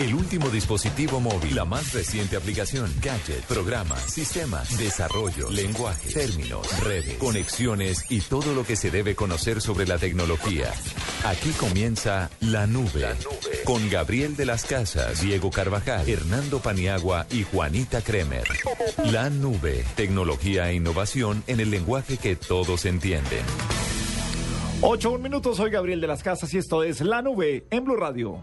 [0.00, 7.18] El último dispositivo móvil, la más reciente aplicación, gadget, programas, sistemas, desarrollo, lenguaje, términos, redes,
[7.18, 10.72] conexiones y todo lo que se debe conocer sobre la tecnología.
[11.26, 13.62] Aquí comienza La Nube, la nube.
[13.66, 18.48] con Gabriel de las Casas, Diego Carvajal, Hernando Paniagua y Juanita Kremer.
[19.04, 23.44] La Nube, tecnología e innovación en el lenguaje que todos entienden.
[24.80, 27.96] Ocho un minutos, soy Gabriel de las Casas y esto es La Nube en Blue
[27.96, 28.40] Radio.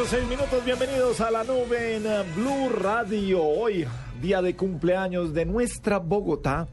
[0.00, 3.44] Ocho, seis minutos, bienvenidos a la nube en eh, Blue Radio.
[3.44, 3.86] Hoy,
[4.22, 6.68] día de cumpleaños de nuestra Bogotá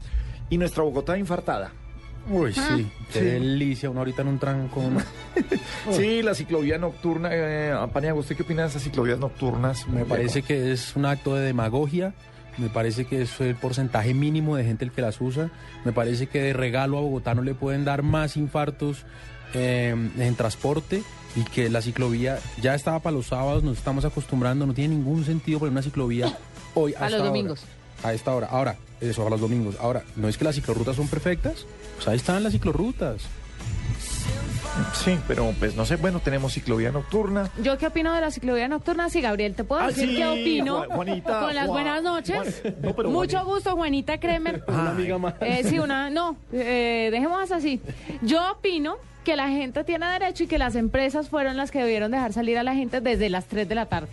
[0.48, 1.70] y nuestra Bogotá infartada.
[2.30, 4.82] Uy, sí, qué delicia, uno ahorita en un tranco.
[5.90, 7.28] Sí, la ciclovía nocturna.
[7.30, 9.86] Eh, Paniagua, ¿usted qué opina de esas ciclovías nocturnas?
[9.88, 12.14] Me parece que es un acto de demagogia,
[12.56, 15.50] me parece que es el porcentaje mínimo de gente el que las usa,
[15.84, 19.04] me parece que de regalo a Bogotá no le pueden dar más infartos
[19.52, 21.02] eh, en transporte
[21.38, 25.24] y que la ciclovía ya estaba para los sábados, nos estamos acostumbrando, no tiene ningún
[25.24, 26.36] sentido poner una ciclovía
[26.74, 27.24] hoy a, los hora.
[27.28, 27.60] domingos.
[28.02, 29.76] A esta hora, ahora, eso a los domingos.
[29.80, 33.22] Ahora, no es que las ciclorrutas son perfectas, pues ahí están las ciclorrutas.
[34.94, 37.50] Sí, pero pues no sé, bueno, tenemos ciclovía nocturna.
[37.62, 39.10] ¿Yo qué opino de la ciclovía nocturna?
[39.10, 40.76] Sí, Gabriel, ¿te puedo Ah, decir sí, qué opino?
[40.78, 42.60] Juan- Juanita, Con las Juan- buenas noches.
[42.62, 44.62] Juan- no, pero Mucho Juanita- gusto, Juanita Kremer.
[44.68, 45.34] Una amiga más.
[45.40, 47.80] Eh, sí, una, no, eh, dejemos así.
[48.22, 48.96] Yo opino
[49.28, 52.56] que la gente tiene derecho y que las empresas fueron las que debieron dejar salir
[52.56, 54.08] a la gente desde las 3 de la tarde.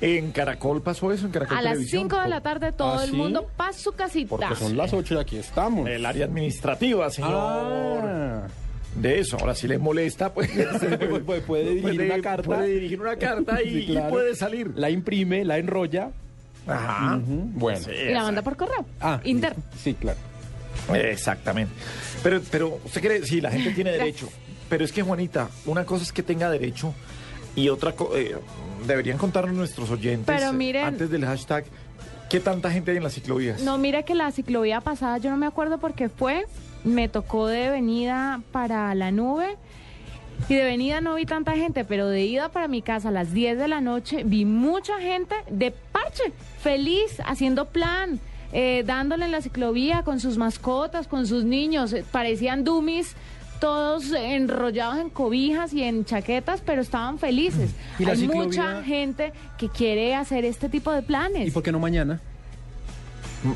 [0.00, 3.02] En Caracol pasó eso, en Caracol A las Televisión, 5 de la tarde todo ¿Ah,
[3.04, 3.16] el sí?
[3.16, 4.28] mundo para su casita.
[4.30, 5.88] Porque son las 8 y aquí estamos.
[5.88, 7.32] El área administrativa, señor.
[7.34, 8.46] Ah.
[8.94, 10.48] De eso, ahora si le molesta, pues
[11.26, 12.42] puede, puede dirigir puede- una carta.
[12.44, 14.10] Puede dirigir una carta y, Sí, y claro.
[14.10, 14.70] puede salir.
[14.76, 16.10] La imprime, la enrolla.
[16.68, 17.20] Ajá.
[17.24, 17.80] Bueno.
[17.80, 18.86] Sí, Y la manda por correo.
[19.00, 19.60] Ah, Interno.
[19.76, 20.18] Sí, claro.
[20.94, 21.72] Exactamente.
[22.22, 24.28] Pero, pero usted cree, sí, la gente tiene derecho.
[24.70, 26.94] Pero es que, Juanita, una cosa es que tenga derecho
[27.54, 28.18] y otra cosa,
[28.86, 31.64] deberían contarnos nuestros oyentes Pero eh, miren- antes del hashtag,
[32.30, 33.60] ¿qué tanta gente hay en las ciclovías?
[33.62, 36.46] No, mire que la ciclovía pasada, yo no me acuerdo por qué fue,
[36.84, 39.56] me tocó de venida para la nube
[40.48, 43.34] y de venida no vi tanta gente, pero de ida para mi casa a las
[43.34, 46.32] 10 de la noche vi mucha gente de parche,
[46.62, 48.20] feliz, haciendo plan,
[48.52, 53.14] eh, dándole en la ciclovía con sus mascotas, con sus niños, eh, parecían dummies.
[53.60, 57.70] Todos enrollados en cobijas y en chaquetas, pero estaban felices.
[57.98, 58.42] ¿Y la Hay ciclovía?
[58.44, 61.46] mucha gente que quiere hacer este tipo de planes.
[61.46, 62.20] ¿Y por qué no mañana?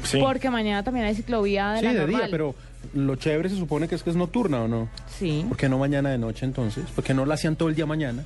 [0.03, 0.19] Sí.
[0.21, 2.21] Porque mañana también hay ciclovía de sí, la de normal.
[2.23, 2.55] día, pero
[2.95, 4.89] lo chévere se supone que es que es nocturna o no.
[5.19, 6.85] Sí, ¿Por qué no mañana de noche entonces?
[6.95, 8.25] ¿Por qué no la hacían todo el día mañana?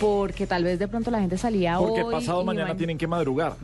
[0.00, 2.12] porque tal vez de pronto la gente salía Porque hoy.
[2.14, 3.56] pasado y mañana tienen que madrugar.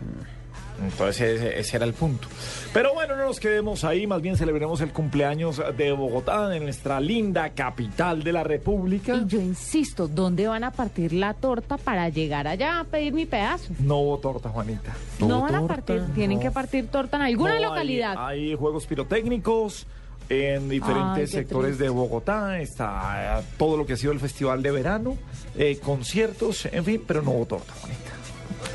[0.83, 2.29] Entonces ese, ese era el punto.
[2.73, 7.01] Pero bueno, no nos quedemos ahí, más bien celebremos el cumpleaños de Bogotá, de nuestra
[7.01, 9.15] linda capital de la República.
[9.15, 13.27] Y yo insisto, ¿dónde van a partir la torta para llegar allá a pedir mi
[13.27, 13.73] pedazo?
[13.79, 14.93] No hubo torta, Juanita.
[15.21, 18.15] No van a torta, partir, tienen que partir torta en alguna No, localidad.
[18.19, 19.87] Hay, juegos pirotécnicos
[20.29, 21.85] en diferentes Ay, sectores triste.
[21.85, 22.59] de Bogotá.
[22.61, 25.17] Está eh, todo lo que ha sido el festival de verano,
[25.57, 28.04] eh, conciertos, en fin, pero no hubo torta, Juanita.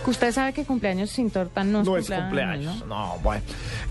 [0.10, 2.80] Usted sabe que cumpleaños sin torta no es No es cumpleaños.
[2.88, 3.14] ¿no?
[3.16, 3.18] ¿no?
[3.24, 3.44] bueno.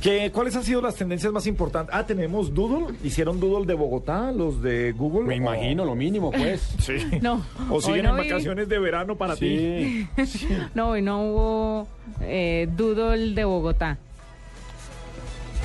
[0.02, 1.94] ¿Qué, ¿Cuáles han sido las tendencias más importantes?
[1.94, 2.96] Ah, tenemos Doodle.
[3.04, 5.26] ¿Hicieron Doodle de Bogotá, los de Google?
[5.28, 6.60] Me O- imagino, lo mínimo, pues.
[6.80, 6.94] Sí.
[7.22, 10.08] No, O siguen no en vi- vacaciones de verano para ti.
[10.26, 10.48] Sí.
[10.74, 11.88] No, hoy no hubo
[12.20, 13.96] eh, doodle de Bogotá.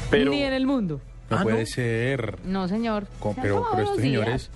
[0.09, 1.01] Pero, Ni en el mundo.
[1.29, 1.65] No Ah, puede ¿no?
[1.65, 2.37] ser.
[2.45, 3.07] No, señor.
[3.21, 4.23] Pero, pero dos estos días.
[4.23, 4.51] señores.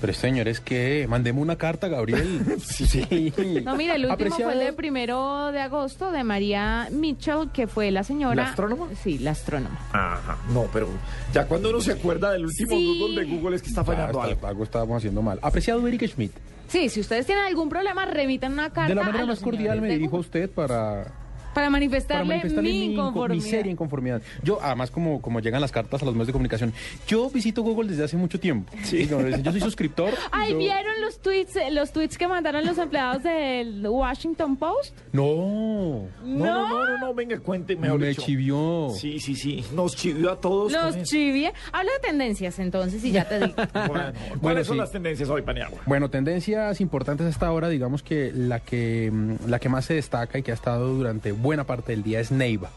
[0.00, 1.06] Pero estos señores, ¿qué?
[1.08, 2.40] Mandemos una carta, Gabriel.
[2.62, 3.32] sí.
[3.64, 7.90] No, mire, el último fue el de primero de agosto de María Mitchell, que fue
[7.90, 8.34] la señora.
[8.36, 8.86] ¿La astrónoma?
[9.02, 9.76] Sí, la astrónoma.
[9.92, 10.38] Ajá.
[10.52, 10.88] No, pero
[11.34, 12.98] ya cuando uno se acuerda del último Sí.
[13.00, 14.46] Doodle de Google es que está Ah, fallando está- algo.
[14.46, 15.38] algo estábamos haciendo mal.
[15.42, 16.32] Apreciado Eric Schmidt.
[16.68, 18.88] Sí, si ustedes tienen algún problema, remitan una carta.
[18.90, 21.12] De la manera más cordial me dirijo a Google usted para,
[21.58, 23.44] Para para manifestarle, manifestarle mi mi, inco- mi inconformidad.
[23.46, 24.22] seria inconformidad.
[24.42, 26.72] Yo, además, como, como llegan las cartas a los medios de comunicación,
[27.06, 28.72] yo visito Google desde hace mucho tiempo.
[28.84, 29.06] Sí.
[29.08, 30.10] yo soy suscriptor.
[30.32, 34.96] Ay, yo- ¿vieron los tweets, eh, los tweets que mandaron los empleados del Washington Post?
[35.12, 36.06] No.
[36.24, 38.22] No, no, no, no, no, venga, cuente, mejor me dicho.
[38.22, 38.88] chivió.
[38.96, 39.64] Sí, sí, sí.
[39.74, 40.72] Nos chivió a todos.
[40.72, 41.02] eso.
[41.04, 41.52] chivie.
[41.72, 43.54] Habla de tendencias entonces y ya te digo.
[43.88, 44.80] Bueno, ¿cuáles Bueno, son sí.
[44.80, 45.78] las tendencias hoy, Paniagua?
[45.86, 50.38] Bueno, tendencias importantes hasta ahora, digamos que la que mm, la que más se destaca
[50.38, 52.68] y que ha estado durante buena parte del día es Neiva.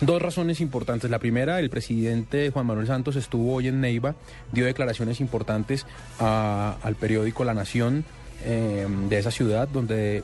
[0.00, 1.10] Dos razones importantes.
[1.10, 4.14] La primera, el presidente Juan Manuel Santos estuvo hoy en Neiva,
[4.52, 5.84] dio declaraciones importantes
[6.18, 8.06] al periódico La Nación
[8.42, 10.22] eh, de esa ciudad, donde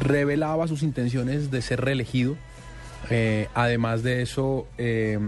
[0.00, 2.36] revelaba sus intenciones de ser reelegido.
[3.08, 5.18] Eh, además de eso, eh,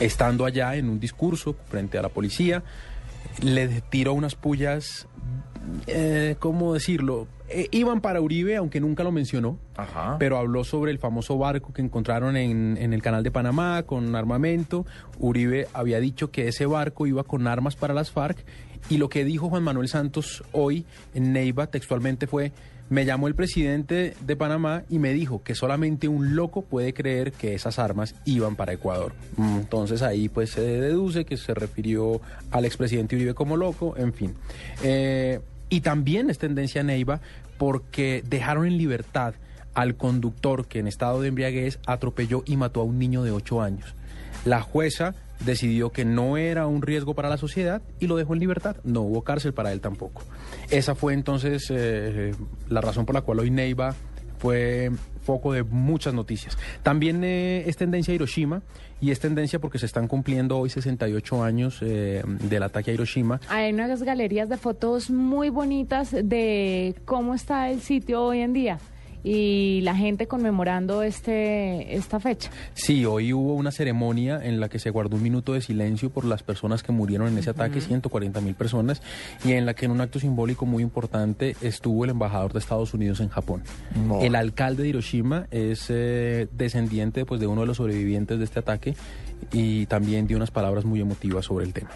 [0.00, 2.62] estando allá en un discurso frente a la policía,
[3.42, 5.06] le tiró unas pullas,
[5.86, 7.28] eh, ¿cómo decirlo?
[7.48, 10.16] Eh, iban para Uribe, aunque nunca lo mencionó, Ajá.
[10.18, 14.14] pero habló sobre el famoso barco que encontraron en, en el canal de Panamá con
[14.14, 14.84] armamento.
[15.18, 18.38] Uribe había dicho que ese barco iba con armas para las FARC
[18.90, 22.52] y lo que dijo Juan Manuel Santos hoy en Neiva textualmente fue,
[22.90, 27.32] me llamó el presidente de Panamá y me dijo que solamente un loco puede creer
[27.32, 29.12] que esas armas iban para Ecuador.
[29.36, 34.14] Mm, Entonces ahí pues se deduce que se refirió al expresidente Uribe como loco, en
[34.14, 34.34] fin.
[34.82, 37.20] Eh, y también es tendencia Neiva
[37.58, 39.34] porque dejaron en libertad
[39.74, 43.62] al conductor que en estado de embriaguez atropelló y mató a un niño de 8
[43.62, 43.94] años.
[44.44, 48.40] La jueza decidió que no era un riesgo para la sociedad y lo dejó en
[48.40, 48.76] libertad.
[48.82, 50.22] No hubo cárcel para él tampoco.
[50.70, 52.34] Esa fue entonces eh,
[52.68, 53.94] la razón por la cual hoy Neiva
[54.38, 54.90] fue
[55.22, 56.56] foco de muchas noticias.
[56.82, 58.62] También eh, es tendencia a Hiroshima
[59.00, 63.40] y es tendencia porque se están cumpliendo hoy 68 años eh, del ataque a Hiroshima.
[63.48, 68.78] Hay unas galerías de fotos muy bonitas de cómo está el sitio hoy en día
[69.24, 72.50] y la gente conmemorando este esta fecha.
[72.74, 76.24] Sí, hoy hubo una ceremonia en la que se guardó un minuto de silencio por
[76.24, 79.02] las personas que murieron en ese ataque, 140 mil personas,
[79.44, 82.94] y en la que en un acto simbólico muy importante estuvo el embajador de Estados
[82.94, 83.62] Unidos en Japón.
[84.06, 84.20] No.
[84.20, 88.60] El alcalde de Hiroshima es eh, descendiente pues, de uno de los sobrevivientes de este
[88.60, 88.94] ataque
[89.52, 91.90] y también dio unas palabras muy emotivas sobre el tema.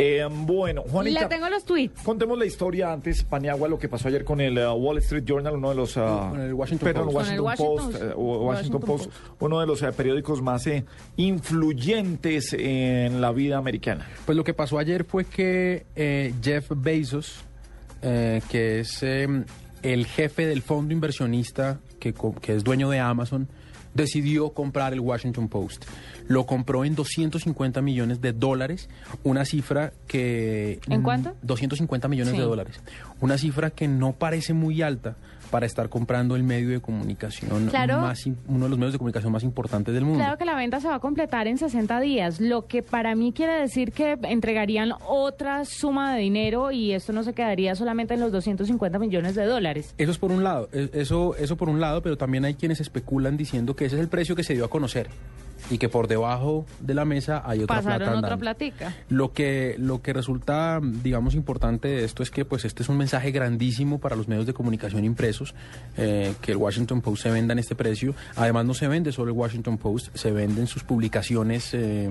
[0.00, 1.20] Eh, bueno, Juanita.
[1.20, 2.02] Le tengo los tweets.
[2.02, 5.56] Contemos la historia antes, Paniagua, lo que pasó ayer con el uh, Wall Street Journal,
[5.56, 5.96] uno de los...
[5.96, 7.16] uh, Con el Washington perdón, Post.
[7.16, 8.16] Washington, Con el Washington Post, Post.
[8.16, 9.42] Washington Washington Post, Post.
[9.42, 10.84] uno de los periódicos más eh,
[11.16, 14.08] influyentes en la vida americana.
[14.24, 17.44] Pues lo que pasó ayer fue que eh, Jeff Bezos,
[18.02, 19.26] eh, que es eh,
[19.82, 22.14] el jefe del fondo inversionista que
[22.54, 23.48] es dueño de Amazon,
[23.94, 25.84] decidió comprar el Washington Post.
[26.28, 28.88] Lo compró en 250 millones de dólares,
[29.24, 30.80] una cifra que...
[30.88, 31.34] ¿En cuánto?
[31.42, 32.38] 250 millones Sí.
[32.38, 32.80] de dólares.
[33.20, 35.16] Una cifra que no parece muy alta
[35.50, 38.00] para estar comprando el medio de comunicación Claro.
[38.00, 40.20] más, uno de los medios de comunicación más importantes del mundo.
[40.20, 43.32] Claro que la venta se va a completar en 60 días, lo que para mí
[43.32, 48.20] quiere decir que entregarían otra suma de dinero y esto no se quedaría solamente en
[48.20, 49.94] los 250 millones de dólares.
[49.98, 52.80] Eso es por un lado, e- eso, eso por un lado, pero también hay quienes
[52.80, 55.08] especulan diciendo que ese es el precio que se dio a conocer
[55.68, 58.38] y que por debajo de la mesa hay otra Pasaron plata otra andando.
[58.40, 58.94] platica.
[59.08, 62.96] Lo que, lo que resulta, digamos, importante de esto es que pues este es un
[62.96, 65.54] mensaje grandísimo para los medios de comunicación impresos,
[65.96, 68.14] eh, que el Washington Post se venda en este precio.
[68.36, 72.08] Además no se vende solo el Washington Post, se venden sus publicaciones, eh,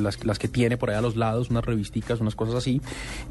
[0.00, 2.80] las, las que tiene por ahí a los lados, unas revisticas, unas cosas así.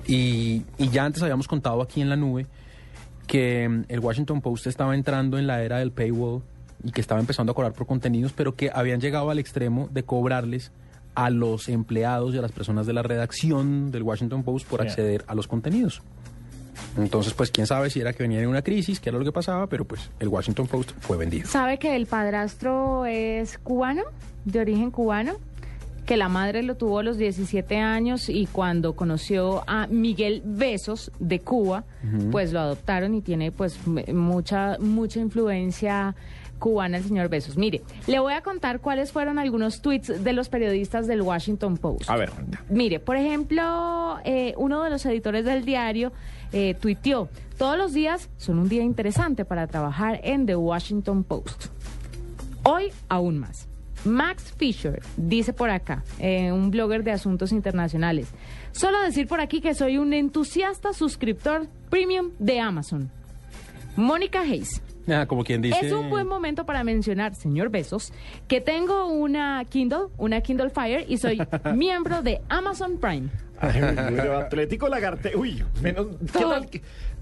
[0.08, 2.48] Y, y ya antes habíamos contado aquí en la nube
[3.28, 6.44] que mm, el Washington Post estaba entrando en la era del paywall
[6.86, 10.04] y que estaba empezando a cobrar por contenidos, pero que habían llegado al extremo de
[10.04, 10.72] cobrarles
[11.16, 14.88] a los empleados y a las personas de la redacción del Washington Post por Sí.
[14.88, 16.02] acceder a los contenidos.
[16.98, 19.32] Entonces, pues quién sabe si era que venía de una crisis, qué era lo que
[19.32, 21.48] pasaba, pero pues el Washington Post fue vendido.
[21.48, 24.04] ¿Sabe que el padrastro es cubano,
[24.46, 25.34] de origen cubano?
[26.06, 31.12] Que la madre lo tuvo a los 17 años y cuando conoció a Miguel Besos
[31.20, 31.84] de Cuba,
[32.32, 33.80] pues lo adoptaron y tiene pues
[34.14, 36.14] mucha mucha influencia
[36.66, 37.58] cubana el señor Besos.
[37.58, 42.10] Mire, le voy a contar cuáles fueron algunos tweets de los periodistas del Washington Post.
[42.10, 42.32] A ver.
[42.72, 46.12] Mire, por ejemplo, eh, uno de los editores del diario
[46.52, 47.30] eh, tuiteó,
[47.60, 51.68] todos los días son un día interesante para trabajar en The Washington Post.
[52.64, 53.68] Hoy aún más.
[54.04, 58.30] Max Fisher dice por acá, eh, un blogger de asuntos internacionales,
[58.72, 63.12] solo decir por aquí que soy un entusiasta suscriptor premium de Amazon.
[63.96, 65.86] Mónica Hayes, Ah, como quien dice...
[65.86, 68.12] es un buen momento para mencionar, señor Besos,
[68.48, 71.40] que tengo una Kindle, una Kindle Fire y soy
[71.76, 73.30] miembro de Amazon Prime.
[73.60, 75.36] Ay, uy, uy, Atlético Lagarte.
[75.36, 76.08] Uy, menos.
[76.34, 76.70] ¿qué tal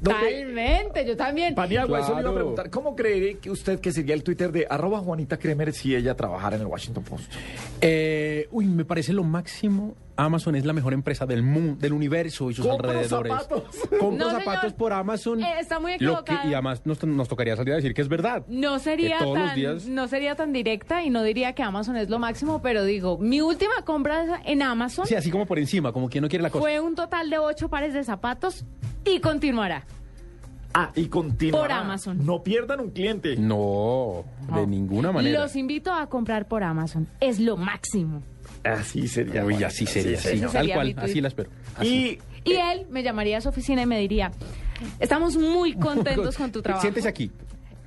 [0.03, 1.55] Totalmente, yo también.
[1.55, 2.36] Paniagua, eso le iba a Claro.
[2.36, 2.69] preguntar.
[2.69, 6.55] ¿Cómo cree que usted que sería el Twitter de arroba Juanita Kremer si ella trabajara
[6.55, 7.31] en el Washington Post?
[7.81, 9.95] Eh, uy, me parece lo máximo.
[10.15, 13.33] Amazon es la mejor empresa del mundo, del universo y sus Compro alrededores.
[13.33, 13.63] zapatos.
[14.00, 14.75] Compro No, zapatos señor.
[14.75, 15.41] por Amazon.
[15.41, 16.48] Eh, está muy que- equivocado.
[16.48, 18.43] y además nos, nos tocaría salir a decir que es verdad.
[18.48, 21.63] No sería, Que todos los tan, días- no sería tan directa y no diría que
[21.63, 25.57] Amazon es lo máximo, pero digo, mi última compra en Amazon Sí, así como por
[25.57, 26.62] encima, como quien no quiere la cosa.
[26.62, 28.65] fue un total de ocho pares de zapatos
[29.05, 29.86] y continuará.
[30.74, 31.62] Ah, y continúa.
[31.62, 32.25] Por Amazon.
[32.25, 33.36] No pierdan un cliente.
[33.36, 35.41] No, de ninguna manera.
[35.41, 37.07] Los invito a comprar por Amazon.
[37.19, 38.24] Es lo máximo.
[38.63, 39.45] Así sería.
[39.45, 41.50] Uy, así sería, sí, Ese tal cual, así la espero.
[41.81, 44.31] Y Y él me llamaría a su oficina y me diría,
[45.00, 46.81] estamos muy contentos con tu trabajo.
[46.81, 47.31] Siéntese aquí.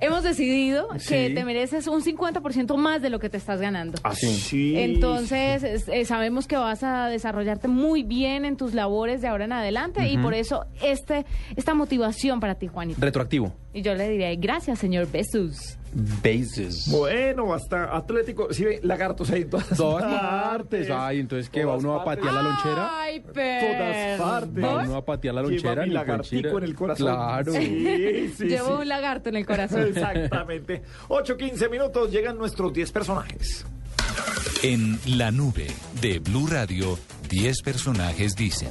[0.01, 3.99] Hemos decidido que te mereces un 50% más de lo que te estás ganando.
[4.03, 4.27] Así.
[4.77, 9.45] Entonces, es- eh, sabemos que vas a desarrollarte muy bien en tus labores de ahora
[9.47, 11.25] en adelante y por eso este,
[11.57, 13.01] esta motivación para ti, Juanito.
[13.01, 13.53] Retroactivo.
[13.77, 15.77] Y yo le diré, gracias, señor Besus.
[15.93, 16.89] Bases.
[16.91, 18.49] Bueno, hasta Atlético.
[18.53, 20.89] Sí, ve, lagartos ahí en todas, Todas partes.
[20.89, 20.91] partes.
[20.91, 21.65] Ay, entonces, ¿qué?
[21.65, 22.25] ¿Va Todas uno a partes.
[22.27, 23.01] patear la lonchera?
[23.03, 24.65] Ay, Todas partes.
[24.65, 25.83] ¿Va uno a patear la Lleva lonchera?
[25.83, 27.07] mi ni lagartico en el corazón.
[27.07, 27.53] Claro.
[27.53, 28.83] Sí, sí, Llevo sí.
[28.83, 29.83] un lagarto en el corazón.
[29.89, 30.83] Exactamente.
[31.09, 33.65] 8.15 minutos llegan nuestros 10 personajes.
[34.63, 35.67] En la nube
[36.01, 36.99] de Blue Radio,
[37.31, 38.71] 10 personajes dicen.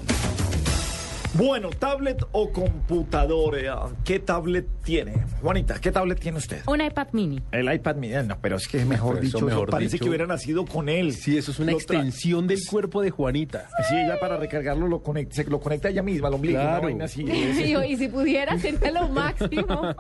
[1.38, 3.58] Bueno, tablet o computador.
[3.58, 3.70] eh,
[4.04, 5.13] ¿Qué tablet tiene?
[5.42, 6.62] Juanita, ¿qué tablet tiene usted?
[6.68, 7.42] Un iPad mini.
[7.51, 8.13] El iPad mini.
[8.25, 10.04] No, pero es que mejor Pero eso dicho, eso mejor parece dicho.
[10.06, 11.13] que hubiera nacido con él.
[11.13, 13.68] Sí, eso es una Lo tra- extensión del cuerpo de Juanita.
[13.89, 16.58] Sí, ella para recargarlo lo conecta, se lo conecta ella misma al ombligo.
[16.60, 16.72] Claro.
[16.77, 17.24] una vaina así.
[17.89, 19.65] y si pudiera, sería lo máximo.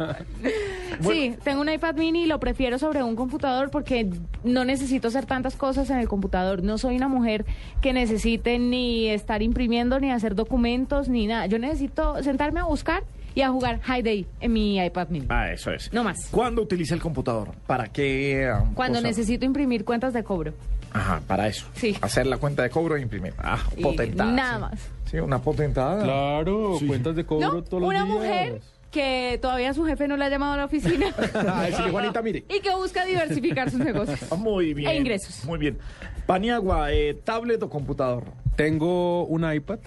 [1.01, 4.09] Sí, tengo un iPad mini y lo prefiero sobre un computador porque
[4.45, 6.63] no necesito hacer tantas cosas en el computador.
[6.63, 7.45] No soy una mujer
[7.81, 11.45] que necesite ni estar imprimiendo, ni hacer documentos, ni nada.
[11.47, 13.03] Yo necesito sentarme a buscar
[13.33, 15.25] y a jugar High Day en mi iPad mini.
[15.29, 15.91] Ah, eso es.
[15.91, 16.27] No más.
[16.31, 17.49] ¿Cuándo utiliza el computador?
[17.67, 18.49] ¿Para qué?
[18.51, 19.07] ah, Cuando cosa?
[19.07, 20.53] necesito imprimir cuentas de cobro.
[20.93, 21.65] Ajá, para eso.
[21.73, 21.95] Sí.
[22.01, 23.33] Hacer la cuenta de cobro e imprimir.
[23.37, 24.31] Ah, Y potentada.
[24.31, 24.61] nada sí.
[24.61, 24.89] más.
[25.11, 26.01] Sí, una potentada.
[26.03, 26.87] Claro, Sí.
[26.87, 28.15] cuentas de cobro No, todos los una días.
[28.15, 31.07] mujer que todavía su jefe no la ha llamado a la oficina.
[31.75, 32.45] Sí, Juanita, mire.
[32.47, 34.21] y que busca diversificar sus negocios.
[34.31, 34.89] Ah, Muy bien.
[34.89, 35.43] E ingresos.
[35.43, 35.77] Muy bien.
[36.25, 38.23] Paniagua, eh, tablet o computador.
[38.55, 39.79] Tengo un iPad,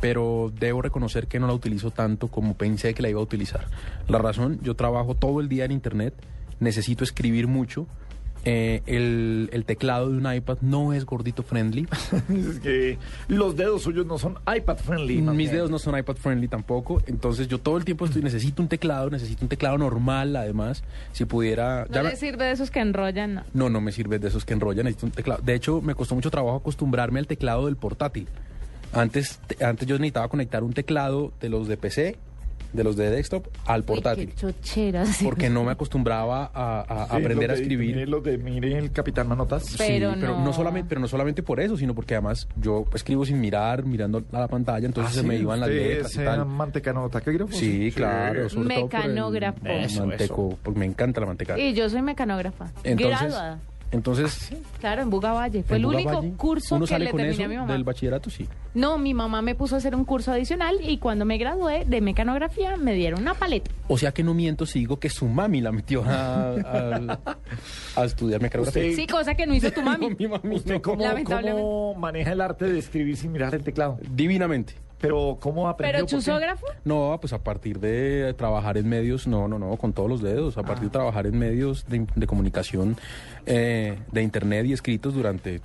[0.00, 3.66] pero debo reconocer que no la utilizo tanto como pensé que la iba a utilizar.
[4.08, 6.14] La razón, yo trabajo todo el día en Internet,
[6.60, 7.86] necesito escribir mucho.
[8.48, 11.88] eh, el, el teclado de un iPad no es gordito friendly.
[12.28, 15.20] es que los dedos suyos no son iPad friendly.
[15.20, 15.50] Mis bien.
[15.52, 17.02] dedos no son iPad friendly tampoco.
[17.08, 20.84] Entonces yo todo el tiempo estoy, necesito un teclado, necesito un teclado normal además.
[21.12, 21.86] Si pudiera...
[21.88, 23.42] No ya me- sirve de esos que enrollan, no.
[23.52, 25.42] No, no me sirve de esos que enrollan, necesito un teclado.
[25.42, 28.28] De hecho, me costó mucho trabajo acostumbrarme al teclado del portátil.
[28.92, 32.16] Antes, te- antes yo necesitaba conectar un teclado de los de PC,
[32.72, 34.26] de los de desktop, al portátil.
[34.26, 35.06] Uy, qué chochera.
[35.06, 35.24] sí.
[35.24, 37.94] porque no me acostumbraba a, a- a Sí, aprender a escribir.
[37.94, 39.64] Mire, los de, mire el Capitán Manotas.
[39.64, 40.44] Sí, Pero pero no.
[40.44, 44.24] no solamente, pero no solamente por eso, sino porque además yo escribo sin mirar, mirando
[44.32, 46.44] a la pantalla, entonces Ah, se me iban las letras y tal.
[46.46, 47.52] mantecano taquígrafo.
[47.52, 49.66] Sí, claro, sobre todo por el Mecanógrafo.
[49.66, 51.58] Eso, manteco, porque me encanta la manteca.
[51.58, 52.70] Y yo soy mecanógrafa.
[52.84, 53.58] Entonces, graduada.
[53.92, 55.62] Entonces Claro, en Bugavalle.
[55.62, 57.72] Fue en el único curso uno que sale le con terminé eso a mi mamá.
[57.72, 58.46] del bachillerato, sí.
[58.74, 62.00] No, mi mamá me puso a hacer un curso adicional y cuando me gradué de
[62.00, 63.70] mecanografía me dieron una paleta.
[63.88, 67.18] O sea que no miento si digo que su mami la metió a, a-
[67.96, 68.82] a estudiar mecanografía.
[68.90, 70.10] Usted- Sí, cosa que no hizo tu mami.
[70.10, 70.82] No, mi mami ¿Usted no.
[70.82, 73.98] cómo maneja el arte de escribir sin mirar el teclado?
[74.10, 74.74] Divinamente.
[75.00, 76.06] Pero ¿cómo aprendió?
[76.06, 76.66] Pero chusógrafo.
[76.84, 80.56] No, pues a partir de trabajar en medios, no, no, no, con todos los dedos,
[80.56, 82.96] a partir de trabajar en medios de, de comunicación
[83.44, 85.60] eh, de internet y escritos durante,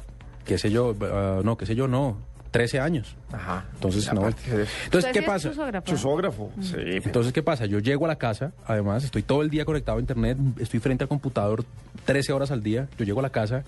[0.46, 2.18] qué sé yo, ah, no, qué sé yo, no,
[2.52, 3.16] 13 años.
[3.32, 3.66] Ajá.
[3.74, 4.28] Entonces, no.
[4.28, 5.50] Entonces, ¿qué sí pasa?
[5.50, 5.86] chusógrafo.
[5.88, 6.52] Chusógrafo.
[6.62, 6.76] Sí.
[6.78, 7.66] Entonces, ¿qué pasa?
[7.66, 11.06] Yo llego a la casa, además, estoy todo el día conectado a internet, estoy frente
[11.06, 11.64] al computador
[12.06, 13.64] 13 horas al día, yo llego a la casa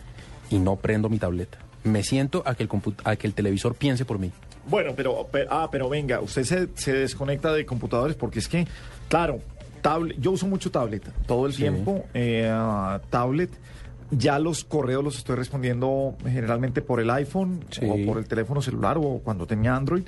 [0.49, 1.58] y no prendo mi tableta.
[1.84, 2.69] Me siento a que el,
[3.06, 4.32] a que el televisor piense por mí.
[4.67, 8.65] Bueno, pero, pe- ah, pero venga, usted se, se desconecta de computadores porque es que,
[9.10, 9.39] claro,
[9.82, 11.60] tablet, yo uso mucho tablet todo el Sí.
[11.63, 13.49] tiempo, eh, ah, tablet.
[14.12, 17.82] Ya los correos los estoy respondiendo generalmente por el iPhone Sí.
[17.89, 20.04] o por el teléfono celular o cuando tenía Android.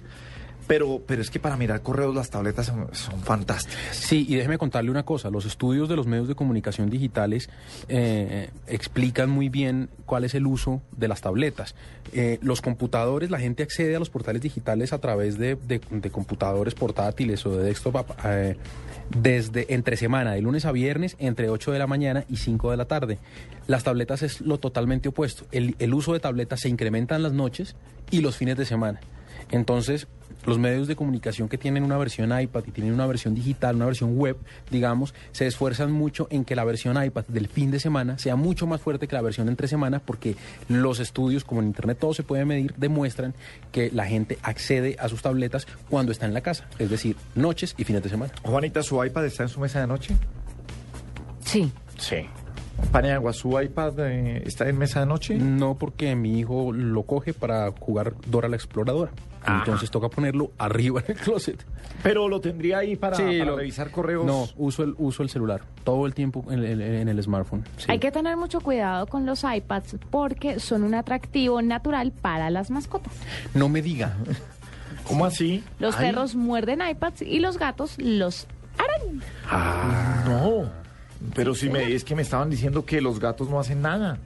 [0.68, 2.88] Pero, pero es que para mirar correos las tabletas son,
[3.24, 3.96] fantásticas.
[3.96, 5.30] Sí, y déjeme contarle una cosa.
[5.30, 7.50] Los estudios de los medios de comunicación digitales
[7.88, 11.76] eh, explican muy bien cuál es el uso de las tabletas.
[12.14, 16.10] Eh, los computadores, la gente accede a los portales digitales a través de, de- de
[16.10, 18.58] computadores portátiles o de desktop eh,
[19.10, 22.78] desde entre semana, de lunes a viernes, entre 8 de la mañana y 5 de
[22.78, 23.20] la tarde.
[23.68, 25.46] Las tabletas es lo totalmente opuesto.
[25.52, 27.76] El, el uso de tabletas se incrementa en las noches
[28.10, 29.00] y los fines de semana.
[29.52, 30.08] Entonces,
[30.46, 33.86] los medios de comunicación que tienen una versión iPad y tienen una versión digital, una
[33.86, 34.38] versión web,
[34.70, 38.68] digamos, se esfuerzan mucho en que la versión iPad del fin de semana sea mucho
[38.68, 40.36] más fuerte que la versión entre semana porque
[40.68, 43.34] los estudios, como en Internet todo se puede medir, demuestran
[43.72, 47.74] que la gente accede a sus tabletas cuando está en la casa, es decir, noches
[47.78, 48.34] y fines de semana.
[48.44, 50.16] Juanita, ¿su iPad está en su mesa de noche?
[51.44, 51.72] Sí.
[51.98, 52.28] Sí.
[52.92, 55.36] Paniagua, ¿su iPad eh, está en mesa de noche?
[55.36, 59.12] No porque mi hijo lo coge para jugar Dora la Exploradora.
[59.48, 61.64] Entonces toca ponerlo arriba en el closet.
[62.04, 64.26] Pero lo tendría ahí para, para lo- revisar correos.
[64.26, 67.64] No, uso el, uso el celular todo el tiempo en el, en el smartphone.
[67.78, 67.86] sí.
[67.92, 72.70] Hay que tener mucho cuidado con los iPads porque son un atractivo natural para las
[72.72, 73.14] mascotas.
[73.54, 74.16] No me diga.
[75.08, 75.64] ¿Cómo así?
[75.80, 79.22] Los Ay, perros muerden iPads y los gatos los arañan.
[80.28, 80.70] No.
[81.36, 84.18] Pero si me, es que me estaban diciendo que los gatos no hacen nada.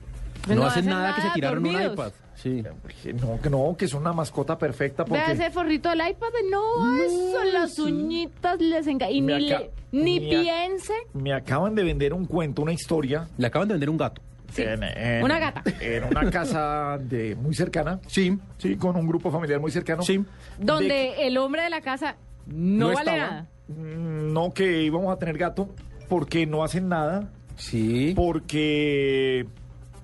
[0.47, 1.93] No, No hacen hacen nada, que se tiraron un dormidos.
[1.93, 2.11] iPad.
[2.35, 2.63] Sí.
[3.03, 5.31] Que No, que no, que es una mascota perfecta Vea porque...
[5.33, 6.27] ese forrito del iPad.
[6.49, 9.11] No, eso, las uñitas les encantan.
[9.15, 9.71] Y Me ni, aca- le-
[10.03, 10.93] ni me a- piense.
[11.13, 13.27] Me acaban de vender un cuento, una historia.
[13.37, 14.21] Le acaban de vender un gato.
[14.57, 15.63] en- en- Una gata.
[15.81, 17.99] En una casa de muy cercana.
[18.07, 18.35] Sí.
[18.57, 20.01] Sí, con un grupo familiar muy cercano.
[20.01, 20.23] Sí.
[20.57, 22.15] Donde el hombre de la casa
[22.47, 23.17] no, No vale estaba.
[23.31, 23.47] nada.
[23.67, 25.69] Mm, No que íbamos a tener gato
[26.07, 28.13] porque no hacen nada, Sí.
[28.15, 29.45] porque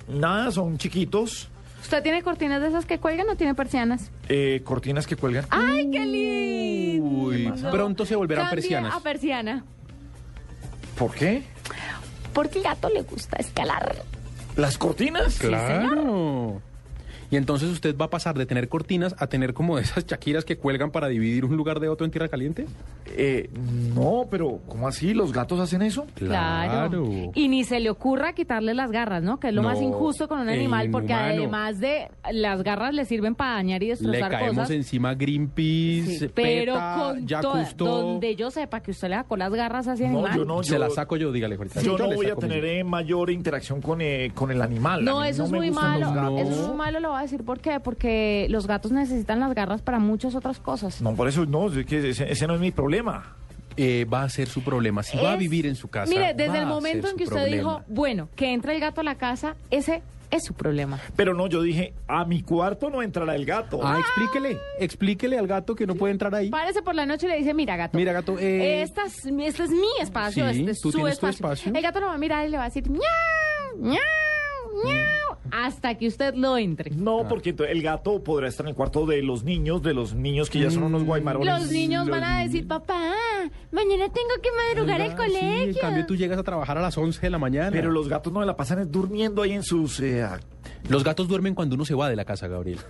[0.07, 1.49] nada, son chiquitos,
[1.81, 4.09] ¿Usted tiene cortinas de esas que cuelgan o tiene persianas?
[4.27, 5.45] eh, cortinas que cuelgan.
[5.51, 7.05] ¡Ay, qué lindo!
[7.07, 8.95] Uy, pronto se volverán Cambie persianas.
[8.95, 9.63] a persiana.
[10.97, 11.43] ¿Por qué?
[12.33, 13.95] Porque al gato le gusta escalar.
[14.55, 15.37] ¿Las cortinas?
[15.37, 16.59] Claro.
[17.35, 20.55] Y entonces usted va a pasar de tener cortinas a tener como esas chaquiras que
[20.57, 22.65] cuelgan para dividir un lugar de otro en tierra caliente.
[23.07, 23.49] Eh,
[23.93, 25.13] no, pero ¿cómo así?
[25.13, 26.07] ¿Los gatos hacen eso?
[26.15, 27.03] Claro.
[27.33, 29.37] Y ni se le ocurra quitarle las garras, ¿no?
[29.37, 33.03] Que es lo No, más injusto con un animal, porque además de las garras le
[33.03, 34.69] sirven para dañar y Le destrozar caemos cosas.
[34.71, 37.41] encima a Greenpeace, Sí, pero PETA, con ya
[37.75, 40.37] donde yo sepa que usted le sacó las garras a ese No, animal.
[40.37, 41.81] yo no, Se yo, la saco yo, dígale ahorita.
[41.81, 45.03] yo no le voy a tener eh, mayor interacción con, eh, con el animal.
[45.03, 46.07] No, eso es muy malo.
[46.39, 47.43] Eso es muy malo, lo voy a decir.
[47.45, 47.79] ¿Por qué?
[47.79, 51.01] Porque los gatos necesitan las garras para muchas otras cosas.
[51.01, 53.35] No, por eso no, es que ese, ese no es mi problema.
[53.77, 55.03] Eh, va a ser su problema.
[55.03, 56.09] Si va a vivir en su casa.
[56.09, 57.57] Mire, va desde el momento en que usted problema.
[57.57, 60.97] dijo, bueno, que entre el gato a la casa, ese es su problema.
[61.17, 63.81] Pero no, yo dije, a mi cuarto no entrará el gato.
[63.83, 66.49] Ah, explíquele, explíquele al gato que no puede entrar ahí.
[66.49, 67.97] Párese por la noche y le dice, mira, gato.
[67.97, 71.19] Mira, gato, eh, Esta es, este es mi espacio, Sí, este es tú su tienes
[71.19, 71.45] tu espacio.
[71.47, 71.73] espacio.
[71.75, 73.01] El gato lo va a mirar y le va a decir, miau,
[73.77, 73.99] miau,
[74.83, 76.91] miau, hasta que usted lo entre.
[76.91, 80.49] No, porque el gato podrá estar en el cuarto de los niños, de los niños
[80.49, 81.47] que ya son unos guaymarones.
[81.47, 83.13] Los niños van a decir, papá,
[83.71, 85.39] mañana tengo que madrugar al colegio.
[85.39, 87.71] Sí, en cambio tú llegas a trabajar a las 11 de la mañana.
[87.71, 89.99] Pero los gatos no me la pasan es durmiendo ahí en sus...
[89.99, 90.25] eh,
[90.89, 92.79] Los gatos duermen cuando uno se va de la casa, Gabriel.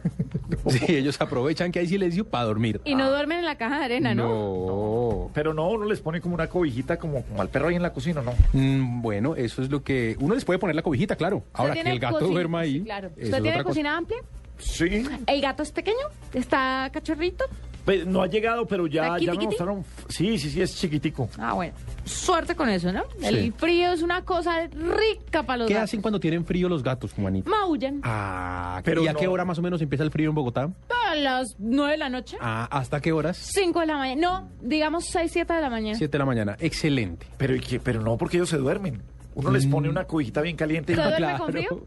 [0.67, 2.81] Sí, ellos aprovechan que hay silencio para dormir.
[2.86, 4.27] Y no duermen en la caja de arena, ¿no?
[4.27, 5.31] No.
[5.34, 7.93] pero no, uno les pone como una cobijita como, como al perro ahí en la
[7.93, 8.34] cocina, ¿no?
[8.53, 10.15] Mm, bueno, eso es lo que...
[10.19, 11.38] Uno les puede poner la cobijita, claro.
[11.38, 12.34] ¿Usted Ahora que el gato cocina?
[12.34, 12.79] duerma ahí...
[12.79, 13.10] Sí, claro.
[13.10, 13.63] ¿Usted tiene cosa.
[13.63, 14.17] cocina amplia?
[14.58, 15.03] Sí.
[15.27, 16.08] ¿El gato es pequeño?
[16.34, 17.45] ¿Está cachorrito?
[17.86, 19.86] Pues, no ha llegado, pero ya, ¿Está ya me mostraron...
[20.10, 21.29] Sí, sí, sí, es chiquitico.
[21.38, 21.73] Ah, bueno.
[22.05, 23.03] Suerte con eso, ¿no?
[23.19, 23.25] Sí.
[23.25, 25.89] El frío es una cosa rica para los ¿Qué gatos.
[25.89, 27.49] hacen cuando tienen frío los gatos, Juanito?
[27.49, 27.99] Maullan.
[28.03, 30.69] Ah, Pero ¿y a no- qué hora más o menos empieza el frío en Bogotá?
[31.09, 32.37] A las 9 de la noche.
[32.39, 33.37] Ah, ¿hasta qué horas?
[33.37, 34.21] 5 de la mañana.
[34.21, 35.97] No, digamos 6, 7 de la mañana.
[35.97, 36.55] 7 de la mañana.
[36.59, 37.25] Excelente.
[37.37, 37.79] Pero, ¿y qué?
[37.79, 39.01] pero no, porque ellos se duermen.
[39.33, 40.93] Uno les pone una cobijita bien caliente.
[40.93, 41.85] y- ¿Usted duerme con frío?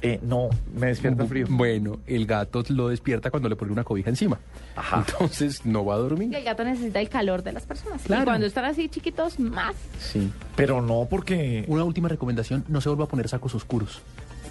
[0.00, 1.46] Eh, no, me despierta frío.
[1.50, 4.38] Bueno, el gato lo despierta cuando le pone una cobija encima.
[4.76, 5.04] Ajá.
[5.08, 6.34] Entonces no va a Y dormir.
[6.36, 8.02] el gato necesita el calor de las personas.
[8.02, 8.22] Claro.
[8.22, 9.74] Y cuando están así chiquitos, más.
[9.98, 10.30] Sí.
[10.54, 11.64] Pero no, porque...
[11.68, 14.00] Una última recomendación, no se vuelva a poner sacos oscuros.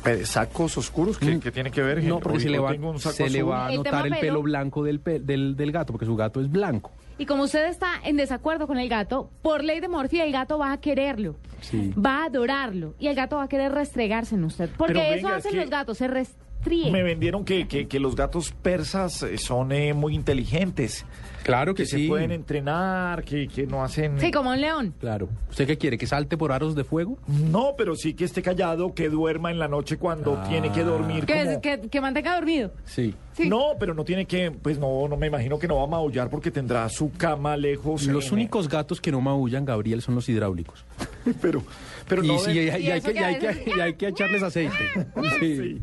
[0.03, 1.17] Pero, ¿Sacos oscuros?
[1.17, 1.39] ¿Qué, Mm.
[1.39, 2.03] qué tiene que ver?
[2.03, 4.21] No, Hoy- porque se, le va, se le a notar el pelo.
[4.21, 6.91] pelo blanco del, pe- del, del gato, porque su gato es blanco.
[7.17, 10.57] Y como usted está en desacuerdo con el gato, por ley de Morphy, el gato
[10.59, 11.35] va a quererlo.
[11.61, 11.91] Sí.
[11.93, 12.93] Va a adorarlo.
[12.99, 14.69] Y el gato va a querer restregarse en usted.
[14.77, 16.91] Porque eso es hacen que- los gatos, se restríen.
[16.91, 21.05] Me vendieron que, que, que los gatos persas son eh, muy inteligentes,
[21.47, 22.03] Claro que, que sí.
[22.03, 24.19] se pueden entrenar, que, que no hacen...
[24.19, 24.93] Sí, como un león.
[24.99, 25.29] Claro.
[25.49, 25.97] ¿Usted qué quiere?
[25.97, 27.17] ¿Que salte por aros de fuego?
[27.27, 30.45] No, pero sí que esté callado, que duerma en la noche cuando Ah.
[30.47, 31.25] tiene que dormir.
[31.25, 32.71] Que, como- que, que mantenga dormido.
[32.85, 33.15] Sí.
[33.33, 33.47] Sí.
[33.49, 36.29] No, pero no tiene que, pues no, no me imagino que no va a maullar
[36.29, 38.05] porque tendrá su cama lejos.
[38.07, 40.83] Los en- únicos gatos que no maullan, Gabriel, son los hidráulicos.
[41.41, 41.61] Pero,
[42.07, 42.39] pero y, no.
[42.39, 44.73] sí, de- y hay, y hay y hay que- veces- y hay que echarles aceite.
[45.39, 45.57] Sí.
[45.57, 45.81] Sí.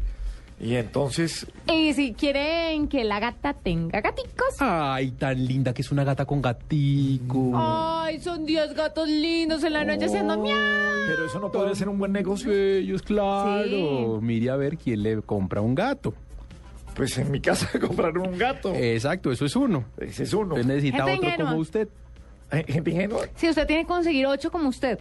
[0.65, 4.57] Y entonces, Y si quieren que la gata tenga gaticos.
[4.61, 7.53] Ay, tan linda que es una gata con gatico.
[7.55, 10.57] Ay, son 10 gatos lindos en la noche haciendo miau.
[11.07, 12.51] pero eso no podría ser un buen negocio.
[12.51, 13.65] Ellos, claro.
[13.67, 14.07] Sí.
[14.23, 16.15] Mire a ver quién le compra un gato.
[16.97, 18.73] Pues en mi casa compraron un gato.
[18.75, 19.85] Exacto, eso es uno.
[19.99, 20.55] Ese es uno.
[20.55, 21.51] Usted necesita Gente otro ingenua.
[21.51, 21.89] como usted.
[22.53, 23.27] Eh, Gente ingenua.
[23.37, 24.99] Si usted tiene que conseguir 8 como usted.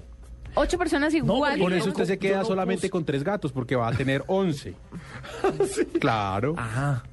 [0.55, 1.59] 8 personas iguales.
[1.59, 3.93] porque Por eso usted no- se queda no solamente con tres gatos, porque va a
[3.93, 4.73] tener once.
[5.99, 6.55] Claro.
[6.57, 7.03] Ajá.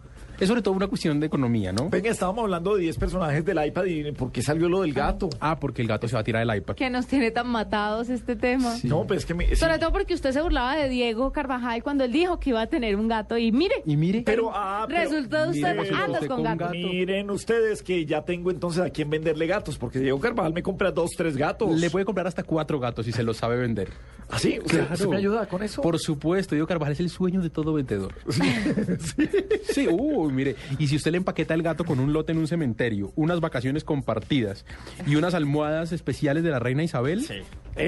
[0.41, 1.91] Es sobre todo una cuestión de economía, ¿no?
[1.91, 5.29] Venga, estábamos hablando de 10 personajes del iPad y ¿por qué salió lo del gato?
[5.39, 6.75] Ah, porque el gato se va a tirar el iPad.
[6.77, 8.75] Que nos tiene tan matados este tema.
[8.85, 9.47] No, pues es que me...
[9.49, 9.57] sí.
[9.57, 12.67] Sobre todo porque usted se burlaba de Diego Carvajal cuando él dijo que iba a
[12.69, 13.37] tener un gato.
[13.37, 14.23] Y mire, Y mire.
[14.25, 16.59] Pero, ah, pero- resultó usted andas con con gato.
[16.65, 16.73] gato.
[16.75, 20.91] Miren ustedes que ya tengo entonces a quién venderle gatos, porque Diego Carvajal me compra
[20.91, 21.79] dos, tres gatos.
[21.79, 23.89] Le puede comprar hasta cuatro gatos si se los sabe vender.
[24.31, 24.59] ¿Así?
[24.65, 25.83] ¿Usted, usted me ayuda con eso?
[25.83, 28.15] Por supuesto, Diego Carvajal es el sueño de todo vendedor.
[29.73, 32.39] Sí, uh, Uy, mire, y si usted le empaqueta el gato con un lote en
[32.39, 34.65] un cementerio, unas vacaciones compartidas
[35.07, 37.35] y unas almohadas especiales de la reina Isabel, Sí.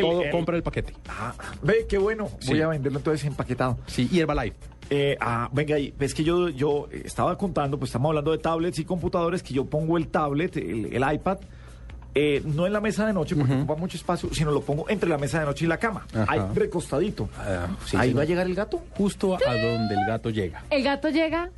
[0.01, 0.95] todo El- el- compra el paquete.
[1.09, 2.29] Ah, ve, qué bueno.
[2.47, 2.61] Voy Sí.
[2.63, 3.79] a venderlo entonces empaquetado.
[3.87, 4.57] Sí, y Herbalife.
[4.91, 8.79] Eh, ah, venga, y ves que yo, yo estaba contando, pues estamos hablando de tablets
[8.79, 11.39] y computadores, que yo pongo el tablet, el, el iPad,
[12.15, 15.09] eh, no en la mesa de noche, porque ocupa mucho espacio, sino lo pongo entre
[15.09, 16.07] la mesa de noche y la cama.
[16.15, 16.27] Ajá.
[16.29, 17.29] Ahí recostadito.
[17.39, 18.15] Ah, sí, Ahí sí.
[18.15, 18.83] va a llegar el gato.
[18.97, 20.63] Justo a donde el gato llega.
[20.71, 21.51] El gato llega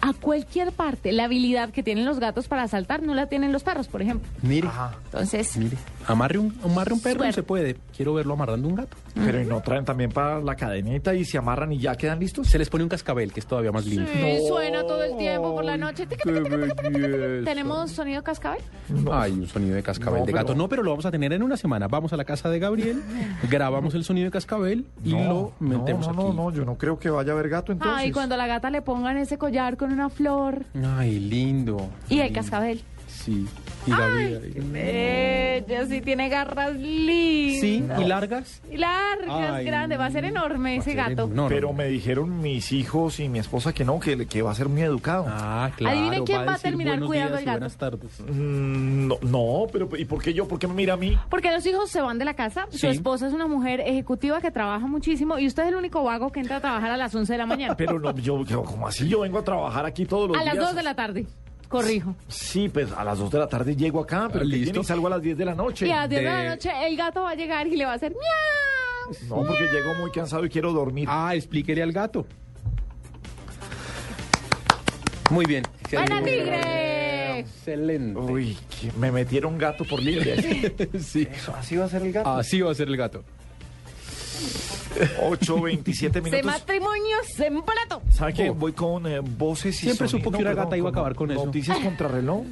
[0.00, 1.12] a cualquier parte.
[1.12, 4.28] La habilidad que tienen los gatos para saltar no la tienen los perros, por ejemplo.
[4.42, 4.94] Mire, Ajá.
[5.06, 5.76] Entonces, mire.
[6.08, 7.34] Amarre un, amarre un perro Suerte.
[7.34, 7.76] se puede.
[7.96, 8.96] Quiero verlo amarrando un gato.
[9.14, 12.48] Pero ¿y no traen también para la cadenita y se amarran y ya quedan listos?
[12.48, 14.10] Se les pone un cascabel, que es todavía más lindo.
[14.12, 14.48] Sí, No.
[14.48, 16.06] suena todo el tiempo por la noche.
[17.44, 18.60] ¿Tenemos sonido cascabel?
[19.12, 20.54] Hay un sonido de cascabel de gato.
[20.54, 21.88] No, pero lo vamos a tener en una semana.
[21.88, 23.02] Vamos a la casa de Gabriel,
[23.50, 27.10] grabamos el sonido de cascabel y lo metemos no, no, no, yo no creo que
[27.10, 27.96] vaya a haber gato entonces.
[27.98, 30.64] Ay, cuando la gata le pongan ese collar con una flor
[30.96, 31.88] Ay, lindo.
[32.08, 32.80] y el cascabel.
[33.06, 33.46] Sí.
[33.88, 34.60] Y.
[34.60, 37.60] Bella, sí tiene garras lindas.
[37.60, 38.62] Sí, y largas.
[38.70, 41.24] Y largas, Ay, grande, va a ser enorme ese a ser gato.
[41.24, 41.54] enorme.
[41.54, 44.68] Pero me dijeron mis hijos y mi esposa que no, que, que va a ser
[44.68, 45.26] muy educado.
[45.28, 45.96] Ah, claro.
[45.96, 47.58] Adivinen quién va a terminar cuidando días al gato.
[47.58, 48.20] Buenas tardes.
[48.20, 50.46] Mm, no, no, pero ¿y por qué yo?
[50.46, 51.16] ¿Por qué me mira a mí?
[51.28, 54.50] Porque los hijos se van de la casa, su esposa es una mujer ejecutiva que
[54.50, 57.32] trabaja muchísimo y usted es el único vago que entra a trabajar a las 11
[57.32, 57.76] de la mañana.
[57.78, 59.08] Pero no, yo, yo, como así?
[59.08, 60.54] Yo vengo a trabajar aquí todos los a días.
[60.54, 61.26] las 2 de la tarde,
[61.68, 62.14] corrijo.
[62.28, 64.80] Sí, pues a las 2 de la tarde llego acá, pero Ah, ¿qué listo.
[64.80, 65.86] Y salgo a las 10 de la noche.
[65.86, 67.84] Y a las 10 de de- la noche el gato va a llegar y le
[67.84, 69.18] va a hacer miau.
[69.28, 71.06] No, porque llego muy cansado y quiero dormir.
[71.10, 72.26] Ah, explíquele al gato.
[75.30, 75.62] Muy bien.
[75.92, 77.38] ¡Buena tigre!
[77.40, 78.18] Excelente.
[78.18, 80.36] Uy, que me metieron gato por libre.
[80.98, 81.28] Sí.
[81.30, 82.30] Eso, así va a ser el gato.
[82.30, 83.24] Así va a ser el gato.
[85.22, 86.44] 8, 27 Se minutos.
[86.46, 88.02] matrimonio se emplató.
[88.10, 88.50] ¿Sabe qué?
[88.50, 88.54] Oh.
[88.54, 91.30] Voy con eh, voces y Siempre sonido- supo que una gata iba a acabar con
[91.30, 91.44] eso.
[91.46, 92.44] Noticias contra reloj.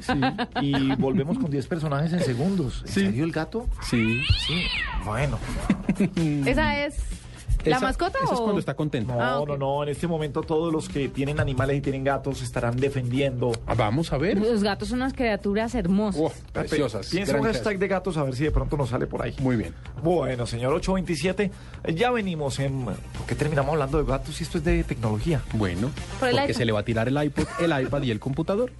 [0.61, 2.83] Y volvemos con 10 personajes en segundos.
[2.85, 3.01] ¿En Sí.
[3.05, 3.67] serio el gato?
[3.89, 4.21] Sí.
[4.47, 4.61] Sí.
[5.05, 5.37] Bueno.
[6.45, 6.95] Esa es
[7.65, 9.15] la mascota Esa es o cuando está contenta.
[9.15, 9.47] No, Ah, ok.
[9.49, 9.83] no, no.
[9.83, 13.51] En este momento todos los que tienen animales y tienen gatos estarán defendiendo.
[13.65, 14.37] Ah, Vamos a ver.
[14.37, 16.21] los gatos son unas criaturas hermosas.
[16.21, 17.07] Oh, preciosas.
[17.09, 19.35] Piensa un hashtag de gatos a ver si de pronto nos sale por ahí.
[19.39, 19.73] Muy bien.
[20.03, 21.51] Bueno, señor 827,
[21.93, 22.85] ya venimos en...
[22.85, 25.41] ¿Por qué terminamos hablando de gatos y esto es de tecnología?
[25.53, 25.89] Bueno,
[26.19, 26.53] Por porque iPad.
[26.55, 28.71] se le va a tirar el iPod, el iPad y el computador.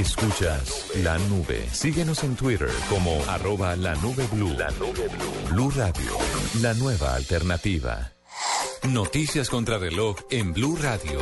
[0.00, 1.68] Escuchas la nube.
[1.70, 4.48] Síguenos en Twitter como arroba la nube blue.
[4.56, 5.50] La nube blue.
[5.50, 6.12] Blue Radio,
[6.62, 8.10] la nueva alternativa.
[8.88, 11.20] Noticias contra reloj en Blue Radio.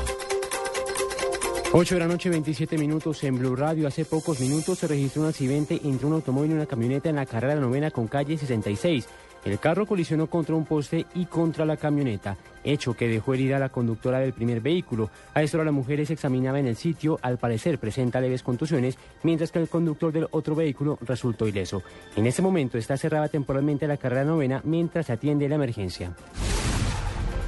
[1.72, 3.88] 8 de la noche, 27 minutos en Blue Radio.
[3.88, 7.26] Hace pocos minutos se registró un accidente entre un automóvil y una camioneta en la
[7.26, 9.08] carrera novena con calle 66.
[9.44, 13.60] El carro colisionó contra un poste y contra la camioneta, hecho que dejó herida a
[13.60, 15.10] la conductora del primer vehículo.
[15.34, 18.98] A esta hora la mujer se examinaba en el sitio, al parecer presenta leves contusiones,
[19.22, 21.82] mientras que el conductor del otro vehículo resultó ileso.
[22.16, 26.12] En este momento está cerrada temporalmente la carrera novena mientras se atiende la emergencia.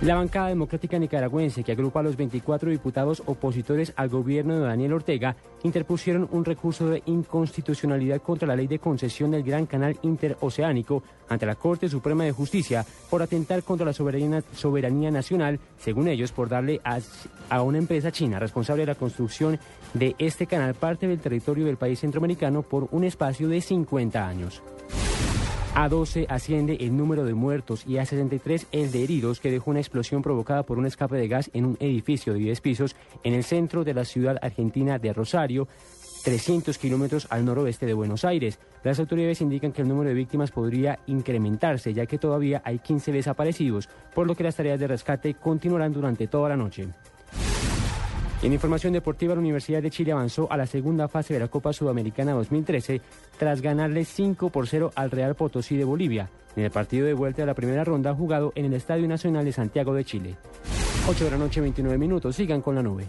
[0.03, 4.95] La bancada democrática nicaragüense, que agrupa a los 24 diputados opositores al gobierno de Daniel
[4.95, 11.03] Ortega, interpusieron un recurso de inconstitucionalidad contra la ley de concesión del Gran Canal Interoceánico
[11.29, 16.49] ante la Corte Suprema de Justicia por atentar contra la soberanía, nacional, según ellos, por
[16.49, 16.81] darle
[17.51, 19.59] a una empresa china responsable de la construcción
[19.93, 24.63] de este canal parte del territorio del país centroamericano por un espacio de 50 años.
[25.75, 29.71] A 12 asciende el número de muertos y a 63 el de heridos que dejó
[29.71, 33.35] una explosión provocada por un escape de gas en un edificio de 10 pisos en
[33.35, 35.69] el centro de la ciudad argentina de Rosario,
[36.25, 38.59] 300 kilómetros al noroeste de Buenos Aires.
[38.83, 43.13] Las autoridades indican que el número de víctimas podría incrementarse ya que todavía hay 15
[43.13, 46.89] desaparecidos, por lo que las tareas de rescate continuarán durante toda la noche.
[48.43, 51.75] En información deportiva, la Universidad de Chile avanzó a la segunda fase de la Copa
[51.75, 53.03] Sudamericana 2013
[53.39, 57.43] tras ganarle 5 por 0 al Real Potosí de Bolivia en el partido de vuelta
[57.43, 60.37] de la primera ronda jugado en el Estadio Nacional de Santiago de Chile.
[61.07, 62.35] 8 de la noche, 29 minutos.
[62.35, 63.09] Sigan con la nube.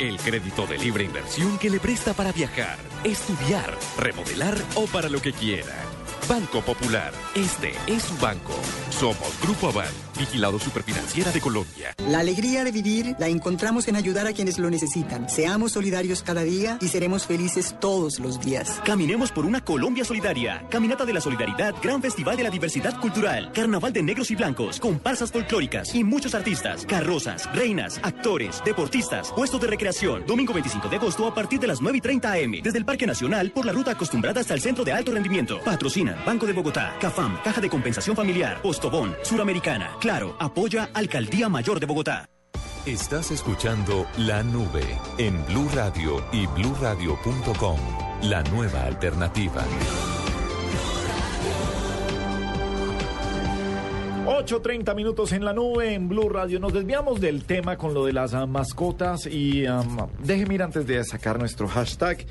[0.00, 5.20] El crédito de libre inversión que le presta para viajar, estudiar, remodelar o para lo
[5.20, 5.76] que quiera.
[6.26, 8.54] Banco Popular, este es su banco.
[8.88, 11.94] Somos Grupo Aval Vigilado Superfinanciera de Colombia.
[12.06, 15.30] La alegría de vivir la encontramos en ayudar a quienes lo necesitan.
[15.30, 18.82] Seamos solidarios cada día y seremos felices todos los días.
[18.84, 20.66] Caminemos por una Colombia solidaria.
[20.68, 24.78] Caminata de la Solidaridad, Gran Festival de la Diversidad Cultural, Carnaval de Negros y Blancos,
[24.78, 30.26] comparsas folclóricas y muchos artistas, carrozas, reinas, actores, deportistas, puestos de recreación.
[30.26, 32.52] Domingo 25 de agosto a partir de las 9 y 30 am.
[32.62, 35.60] Desde el Parque Nacional por la ruta acostumbrada hasta el Centro de Alto Rendimiento.
[35.64, 39.96] Patrocina Banco de Bogotá, CAFAM, Caja de Compensación Familiar, Postobón, Suramericana.
[40.10, 42.28] Claro, apoya Alcaldía Mayor de Bogotá.
[42.84, 44.82] Estás escuchando La Nube
[45.18, 47.78] en Blue Radio y bluradio.com.
[48.22, 49.64] La nueva alternativa.
[54.26, 56.58] 8.30 minutos en la nube en Blue Radio.
[56.58, 60.86] Nos desviamos del tema con lo de las ah, mascotas y um, déjeme ir antes
[60.86, 62.26] de sacar nuestro hashtag.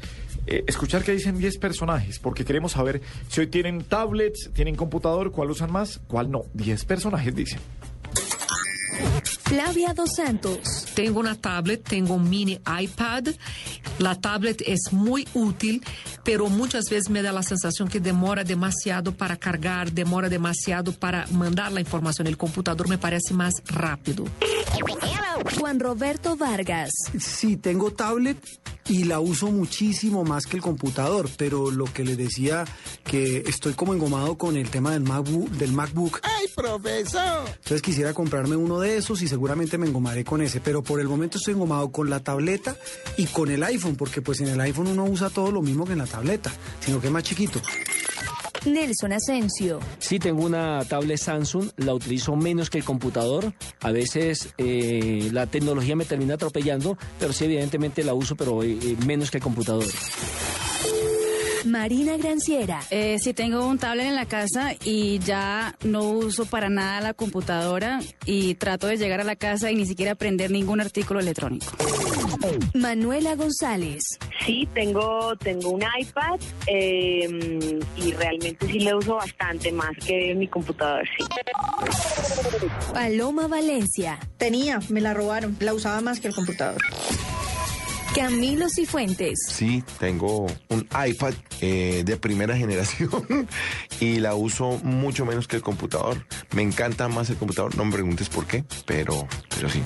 [0.52, 5.32] Eh, escuchar que dicen 10 personajes, porque queremos saber si hoy tienen tablets, tienen computador,
[5.32, 6.46] cuál usan más, cuál no.
[6.56, 7.60] 10 personajes dicen.
[9.44, 10.88] Flavia Dos Santos.
[10.96, 13.28] Tengo una tablet, tengo un mini iPad.
[14.00, 15.84] La tablet es muy útil,
[16.24, 21.28] pero muchas veces me da la sensación que demora demasiado para cargar, demora demasiado para
[21.28, 22.26] mandar la información.
[22.26, 24.26] El computador me parece más rápido.
[25.58, 26.92] Juan Roberto Vargas.
[27.20, 28.38] Sí, tengo tablet
[28.88, 32.66] y la uso muchísimo más que el computador, pero lo que le decía
[33.04, 35.50] que estoy como engomado con el tema del MacBook.
[35.52, 36.20] Del MacBook.
[36.24, 37.48] ¡Ay, profesor!
[37.48, 41.08] Entonces quisiera comprarme uno de esos y seguramente me engomaré con ese, pero por el
[41.08, 42.76] momento estoy engomado con la tableta
[43.18, 45.94] y con el iPhone, porque pues en el iPhone uno usa todo lo mismo que
[45.94, 47.62] en la tableta, sino que es más chiquito.
[48.66, 49.80] Nelson Asensio.
[50.00, 53.54] Sí, tengo una tablet Samsung, la utilizo menos que el computador.
[53.82, 58.78] A veces eh, la tecnología me termina atropellando, pero sí, evidentemente la uso, pero eh,
[58.82, 59.86] eh, menos que el computador.
[61.66, 62.82] Marina Granciera.
[62.90, 67.14] Eh, sí, tengo un tablet en la casa y ya no uso para nada la
[67.14, 71.66] computadora y trato de llegar a la casa y ni siquiera aprender ningún artículo electrónico.
[72.74, 74.04] Manuela González.
[74.46, 80.48] Sí, tengo, tengo un iPad eh, y realmente sí le uso bastante más que mi
[80.48, 81.26] computador, sí.
[82.94, 84.20] Paloma Valencia.
[84.38, 85.58] Tenía, me la robaron.
[85.60, 86.82] La usaba más que el computador.
[88.16, 89.40] Camilo Cifuentes.
[89.48, 93.48] Sí, tengo un iPad eh, de primera generación
[94.00, 96.26] y la uso mucho menos que el computador.
[96.54, 99.84] Me encanta más el computador, no me preguntes por qué, pero, pero sí.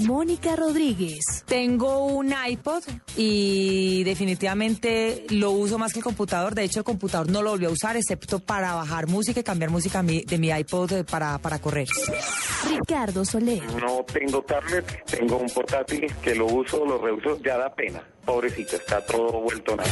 [0.00, 1.44] Mónica Rodríguez.
[1.46, 2.82] Tengo un iPod
[3.16, 6.54] y definitivamente lo uso más que el computador.
[6.54, 9.70] De hecho, el computador no lo volví a usar excepto para bajar música y cambiar
[9.70, 11.88] música de mi iPod eh, para, para correr.
[12.68, 13.62] Ricardo Soler.
[13.80, 18.02] No tengo tablet, tengo un portátil que lo uso, lo reuso, ya da pena.
[18.24, 19.88] Pobrecito, está todo vuelto nada.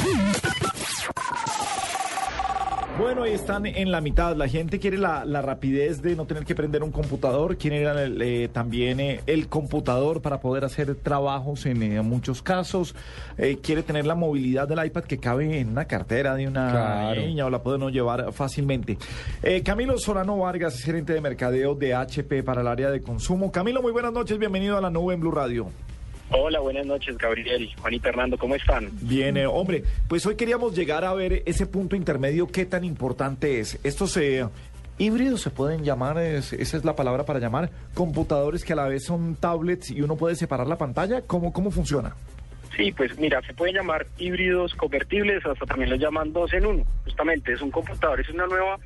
[2.97, 4.37] Bueno, ahí están en la mitad.
[4.37, 8.23] La gente quiere la, la rapidez de no tener que prender un computador, quiere el,
[8.23, 12.95] eh, también eh, el computador para poder hacer trabajos en eh, muchos casos,
[13.37, 17.21] eh, quiere tener la movilidad del iPad que cabe en una cartera de una Claro.
[17.21, 18.97] niña o la puede no llevar fácilmente.
[19.43, 23.51] Eh, Camilo Solano Vargas, es gerente de mercadeo de HP para el área de consumo.
[23.51, 25.67] Camilo, muy buenas noches, bienvenido a la nube en Blue Radio.
[26.37, 28.89] Hola, buenas noches, Gabriel, Juanita Hernando, ¿cómo están?
[29.03, 33.61] Bien, eh, hombre, pues hoy queríamos llegar a ver ese punto intermedio, qué tan importante
[33.61, 33.79] es.
[33.85, 34.45] Estos eh,
[34.99, 38.89] híbridos se pueden llamar, es- esa es la palabra para llamar, computadores que a la
[38.89, 41.23] vez son tablets y uno puede separar la pantalla.
[41.23, 42.17] ¿Cómo, cómo funciona?
[42.77, 46.85] Sí, pues mira, se pueden llamar híbridos convertibles, hasta también los llaman dos en uno.
[47.05, 48.77] Justamente, es un computador, es una nueva,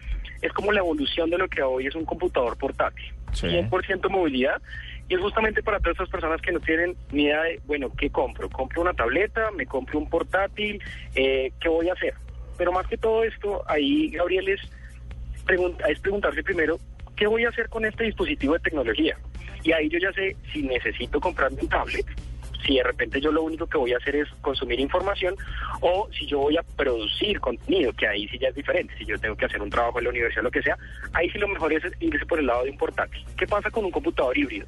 [0.42, 3.06] es como la evolución de lo que hoy es un computador portátil.
[3.32, 3.46] Sí.
[3.46, 4.60] 100% movilidad.
[5.08, 8.10] Y es justamente para todas esas personas que no tienen ni idea de, bueno, ¿qué
[8.10, 8.50] compro?
[8.50, 9.50] ¿Compro una tableta?
[9.52, 10.82] ¿Me compro un portátil?
[11.14, 12.14] Eh, ¿Qué voy a hacer?
[12.58, 14.60] Pero más que todo esto, ahí, Gabriel, es,
[15.88, 16.78] es preguntarse primero,
[17.16, 19.16] ¿qué voy a hacer con este dispositivo de tecnología?
[19.64, 22.06] Y ahí yo ya sé si necesito comprarme un tablet,
[22.68, 25.34] si de repente yo lo único que voy a hacer es consumir información
[25.80, 29.18] o si yo voy a producir contenido, que ahí sí ya es diferente, si yo
[29.18, 30.76] tengo que hacer un trabajo en la universidad, lo que sea,
[31.14, 33.24] ahí sí lo mejor es irse por el lado de un portátil.
[33.38, 34.66] ¿Qué pasa con un computador híbrido?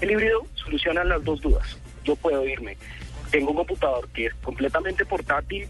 [0.00, 1.76] El híbrido soluciona las dos dudas.
[2.04, 2.76] Yo puedo irme,
[3.32, 5.66] tengo un computador que es completamente portátil,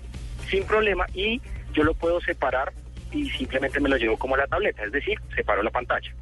[0.51, 1.41] sin problema, y
[1.73, 2.73] yo lo puedo separar
[3.11, 6.13] y simplemente me lo llevo como la tableta, es decir, separo la pantalla.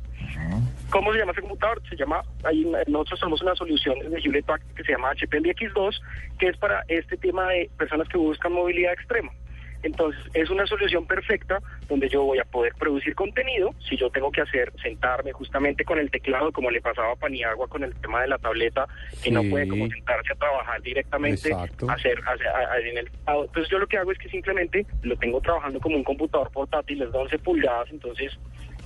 [0.91, 1.83] ¿Cómo se llama ese computador?
[1.89, 6.01] Se llama, ahí nosotros somos una solución de Hewlett Packard que se llama HP MX2,
[6.39, 9.31] que es para este tema de personas que buscan movilidad extrema.
[9.85, 13.73] Entonces, es una solución perfecta donde yo voy a poder producir contenido.
[13.89, 17.69] Si yo tengo que hacer, sentarme justamente con el teclado, como le pasaba a Paniagua
[17.69, 18.89] con el tema de la tableta,
[19.23, 21.89] que no puede como sentarse a trabajar directamente, Exacto.
[21.91, 25.17] hacer, hacer- a- a- en el Entonces, yo lo que hago es que simplemente lo
[25.17, 28.37] tengo trabajando como un computador portátil, es de 11 pulgadas, entonces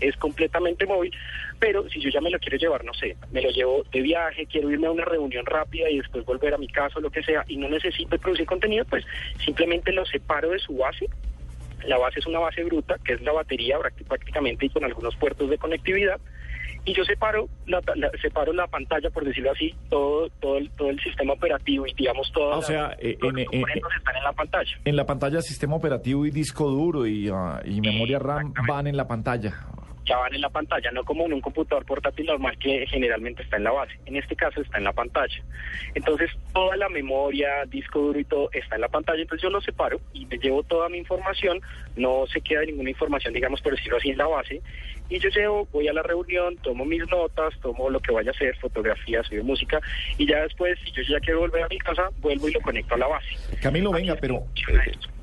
[0.08, 1.12] es completamente móvil,
[1.58, 4.46] pero si yo ya me lo quiero llevar, no sé, me lo llevo de viaje,
[4.46, 7.22] quiero irme a una reunión rápida y después volver a mi casa o lo que
[7.22, 9.04] sea, y no necesito producir contenido, pues
[9.44, 11.06] simplemente lo separo de su base.
[11.86, 15.16] La base es una base bruta, que es la batería prácti- prácticamente y con algunos
[15.16, 16.20] puertos de conectividad
[16.84, 20.90] y yo separo la, la- separo la pantalla por decirlo así todo todo el, todo
[20.90, 24.16] el sistema operativo y digamos todas Ah, o sea, eh, en- los en- componentes están
[24.16, 28.18] en la pantalla En la pantalla sistema operativo y disco duro y, ah, y memoria
[28.18, 29.56] RAM van en la pantalla.
[30.04, 33.56] Ya van en la pantalla no como en un computador portátil normal que generalmente está
[33.56, 33.98] en la base.
[34.06, 35.42] En este caso está en la pantalla.
[35.94, 39.22] Entonces toda la memoria disco duro y todo está en la pantalla.
[39.22, 41.60] Entonces yo lo separo y me llevo toda mi información.
[41.96, 44.62] No se queda ninguna información digamos por decirlo así en la base
[45.08, 48.34] y yo llevo, voy a la reunión, tomo mis notas, tomo lo que vaya a
[48.34, 49.80] hacer, fotografías, de música,
[50.18, 52.94] y ya después, si yo ya quiero volver a mi casa, vuelvo y lo conecto
[52.94, 53.26] a la base.
[53.60, 54.44] Camilo, venga, pero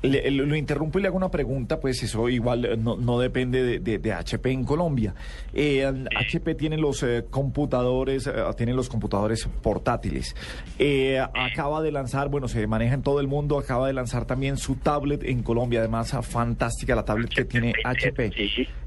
[0.02, 3.18] eh, le- lo interrumpo y le hago una pregunta, pues eso igual eh, no, no
[3.18, 5.14] depende de, de- de HP en Colombia.
[5.52, 10.34] Eh, HP tiene los eh, computadores, eh, tiene los computadores portátiles.
[10.78, 14.56] Eh, acaba de lanzar, bueno, se maneja en todo el mundo, acaba de lanzar también
[14.56, 18.30] su tablet en Colombia, además ah, fantástica la tablet que tiene HP.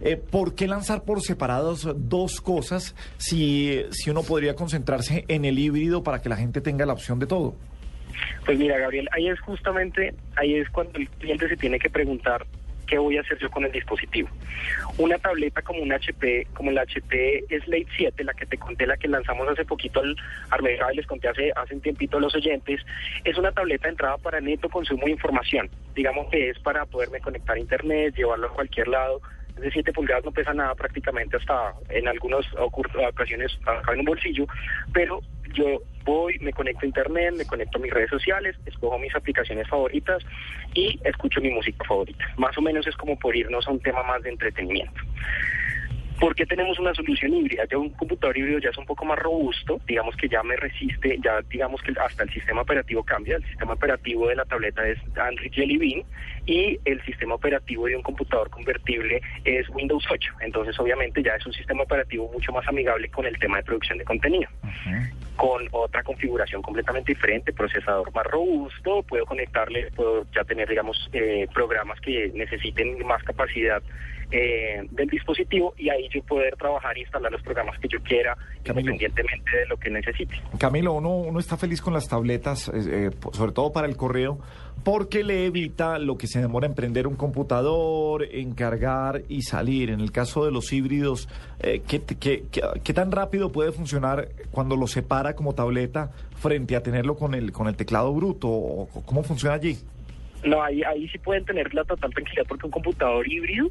[0.01, 5.57] Eh, ¿Por qué lanzar por separados dos cosas si, si uno podría concentrarse en el
[5.57, 7.55] híbrido para que la gente tenga la opción de todo?
[8.45, 12.45] Pues mira, Gabriel, ahí es justamente, ahí es cuando el cliente se tiene que preguntar
[12.85, 14.27] qué voy a hacer yo con el dispositivo.
[14.97, 18.97] Una tableta como un HP, como el HP Slate 7, la que te conté, la
[18.97, 20.17] que lanzamos hace poquito al,
[20.49, 22.81] al mercado y les conté hace, hace un tiempito a los oyentes,
[23.23, 25.69] es una tableta de entrada para neto consumo de información.
[25.95, 29.21] Digamos que es para poderme conectar a internet, llevarlo a cualquier lado.
[29.57, 34.47] De 7 pulgadas no pesa nada prácticamente hasta en algunas ocasiones acá en un bolsillo,
[34.93, 35.21] pero
[35.53, 39.67] yo voy, me conecto a internet, me conecto a mis redes sociales, escojo mis aplicaciones
[39.67, 40.23] favoritas
[40.73, 42.25] y escucho mi música favorita.
[42.37, 45.01] Más o menos es como por irnos a un tema más de entretenimiento.
[46.19, 47.63] ¿Por qué tenemos una solución híbrida?
[47.69, 51.17] Ya un computador híbrido ya es un poco más robusto, digamos que ya me resiste,
[51.23, 54.99] ya digamos que hasta el sistema operativo cambia, el sistema operativo de la tableta es
[55.17, 56.03] Android Jelly Bean
[56.45, 61.45] y el sistema operativo de un computador convertible es Windows 8, entonces obviamente ya es
[61.45, 64.49] un sistema operativo mucho más amigable con el tema de producción de contenido.
[65.35, 71.47] Con otra configuración completamente diferente, procesador más robusto, puedo conectarle, puedo ya tener, digamos, eh,
[71.53, 73.81] programas que necesiten más capacidad
[74.31, 78.35] eh, del dispositivo y ahí yo poder trabajar e instalar los programas que yo quiera,
[78.65, 80.35] independientemente de lo que necesite.
[80.57, 84.39] Camilo, uno, uno está feliz con las tabletas, eh, sobre todo para el correo,
[84.83, 89.89] porque le evita lo que se demora en prender un computador, en cargar y salir.
[89.89, 94.27] En el caso de los híbridos, eh, ¿qué, qué- qué- qué tan rápido puede funcionar
[94.51, 98.49] cuando lo separa como tableta frente a tenerlo con el, con el teclado bruto?
[98.49, 99.77] ¿O ¿Cómo funciona allí?
[100.43, 103.69] No, ahí, ahí sí pueden tener la total tranquilidad porque un computador híbrido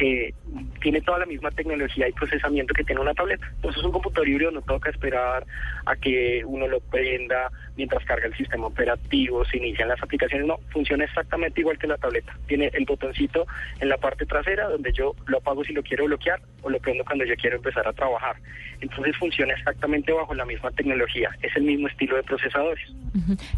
[0.00, 0.32] eh,
[0.80, 3.46] tiene toda la misma tecnología y procesamiento que tiene una tableta.
[3.56, 5.44] Entonces un computador híbrido no toca esperar
[5.84, 10.46] a que uno lo prenda mientras carga el sistema operativo, se inician las aplicaciones.
[10.46, 12.34] No, funciona exactamente igual que la tableta.
[12.46, 13.46] Tiene el botoncito
[13.78, 17.04] en la parte trasera donde yo lo apago si lo quiero bloquear o lo prendo
[17.04, 18.36] cuando yo quiero empezar a trabajar.
[18.80, 21.30] Entonces funciona exactamente bajo la misma tecnología.
[21.42, 22.88] Es el mismo estilo de procesadores.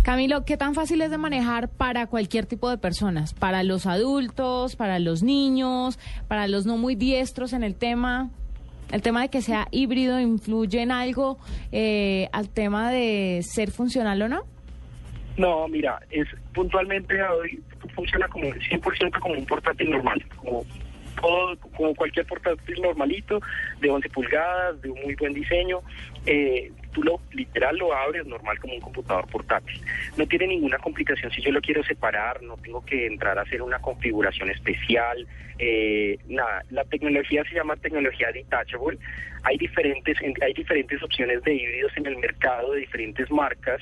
[0.03, 3.35] Camilo, ¿qué tan fácil es de manejar para cualquier tipo de personas?
[3.35, 5.99] Para los adultos, para los niños,
[6.33, 8.31] para los no muy diestros en el tema.
[8.91, 11.39] ¿El tema de que sea híbrido influye en algo
[11.73, 14.41] eh, al tema de ser funcional o no?
[15.37, 17.63] No, mira, es puntualmente hoy
[17.95, 20.65] funciona como 100% como un portátil normal, como
[21.21, 23.41] todo, como cualquier portátil normalito
[23.81, 25.81] de 11 pulgadas, de un muy buen diseño.
[26.27, 29.81] Eh, tú lo literal lo abres normal como un computador portátil.
[30.17, 33.63] No tiene ninguna complicación si yo lo quiero separar, no tengo que entrar a hacer
[33.63, 35.27] una configuración especial.
[35.59, 38.99] eh, nada, la tecnología se llama tecnología detachable.
[39.45, 43.81] Hay diferentes hay diferentes opciones de híbridos en el mercado de diferentes marcas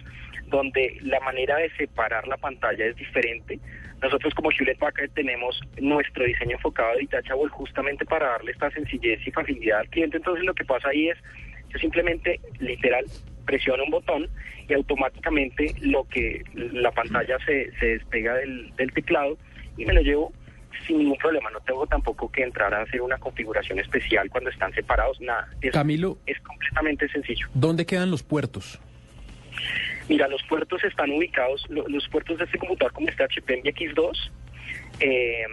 [0.51, 3.59] donde la manera de separar la pantalla es diferente.
[4.03, 9.27] Nosotros como Hewlett Packard tenemos nuestro diseño enfocado a Detachable justamente para darle esta sencillez
[9.27, 10.17] y facilidad al cliente.
[10.17, 11.19] Entonces lo que pasa ahí es,
[11.69, 13.05] yo simplemente, literal,
[13.45, 14.29] presiono un botón
[14.69, 19.37] y automáticamente lo que la pantalla se, se despega del, del teclado
[19.77, 20.33] y me lo llevo
[20.87, 21.51] sin ningún problema.
[21.51, 25.49] No tengo tampoco que entrar a hacer una configuración especial cuando están separados, nada.
[25.61, 26.19] Es, Camilo.
[26.27, 27.47] es completamente sencillo.
[27.55, 28.81] ¿Dónde quedan los puertos?
[30.11, 34.11] Mira, los puertos están ubicados, lo- los puertos de este computador como este HP X2,
[35.01, 35.45] eh,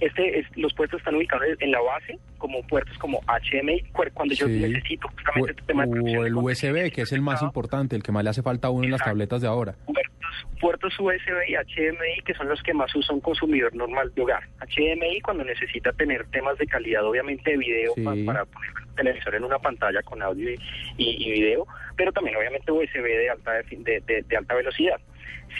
[0.00, 4.34] este es- los puertos están ubicados en la base como puertos como HMI, cu- cuando
[4.34, 8.02] yo necesito justamente este tema de O el USB, que es el más importante, el
[8.02, 9.74] que más le hace falta a uno en las tabletas de ahora.
[10.60, 14.22] puertos puertos USB y HDMI, que son los que más usa un consumidor normal de
[14.22, 14.44] hogar.
[14.60, 18.02] HDMI cuando necesita tener temas de calidad, obviamente de video, Sí.
[18.24, 20.58] para poner el televisor en una pantalla con audio y,
[20.96, 21.66] y- y video,
[21.96, 24.98] pero también obviamente USB de alta, de, de- de alta velocidad.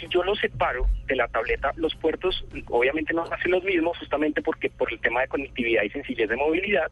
[0.00, 4.42] Si yo lo separo de la tableta, los puertos obviamente no hacen los mismos, justamente
[4.42, 6.90] porque por el tema de conectividad y sencillez de movilidad,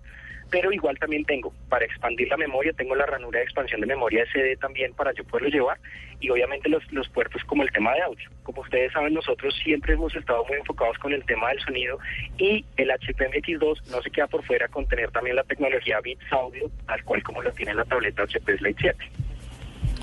[0.52, 4.24] pero igual también tengo para expandir la memoria, tengo la ranura de expansión de memoria
[4.26, 5.80] SD también para yo poderlo llevar
[6.20, 8.30] y obviamente los, los puertos como el tema de audio.
[8.42, 11.98] Como ustedes saben, nosotros siempre hemos estado muy enfocados con el tema del sonido
[12.36, 16.70] y el HPMX2 no se queda por fuera con tener también la tecnología Beats Audio,
[16.86, 19.04] tal cual como lo tiene la tableta HP Slate 7.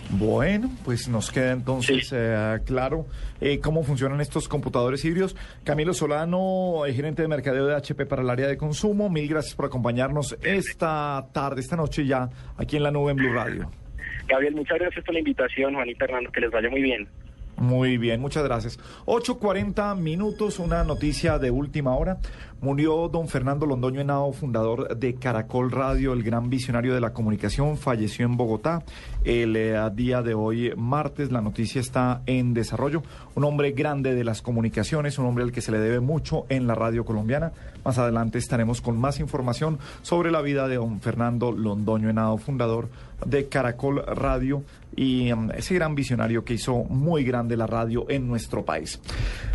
[0.09, 3.05] Bueno, pues nos queda entonces eh, claro
[3.39, 5.35] eh, cómo funcionan estos computadores híbridos.
[5.63, 9.55] Camilo Solano, eh, gerente de mercadeo de HP para el área de consumo, mil gracias
[9.55, 13.69] por acompañarnos esta tarde, esta noche ya, aquí en la nube en Blue Radio.
[14.27, 17.07] Gabriel, muchas gracias por la invitación, Juanita Hernando, que les vaya muy bien.
[17.59, 18.79] Muy bien, muchas gracias.
[19.05, 22.19] 8.40 minutos, una noticia de última hora.
[22.61, 27.77] Murió don Fernando Londoño Henao, fundador de Caracol Radio, el gran visionario de la comunicación,
[27.77, 28.83] falleció en Bogotá
[29.23, 31.31] el eh, día de hoy, martes.
[31.31, 33.03] La noticia está en desarrollo.
[33.35, 36.65] Un hombre grande de las comunicaciones, un hombre al que se le debe mucho en
[36.65, 37.51] la radio colombiana.
[37.83, 42.89] Más adelante estaremos con más información sobre la vida de don Fernando Londoño Henao, fundador
[43.25, 44.63] de Caracol Radio
[44.95, 48.99] y um, ese gran visionario que hizo muy grande la radio en nuestro país.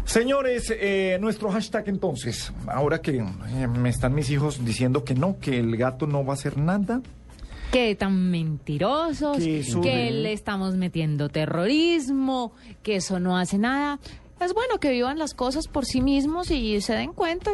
[0.04, 5.38] Señores, eh, nuestro hashtag entonces, ahora que eh, me están mis hijos diciendo que no,
[5.38, 7.02] que el gato no va a hacer nada.
[7.72, 12.52] Que tan mentirosos, Que le estamos metiendo terrorismo,
[12.82, 13.98] que eso no hace nada.
[14.40, 17.52] Es bueno que vivan las cosas por sí mismos y se den cuenta.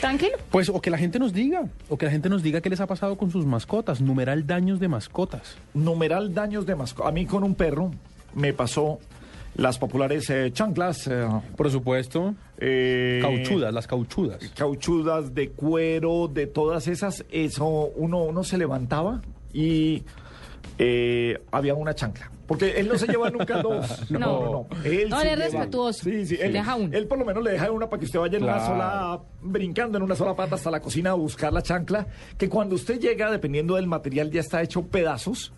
[0.00, 0.36] Tranquilo.
[0.50, 2.80] Pues o que la gente nos diga, o que la gente nos diga qué les
[2.80, 5.56] ha pasado con sus mascotas, numeral daños de mascotas.
[5.74, 7.08] Numeral daños de mascota.
[7.08, 7.90] A mí con un perro
[8.34, 8.98] me pasó
[9.56, 11.06] las populares eh, chanclas.
[11.08, 11.26] eh,
[11.56, 12.34] Por supuesto.
[13.20, 14.38] Cauchudas, las cauchudas.
[14.54, 17.24] Cauchudas de cuero, de todas esas.
[17.30, 17.66] Eso,
[17.96, 19.20] uno, uno se levantaba
[19.52, 20.02] y
[20.82, 22.30] eh, había una chancla.
[22.46, 23.86] Porque él no se lleva nunca dos.
[24.10, 24.18] No.
[24.18, 24.66] no, no.
[24.84, 26.04] Él No, sí él es lleva- respetuoso.
[26.04, 26.38] Sí, sí.
[26.40, 26.96] Él, Deja una.
[26.96, 29.98] él por lo menos le deja una para que usted vaya en una sola, brincando
[29.98, 32.06] en una sola pata hasta la cocina a buscar la chancla.
[32.38, 35.52] Que cuando usted llega, dependiendo del material, ya está hecho pedazos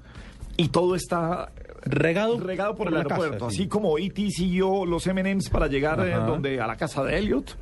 [0.56, 1.52] y todo está
[1.82, 3.50] Regado, regado por, por el casa, aeropuerto.
[3.50, 3.56] sí.
[3.62, 4.30] Así como E.T.
[4.30, 7.56] siguió los M&M's para llegar eh, donde, a la casa de Elliot.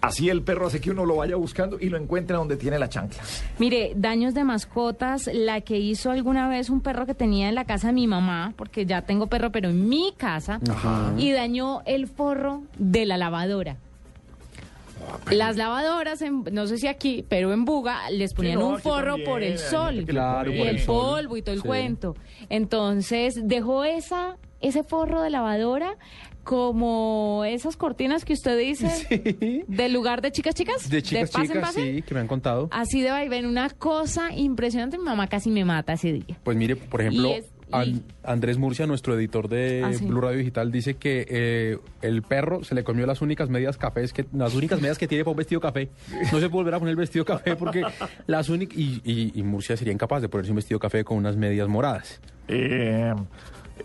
[0.00, 2.88] Así el perro hace que uno lo vaya buscando y lo encuentre donde tiene la
[2.88, 3.20] chancla.
[3.58, 7.64] Mire, daños de mascotas, la que hizo alguna vez un perro que tenía en la
[7.64, 11.12] casa de mi mamá, porque ya tengo perro, pero en mi casa, Ajá.
[11.18, 13.76] y dañó el forro de la lavadora.
[15.30, 19.12] Las lavadoras, en- no sé si aquí, pero en Buga les ponían no, un forro
[19.12, 21.66] también, por el sol Claro, y por el, polvo y todo el Sí.
[21.66, 22.16] cuento.
[22.48, 25.96] Entonces dejó esa ese forro de lavadora
[26.42, 28.88] como esas cortinas que usted dice
[29.68, 32.68] del lugar de chicas chicas, De chicas, chicas, sí, que me han contado.
[32.72, 34.96] Así de vaivén, una cosa impresionante.
[34.98, 36.38] Mi mamá casi me mata ese día.
[36.42, 37.30] Pues mire, por ejemplo,
[38.24, 40.04] Andrés Murcia, nuestro editor de Ah, sí.
[40.06, 44.12] Blue Radio Digital, dice que eh, el perro se le comió las únicas medias cafés
[44.12, 45.88] que las únicas medias que tiene para un vestido café.
[46.32, 47.82] No se puede volver a poner el vestido café porque
[48.26, 51.36] las únicas y, y- y Murcia sería incapaz de ponerse un vestido café con unas
[51.36, 52.20] medias moradas.
[52.48, 53.14] Eh,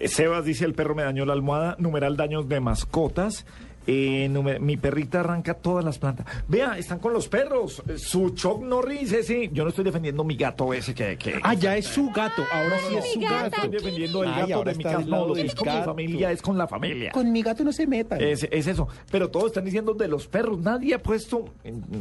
[0.05, 3.45] Sebas dice, el perro me dañó la almohada, numeral daños de mascotas.
[3.87, 4.29] Eh,
[4.59, 6.25] mi perrita arranca todas las plantas.
[6.47, 7.81] Vea, están con los perros.
[7.87, 9.49] Eh, Su Chuck Norris, ese.
[9.51, 11.17] Yo no estoy defendiendo mi gato ese que...
[11.17, 12.43] que Ah, ya es su gato.
[12.51, 13.55] Ahora sí es su no gato.
[13.55, 14.99] estoy defendiendo el Ay, gato de mi casa.
[15.05, 17.11] No, lo que es con mi familia es con la familia.
[17.11, 18.21] Con mi gato no se metan.
[18.21, 18.87] Es, es eso.
[19.11, 20.59] Pero todos están diciendo de los perros.
[20.59, 21.45] Nadie ha puesto...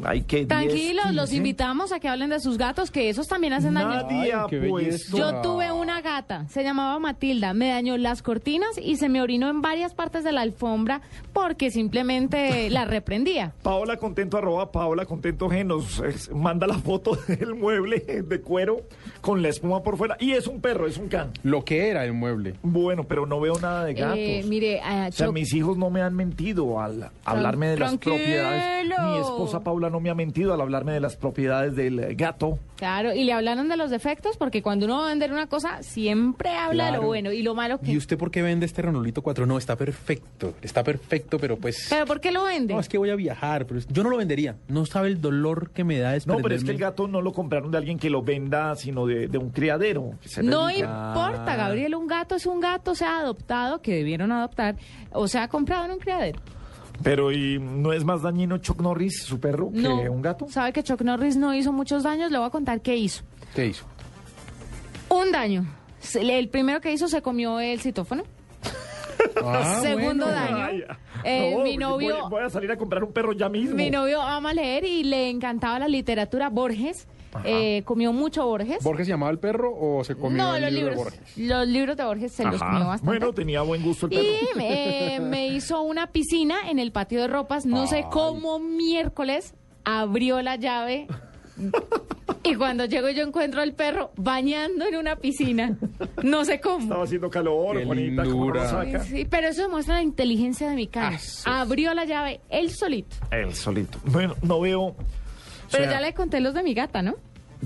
[0.04, 0.36] Hay que...
[0.38, 1.36] 10, Tranquilos, los 15.
[1.36, 3.88] invitamos a que hablen de sus gatos, que esos también hacen daño.
[3.88, 5.16] Nadie ha puesto...
[5.16, 9.48] Yo tuve una gata, se llamaba Matilda, me dañó las cortinas y se me orinó
[9.50, 11.00] en varias partes de la alfombra
[11.32, 13.52] porque simplemente la reprendía.
[13.62, 18.82] Paola Contento, arroba Paola Contento G, nos eh, manda la foto del mueble de cuero
[19.20, 20.16] con la espuma por fuera.
[20.20, 21.32] Y es un perro, es un can.
[21.42, 22.54] Lo que era el mueble.
[22.62, 24.18] Bueno, pero no veo nada de gatos.
[24.18, 27.78] Eh, mire, a o sea, Choc- mis hijos no me han mentido al hablarme de
[27.78, 28.86] las propiedades.
[28.86, 32.58] Mi esposa Paula no me ha mentido al hablarme de las propiedades del eh, gato.
[32.76, 35.82] Claro, y le hablaron de los defectos porque cuando uno va a vender una cosa
[35.82, 37.92] siempre habla de lo bueno y lo malo que...
[37.92, 39.46] ¿Y usted por qué vende este Renolito 4?
[39.46, 40.54] No, está perfecto.
[40.62, 41.86] Está perfecto, pero pues...
[41.88, 42.74] ¿Pero por qué lo vende?
[42.74, 44.56] No, es que voy a viajar, pero yo no lo vendería.
[44.68, 47.32] No sabe el dolor que me da No, pero es que el gato no lo
[47.32, 50.10] compraron de alguien que lo venda, sino de, de un criadero.
[50.42, 54.76] No importa, Gabriel, un gato es un gato, sea adoptado, que debieron adoptar,
[55.12, 56.38] o sea comprado en un criadero.
[57.02, 60.02] Pero ¿y no es más dañino Chuck Norris, su perro, No.
[60.02, 60.46] que un gato?
[60.50, 62.30] ¿Sabe que Chuck Norris no hizo muchos daños?
[62.30, 63.22] Le voy a contar qué hizo.
[63.54, 63.84] ¿Qué hizo?
[65.08, 65.64] Un daño.
[66.14, 68.24] El primero que hizo se comió el citófono.
[69.44, 70.40] Ah, Segundo bueno.
[70.40, 70.84] daño.
[71.24, 73.76] Eh, no, mi novio, Voy, voy a salir a comprar un perro ya mismo.
[73.76, 76.48] mi novio ama leer y le encantaba la literatura.
[76.48, 77.06] Borges,
[77.44, 78.82] eh, comió mucho Borges.
[78.82, 81.38] ¿Borges llamaba al perro o se comió no, el los libro libros, de Borges?
[81.38, 83.06] los libros de Borges se los comió bastante.
[83.06, 84.24] Bueno, tenía buen gusto el perro.
[84.24, 87.64] Y eh, me hizo una piscina en el patio de ropas.
[87.66, 89.54] No sé cómo miércoles
[89.84, 91.06] abrió la llave.
[92.44, 95.76] Y cuando llego yo encuentro al perro bañando en una piscina.
[96.22, 96.84] No sé cómo.
[96.84, 98.68] Estaba haciendo calor, Qué Juanita, ¿cómo no lo lindura.
[98.68, 99.04] saca?
[99.04, 101.18] Sí, pero eso demuestra la inteligencia de mi cara.
[101.44, 101.60] Ah.
[101.60, 103.16] Abrió la llave él solito.
[103.30, 103.98] Él solito.
[104.06, 104.96] Bueno, no veo...
[105.70, 107.14] Pero sea- ya le conté los de mi gata, ¿no?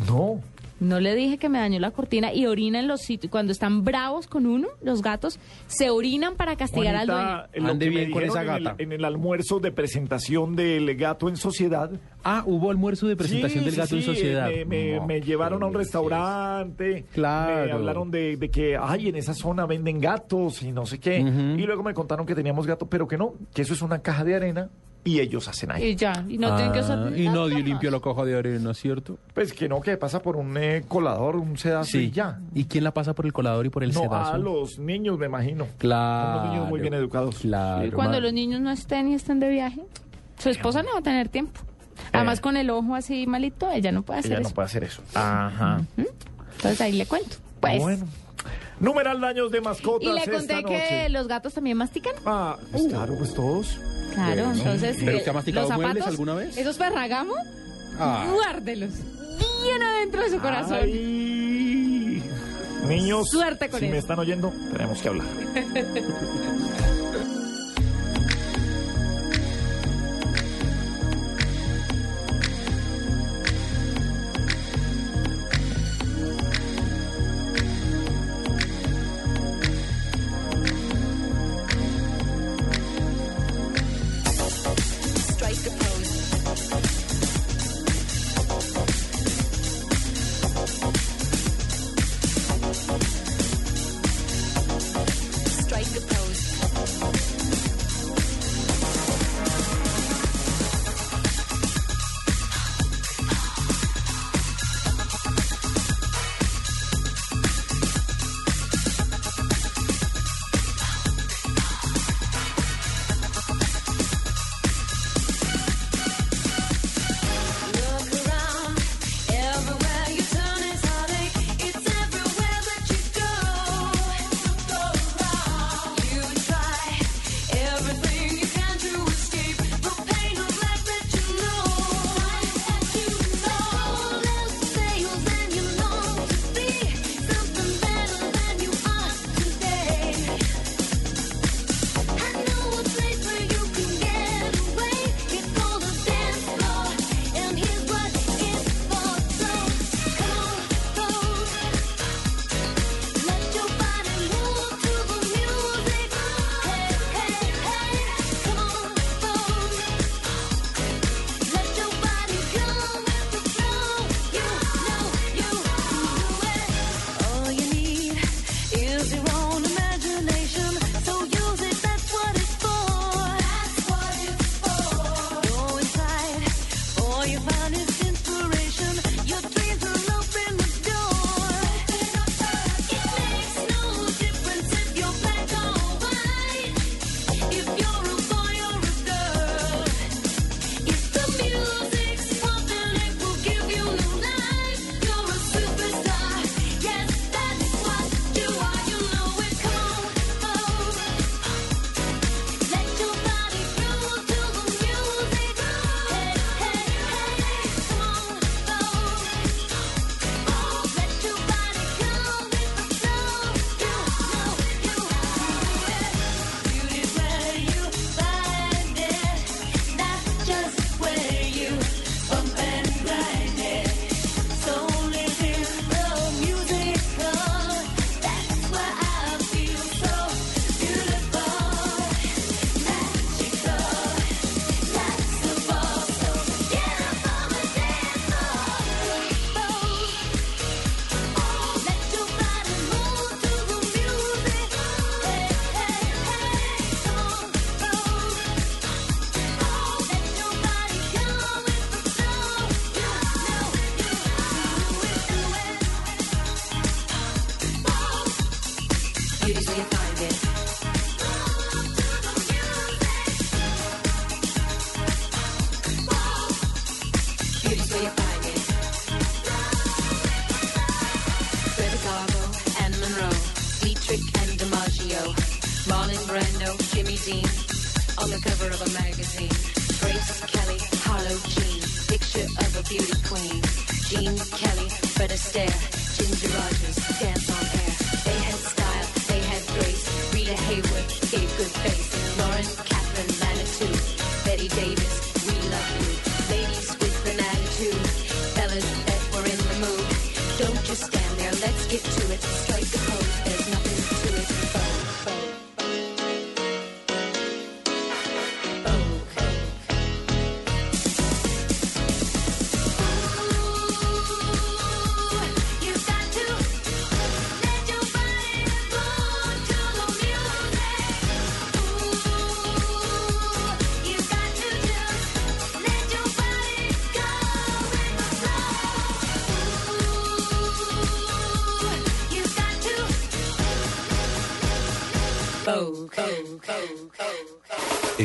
[0.06, 0.40] No.
[0.78, 3.30] No le dije que me dañó la cortina y orina en los sitios.
[3.30, 7.70] Cuando están bravos con uno, los gatos se orinan para castigar al dueño.
[7.70, 8.82] Ande bien con esa en el- gata.
[8.82, 11.90] En el, almuerzo de presentación del gato en sociedad.
[12.22, 14.50] Ah, hubo almuerzo de presentación Sí, del sí, gato en sí, sociedad.
[14.50, 17.04] Me, me- No, me llevaron a un restaurante.
[17.12, 17.66] Claro.
[17.66, 21.18] Me hablaron de, de que, ay, en esa zona venden gatos y no sé qué.
[21.20, 24.24] Y luego me contaron que teníamos gato, pero que no, que eso es una caja
[24.24, 24.68] de arena
[25.06, 25.84] y ellos hacen ahí.
[25.84, 27.64] Y ya, y no tienen que usar Ah, y nadie más.
[27.64, 29.18] limpió la caja de arena, ¿cierto?
[29.32, 32.40] Pues que no, que pasa por un eh, colador, un sedazo y ya.
[32.54, 34.32] ¿Y quién la pasa por el colador y por el no, sedazo?
[34.34, 35.66] a los niños, me imagino.
[35.78, 36.26] Claro.
[36.26, 37.38] Son unos niños muy bien educados.
[37.38, 37.86] Claro.
[37.86, 39.82] Y cuando los niños no estén y estén de viaje,
[40.38, 41.60] su esposa no va a tener tiempo.
[42.12, 44.48] Además, con el ojo así malito, ella no puede hacer Ella eso.
[44.50, 45.02] no puede hacer eso.
[45.14, 45.80] Ajá.
[45.96, 47.36] Entonces ahí le cuento.
[47.60, 47.78] Pues.
[47.80, 48.04] Bueno.
[48.80, 51.08] Numeral daños de mascotas y le esta conté que noche.
[51.08, 52.12] los gatos también mastican.
[52.26, 53.78] Ah, pues claro, pues todos.
[54.14, 54.52] Claro, Bueno.
[54.58, 54.96] entonces.
[54.98, 56.56] ¿Pero eh, usted ha masticado los muebles zapatos, alguna vez?
[56.58, 57.34] Esos ferragamo,
[57.98, 58.26] Ah.
[58.34, 58.90] guárdelos.
[59.62, 60.78] Bien adentro de su corazón.
[60.82, 62.22] Ay.
[62.86, 65.26] Niños, Suerte con si me están oyendo, tenemos que hablar.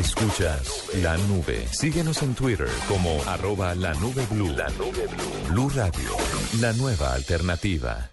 [0.02, 1.64] Escuchas la nube.
[1.70, 4.48] Síguenos en Twitter como arroba la nube blue.
[4.48, 5.52] La nube blue.
[5.52, 6.10] Blue Radio,
[6.60, 8.10] la nueva alternativa.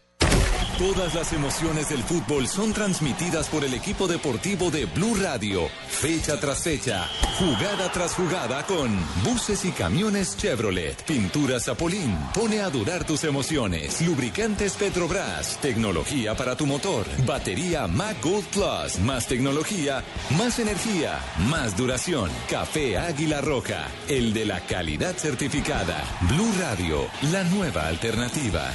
[0.78, 6.40] Todas las emociones del fútbol son transmitidas por el equipo deportivo de Blue Radio, fecha
[6.40, 7.06] tras fecha,
[7.40, 8.92] jugada tras jugada con
[9.24, 16.58] buses y camiones Chevrolet, pinturas Zapolín, pone a durar tus emociones, lubricantes Petrobras, tecnología para
[16.58, 20.04] tu motor, batería Mac Gold Plus, más tecnología,
[20.38, 21.18] más energía,
[21.50, 28.70] más duración, café Águila Roja, el de la calidad certificada, Blue Radio, la nueva alternativa.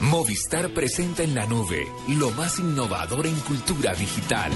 [0.00, 4.52] Movistar presenta en la nube lo más innovador en cultura digital.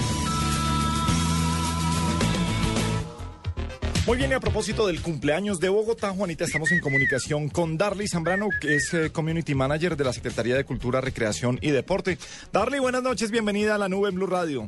[4.07, 8.07] Muy bien, y a propósito del cumpleaños de Bogotá, Juanita, estamos en comunicación con Darly
[8.07, 12.17] Zambrano, que es eh, Community Manager de la Secretaría de Cultura, Recreación y Deporte.
[12.51, 14.67] Darly, buenas noches, bienvenida a la nube en Blue Radio.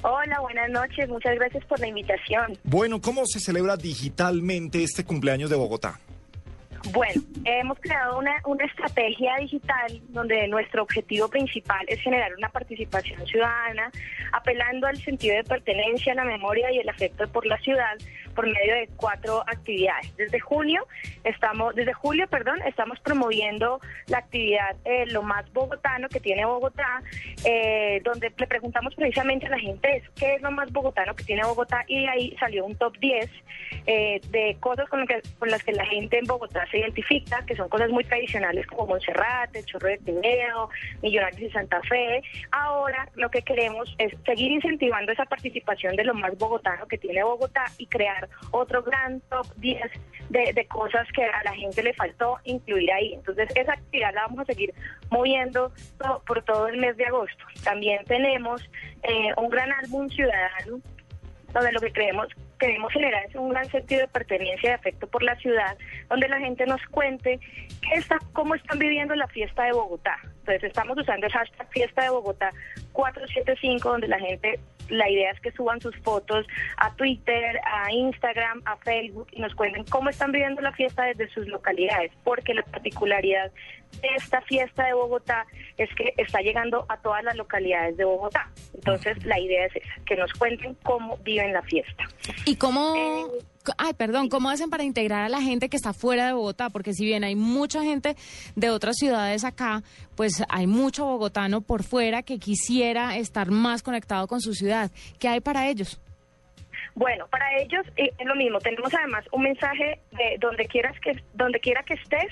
[0.00, 2.58] Hola, buenas noches, muchas gracias por la invitación.
[2.64, 6.00] Bueno, ¿cómo se celebra digitalmente este cumpleaños de Bogotá?
[6.92, 13.26] Bueno, hemos creado una, una estrategia digital donde nuestro objetivo principal es generar una participación
[13.26, 13.90] ciudadana,
[14.32, 17.96] apelando al sentido de pertenencia, la memoria y el afecto por la ciudad
[18.34, 20.14] por medio de cuatro actividades.
[20.16, 20.86] Desde junio
[21.22, 27.00] estamos, desde julio, perdón, estamos promoviendo la actividad eh, lo más bogotano que tiene Bogotá,
[27.44, 31.44] eh, donde le preguntamos precisamente a la gente qué es lo más bogotano que tiene
[31.44, 33.30] Bogotá y ahí salió un top 10
[33.86, 37.56] eh, de cosas con, que- con las que la gente en Bogotá se identifica, que
[37.56, 40.68] son cosas muy tradicionales como Monserrate, el Chorro de Tineo,
[41.02, 42.22] Millonarios y Santa Fe.
[42.50, 47.22] Ahora lo que queremos es seguir incentivando esa participación de lo más bogotano que tiene
[47.22, 49.80] Bogotá y crear otro gran top 10
[50.30, 53.14] de, cosas que a la gente le faltó incluir ahí.
[53.14, 54.74] Entonces esa actividad la vamos a seguir
[55.10, 55.72] moviendo
[56.26, 57.44] por todo el mes de agosto.
[57.62, 58.62] También tenemos
[59.02, 60.80] eh, un gran álbum ciudadano
[61.52, 62.28] donde lo que creemos
[62.64, 65.76] queremos generar es un gran sentido de pertenencia y de afecto por la ciudad,
[66.08, 67.38] donde la gente nos cuente
[67.82, 68.02] qué
[68.32, 70.16] cómo están viviendo la fiesta de Bogotá.
[70.40, 72.50] Entonces estamos usando el hashtag fiesta de Bogotá
[72.92, 74.58] 475, donde la gente,
[74.88, 76.46] la idea es que suban sus fotos
[76.78, 81.28] a Twitter, a Instagram, a Facebook y nos cuenten cómo están viviendo la fiesta desde
[81.34, 83.52] sus localidades, porque la particularidad
[84.02, 88.50] esta fiesta de Bogotá es que está llegando a todas las localidades de Bogotá.
[88.74, 92.04] Entonces la idea es esa, que nos cuenten cómo viven la fiesta.
[92.44, 93.28] ¿Y cómo,
[93.78, 96.70] ay, perdón, cómo hacen para integrar a la gente que está fuera de Bogotá?
[96.70, 98.16] Porque si bien hay mucha gente
[98.56, 99.82] de otras ciudades acá,
[100.16, 104.90] pues hay mucho bogotano por fuera que quisiera estar más conectado con su ciudad.
[105.18, 106.00] ¿Qué hay para ellos?
[106.94, 108.58] Bueno, para ellos eh, es lo mismo.
[108.60, 112.30] Tenemos además un mensaje de donde quieras que donde quiera que estés,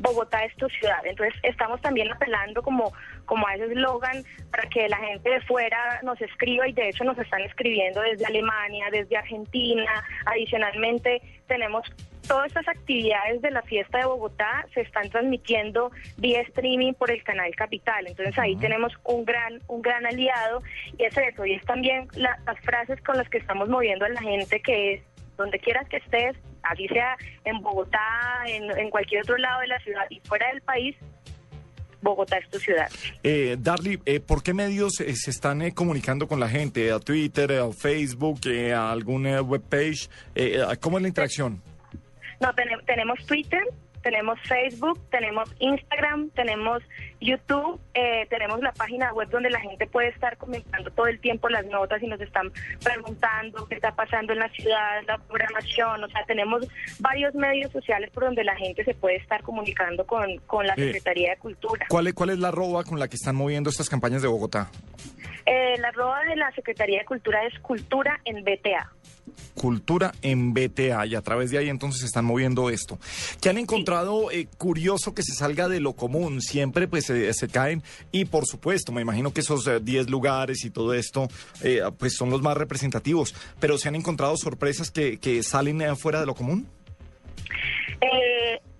[0.00, 1.04] Bogotá es tu ciudad.
[1.04, 2.92] Entonces estamos también apelando como
[3.26, 7.04] como a ese eslogan para que la gente de fuera nos escriba y de hecho
[7.04, 10.04] nos están escribiendo desde Alemania, desde Argentina.
[10.26, 11.86] Adicionalmente tenemos
[12.26, 17.22] todas estas actividades de la fiesta de Bogotá se están transmitiendo vía streaming por el
[17.24, 18.06] canal Capital.
[18.06, 20.62] Entonces ahí tenemos un gran un gran aliado
[20.98, 24.08] y es eso y es también la- las frases con las que estamos moviendo a
[24.08, 25.02] la gente que es
[25.40, 27.98] donde quieras que estés, así sea en Bogotá,
[28.46, 30.96] en, en cualquier otro lado de la ciudad y fuera del país,
[32.02, 32.88] Bogotá es tu ciudad.
[33.22, 36.90] Eh, Darly, eh, ¿por qué medios eh, se están eh, comunicando con la gente?
[36.92, 40.08] ¿A Twitter, a Facebook, eh, a alguna webpage?
[40.34, 41.60] Eh, ¿Cómo es la interacción?
[42.40, 43.60] No, tene- tenemos Twitter,
[44.02, 46.82] tenemos Facebook, tenemos Instagram, tenemos
[47.20, 51.48] YouTube, eh, tenemos la página web donde la gente puede estar comentando todo el tiempo
[51.48, 52.50] las notas y nos están
[52.82, 56.66] preguntando qué está pasando en la ciudad, la programación, o sea, tenemos
[57.00, 60.86] varios medios sociales por donde la gente se puede estar comunicando con, con la Eh,
[60.86, 61.86] Secretaría de Cultura.
[61.88, 64.70] ¿Cuál es, ¿Cuál es la arroba con la que están moviendo estas campañas de Bogotá?
[65.46, 68.92] Eh, la arroba de la Secretaría de Cultura es Cultura en BTA.
[69.54, 72.98] Cultura en BTA y a través de ahí entonces están moviendo esto.
[73.40, 76.40] ¿Qué han encontrado eh, curioso que se salga de lo común?
[76.40, 77.82] Siempre pues se, se caen
[78.12, 81.28] y por supuesto me imagino que esos eh, 10 lugares y todo esto
[81.62, 85.94] eh, pues son los más representativos, pero ¿se han encontrado sorpresas que, que salen eh,
[85.96, 86.66] fuera de lo común?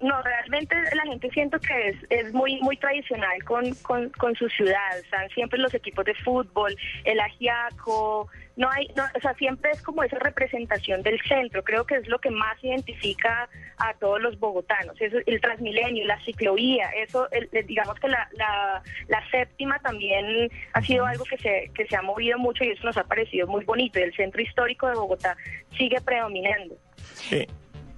[0.01, 4.34] Eh, no, realmente la gente siento que es, es muy muy tradicional con, con, con
[4.34, 4.98] su ciudad.
[4.98, 8.28] Están siempre los equipos de fútbol, el ajiaco.
[8.57, 11.62] No hay, no, o sea, siempre es como esa representación del centro.
[11.64, 13.48] Creo que es lo que más identifica
[13.78, 15.01] a todos los bogotanos.
[15.01, 20.82] Eso, el Transmilenio, la ciclovía, eso, el- digamos que la, la, la séptima también ha
[20.82, 23.64] sido algo que se, que se ha movido mucho y eso nos ha parecido muy
[23.64, 23.98] bonito.
[23.98, 25.36] Y el centro histórico de Bogotá
[25.78, 26.76] sigue predominando.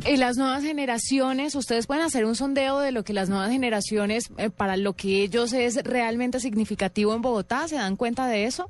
[0.04, 4.30] Y las nuevas generaciones, ustedes pueden hacer un sondeo de lo que las nuevas generaciones,
[4.36, 8.68] eh, para lo que ellos es realmente significativo en Bogotá, ¿se dan cuenta de eso?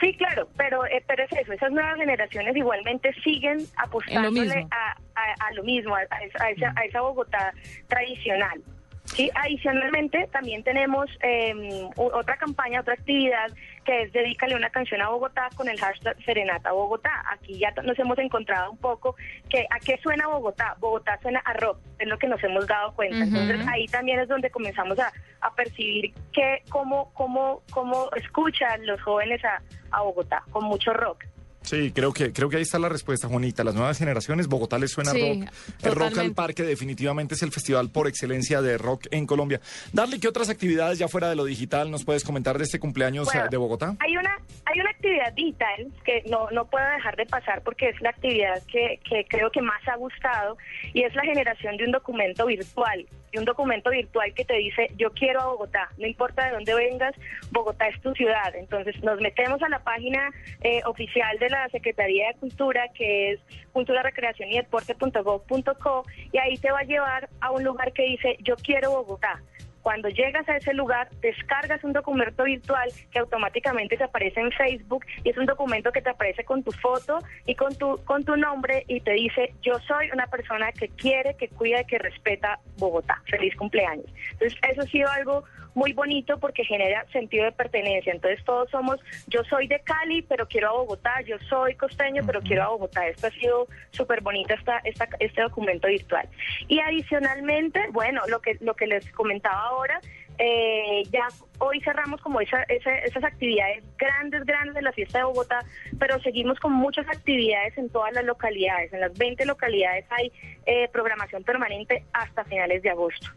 [0.00, 5.46] Sí, claro, pero, eh, pero es eso, esas nuevas generaciones igualmente siguen apostándole a, a-
[5.48, 7.52] a lo mismo, a, a esa, a esa- a esa Bogotá
[7.88, 8.62] tradicional.
[9.06, 13.50] Sí, adicionalmente también tenemos eh, otra campaña, otra actividad
[13.84, 17.24] que es Dedícale una canción a Bogotá con el hashtag Serenata Bogotá.
[17.30, 19.14] Aquí ya nos hemos encontrado un poco
[19.48, 20.76] que a qué suena Bogotá.
[20.80, 23.24] Bogotá suena a rock, es lo que nos hemos dado cuenta.
[23.24, 29.00] Entonces ahí también es donde comenzamos a, a percibir que cómo, cómo, cómo escuchan los
[29.02, 31.24] jóvenes a, a Bogotá, con mucho rock.
[31.66, 33.64] Sí, creo que, creo que ahí está la respuesta, Juanita.
[33.64, 35.52] Las nuevas generaciones, Bogotá les suena Sí, rock.
[35.82, 36.32] El Rock al.
[36.32, 39.60] Parque definitivamente es el festival por excelencia de rock en Colombia.
[39.92, 43.26] Darle, ¿qué otras actividades ya fuera de lo digital nos puedes comentar de este cumpleaños
[43.26, 43.96] Bueno, eh, de Bogotá?
[43.98, 48.00] Hay una, hay una actividad digital que no, no puedo dejar de pasar porque es
[48.00, 50.56] la actividad que, que creo que más ha gustado
[50.94, 53.06] y es la generación de un documento virtual.
[53.38, 57.14] Un documento virtual que te dice, yo quiero a Bogotá, no importa de dónde vengas,
[57.50, 58.54] Bogotá es tu ciudad.
[58.54, 60.30] Entonces nos metemos a la página
[60.62, 63.40] eh, oficial de la Secretaría de Cultura, que es
[63.72, 68.36] cultura, recreación y deporte.gov.co, y ahí te va a llevar a un lugar que dice,
[68.40, 69.42] yo quiero Bogotá.
[69.86, 75.06] Cuando llegas a ese lugar, descargas un documento virtual que automáticamente te aparece en Facebook
[75.22, 78.36] y es un documento que te aparece con tu foto y con tu con tu
[78.36, 82.58] nombre y te dice, yo soy una persona que quiere, que cuida y que respeta
[82.78, 83.22] Bogotá.
[83.30, 84.12] Feliz cumpleaños.
[84.32, 85.44] Entonces, eso ha sido algo
[85.76, 88.12] muy bonito porque genera sentido de pertenencia.
[88.12, 88.98] Entonces, todos somos,
[89.28, 93.06] yo soy de Cali, pero quiero a Bogotá, yo soy costeño, pero quiero a Bogotá.
[93.06, 96.26] Esto ha sido súper bonito esta, esta, este documento virtual.
[96.66, 100.00] Y adicionalmente, bueno, lo que, lo que les comentaba ahora,
[100.38, 105.24] eh, ya hoy cerramos como esa, esa- esas actividades grandes, grandes de la fiesta de
[105.24, 105.60] Bogotá,
[105.98, 108.92] pero seguimos con muchas actividades en todas las localidades.
[108.92, 110.32] En las 20 localidades hay
[110.66, 113.28] eh, programación permanente hasta finales de agosto.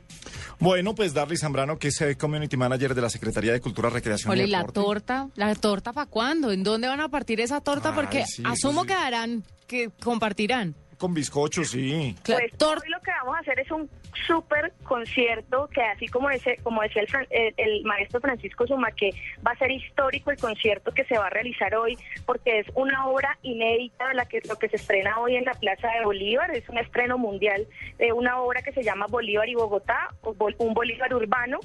[0.60, 4.32] Bueno, pues Darly Zambrano, que es eh, Community Manager de la Secretaría de Cultura, Recreación
[4.32, 4.80] Ole, y ¿y la Deporte.
[4.82, 5.30] torta?
[5.36, 6.52] ¿La torta para cuándo?
[6.52, 7.90] ¿En dónde van a partir esa torta?
[7.90, 8.88] Ay, Porque sí, asumo sí.
[8.88, 10.76] que darán, que compartirán.
[10.98, 12.14] Con bizcocho, sí.
[12.26, 13.90] Pues hoy lo que vamos a hacer es un
[14.28, 19.12] súper concierto que así como ese, como decía el, el- el maestro Francisco Suma, que
[19.46, 23.08] va a ser histórico el concierto que se va a realizar hoy, porque es una
[23.08, 26.52] obra inédita de la que lo que se estrena hoy en la Plaza de Bolívar,
[26.52, 27.66] es un estreno mundial
[27.98, 31.60] de una obra que se llama Bolívar y Bogotá, o un Bolívar urbano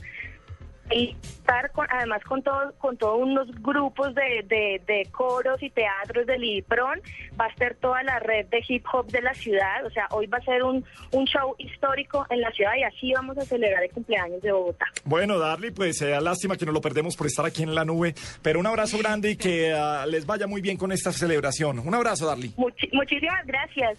[0.91, 5.71] y estar con, además con todo, con todos unos grupos de, de, de coros y
[5.71, 7.01] teatros del IPRON,
[7.41, 10.27] va a estar toda la red de hip hop de la ciudad, o sea, hoy
[10.27, 13.83] va a ser un, un show histórico en la ciudad y así vamos a celebrar
[13.83, 14.87] el cumpleaños de Bogotá.
[15.05, 18.15] Bueno, Darly, pues eh, lástima que no lo perdemos por estar aquí en la nube,
[18.43, 21.79] pero un abrazo grande y que ah, les vaya muy bien con esta celebración.
[21.79, 22.55] Un abrazo, Darly.
[22.57, 23.99] Muchísimas gracias.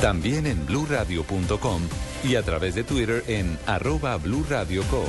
[0.00, 1.82] También en bluradio.com
[2.22, 5.04] y a través de Twitter en arroba blurradioco.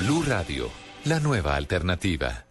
[0.00, 0.68] Blue Radio,
[1.04, 2.44] la nueva alternativa.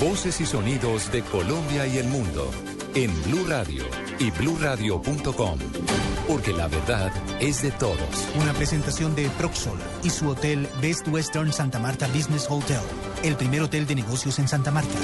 [0.00, 2.50] Voces y sonidos de Colombia y el mundo
[2.96, 3.84] en Blue Radio
[4.18, 5.58] y bluradio.com,
[6.26, 8.34] porque la verdad es de todos.
[8.40, 12.80] Una presentación de Proxol y su hotel Best Western Santa Marta Business Hotel,
[13.22, 14.98] el primer hotel de negocios en Santa Marta.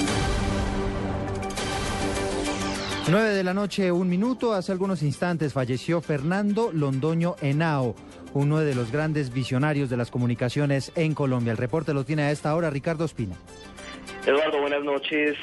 [3.11, 4.53] 9 de la noche, un minuto.
[4.53, 7.95] Hace algunos instantes falleció Fernando Londoño Henao,
[8.33, 11.51] uno de los grandes visionarios de las comunicaciones en Colombia.
[11.51, 13.35] El reporte lo tiene a esta hora Ricardo Espina.
[14.25, 15.37] Eduardo, buenas noches.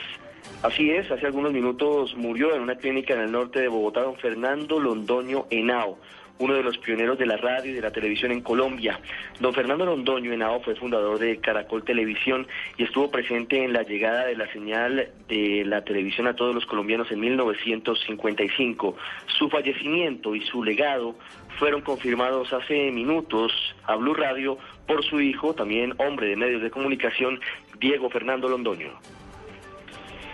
[0.63, 4.17] Así es, hace algunos minutos murió en una clínica en el norte de Bogotá don
[4.17, 5.99] Fernando Londoño Henao,
[6.39, 9.01] uno de los pioneros de la radio y de la televisión en Colombia.
[9.41, 12.47] Don Fernando Londoño Henao fue fundador de Caracol Televisión
[12.77, 16.67] y estuvo presente en la llegada de la señal de la televisión a todos los
[16.67, 18.97] colombianos en 1955.
[19.39, 21.15] Su fallecimiento y su legado
[21.59, 23.51] fueron confirmados hace minutos
[23.87, 27.41] a Blue Radio por su hijo, también hombre de medios de comunicación,
[27.79, 28.91] Diego Fernando Londoño.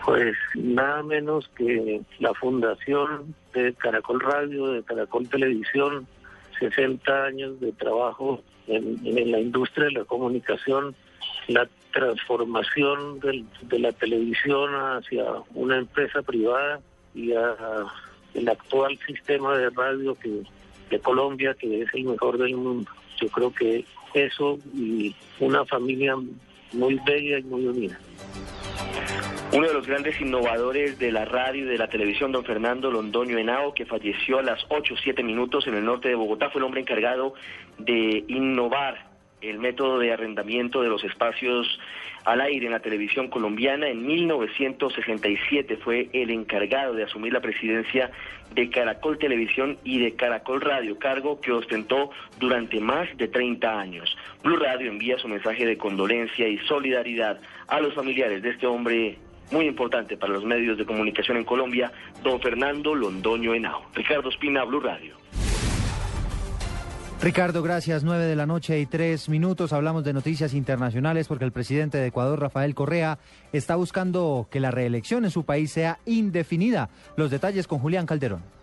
[0.07, 6.07] Pues nada menos que la fundación de Caracol Radio, de Caracol Televisión,
[6.61, 9.01] 60 años de trabajo en,
[9.33, 10.95] la industria de la comunicación,
[11.49, 16.79] la transformación de la televisión hacia una empresa privada
[17.13, 17.57] y a,
[18.35, 20.43] el actual sistema de radio que
[20.89, 22.89] de Colombia, que es el mejor del mundo.
[23.21, 23.85] Yo creo que
[24.15, 26.15] eso y una familia
[26.73, 27.99] muy bella y muy unida.
[29.57, 33.39] Uno de los grandes innovadores de la radio y de la televisión, don Fernando Londoño
[33.39, 36.59] Henao, que falleció a las 8 o 7 minutos en el norte de Bogotá, fue
[36.59, 37.33] el hombre encargado
[37.79, 39.07] de innovar
[39.41, 41.67] el método de arrendamiento de los espacios
[42.27, 43.89] al aire en la televisión colombiana.
[43.89, 48.11] En 1967 fue el encargado de asumir la presidencia
[48.55, 54.19] de Caracol Televisión y de Caracol Radio, cargo que ostentó durante más de 30 años.
[54.43, 59.17] Blue Radio envía su mensaje de condolencia y solidaridad a los familiares de este hombre
[59.51, 61.93] muy importante para los medios de comunicación en Colombia,
[62.23, 63.83] don Fernando Londoño Henao.
[63.95, 65.17] Ricardo Espina, Blue Radio.
[67.23, 68.05] Ricardo, gracias.
[68.05, 69.73] 9 de la noche y tres minutos.
[69.73, 73.19] Hablamos de noticias internacionales porque el presidente de Ecuador, Rafael Correa,
[73.53, 76.91] está buscando que la reelección en su país sea indefinida.
[77.17, 78.56] Los detalles con Julián Calderón.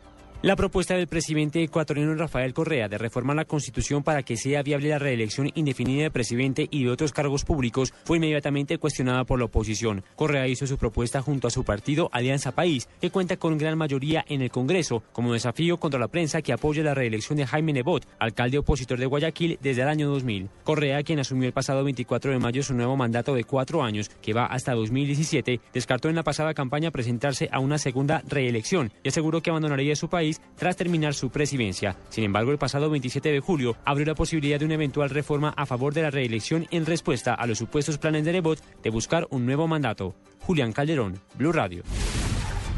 [0.43, 4.89] La propuesta del presidente ecuatoriano Rafael Correa de reformar la Constitución para que sea viable
[4.89, 9.45] la reelección indefinida del presidente y de otros cargos públicos fue inmediatamente cuestionada por la
[9.45, 10.03] oposición.
[10.17, 14.25] Correa hizo su propuesta junto a su partido Alianza País, que cuenta con gran mayoría
[14.27, 18.05] en el Congreso, como desafío contra la prensa que apoya la reelección de Jaime Nebot,
[18.19, 20.49] alcalde opositor de Guayaquil desde el año 2000.
[20.65, 24.33] Correa, quien asumió el pasado 24 de mayo su nuevo mandato de cuatro años, que
[24.33, 29.41] va hasta 2017, descartó en la pasada campaña presentarse a una segunda reelección y aseguró
[29.41, 31.95] que abandonaría su país tras terminar su presidencia.
[32.09, 35.65] Sin embargo, el pasado 27 de julio abrió la posibilidad de una eventual reforma a
[35.65, 39.45] favor de la reelección en respuesta a los supuestos planes de Nebot de buscar un
[39.45, 40.15] nuevo mandato.
[40.39, 41.83] Julián Calderón, Blue Radio.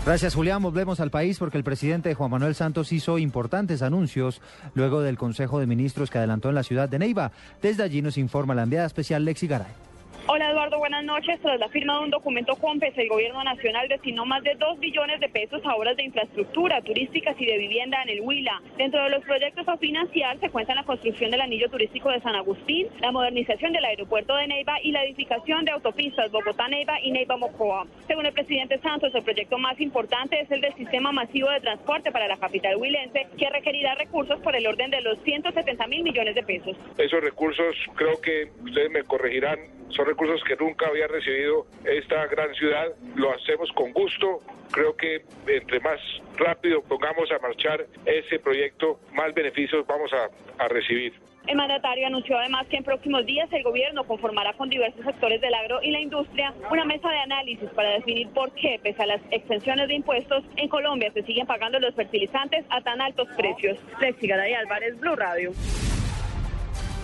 [0.06, 0.62] Gracias, Julián.
[0.62, 4.40] Volvemos al país porque el presidente Juan Manuel Santos hizo importantes anuncios
[4.76, 7.32] luego del Consejo de Ministros que adelantó en la ciudad de Neiva.
[7.60, 9.85] Desde allí nos informa la enviada especial Lexi Garay.
[10.28, 11.40] Hola Eduardo, buenas noches.
[11.40, 15.20] Tras la firma de un documento COMPES, el gobierno nacional destinó más de 2 billones
[15.20, 18.60] de pesos a obras de infraestructura, turísticas y de vivienda en el Huila.
[18.76, 22.34] Dentro de los proyectos a financiar se cuentan la construcción del anillo turístico de San
[22.34, 27.86] Agustín, la modernización del aeropuerto de Neiva y la edificación de autopistas Bogotá-Neiva y Neiva-Mocoa.
[28.08, 32.12] Según el presidente Santos, el proyecto más importante es el del sistema masivo de transporte
[32.12, 36.34] para la capital huilense, que requerirá recursos por el orden de los 170 mil millones
[36.34, 36.76] de pesos.
[36.98, 39.60] Esos recursos, creo que ustedes me corregirán,
[39.90, 42.88] son recursos que nunca había recibido esta gran ciudad.
[43.16, 44.40] Lo hacemos con gusto.
[44.72, 46.00] Creo que entre más
[46.38, 51.14] rápido pongamos a marchar ese proyecto, más beneficios vamos a, a recibir.
[51.48, 55.54] El mandatario anunció además que en próximos días el gobierno conformará con diversos sectores del
[55.54, 59.22] agro y la industria una mesa de análisis para definir por qué, pese a las
[59.30, 63.78] extensiones de impuestos, en Colombia se siguen pagando los fertilizantes a tan altos precios.
[64.02, 65.52] Lexi Garay Álvarez, Blue Radio.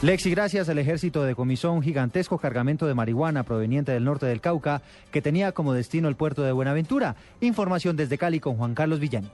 [0.03, 0.67] Lexi, gracias.
[0.67, 4.81] El ejército decomisó un gigantesco cargamento de marihuana proveniente del norte del Cauca
[5.11, 7.15] que tenía como destino el puerto de Buenaventura.
[7.39, 9.29] Información desde Cali con Juan Carlos Villani.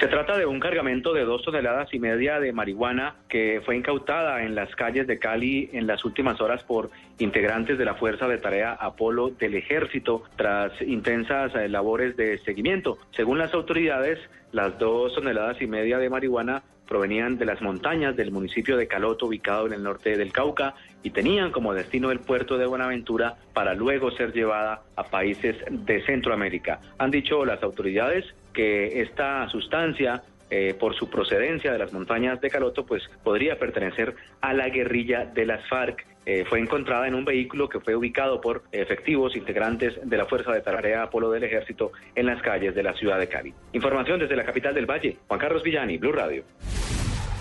[0.00, 4.42] Se trata de un cargamento de dos toneladas y media de marihuana que fue incautada
[4.42, 8.38] en las calles de Cali en las últimas horas por integrantes de la Fuerza de
[8.38, 12.96] Tarea Apolo del Ejército tras intensas eh, labores de seguimiento.
[13.14, 14.18] Según las autoridades,
[14.52, 16.62] las dos toneladas y media de marihuana
[16.92, 21.08] provenían de las montañas del municipio de Caloto, ubicado en el norte del Cauca, y
[21.08, 26.80] tenían como destino el puerto de Buenaventura para luego ser llevada a países de Centroamérica.
[26.98, 30.22] Han dicho las autoridades que esta sustancia
[30.54, 35.24] eh, por su procedencia de las montañas de Caloto, pues podría pertenecer a la guerrilla
[35.24, 36.04] de las FARC.
[36.26, 40.52] Eh, fue encontrada en un vehículo que fue ubicado por efectivos integrantes de la Fuerza
[40.52, 43.54] de Tarea Apolo del Ejército en las calles de la ciudad de Cali.
[43.72, 45.16] Información desde la capital del Valle.
[45.26, 46.44] Juan Carlos Villani, Blue Radio.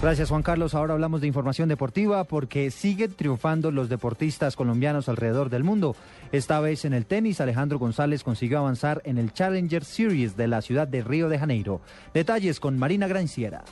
[0.01, 0.73] Gracias Juan Carlos.
[0.73, 5.95] Ahora hablamos de información deportiva porque siguen triunfando los deportistas colombianos alrededor del mundo.
[6.31, 10.63] Esta vez en el tenis, Alejandro González consiguió avanzar en el Challenger Series de la
[10.63, 11.81] ciudad de Río de Janeiro.
[12.15, 13.63] Detalles con Marina Granciera.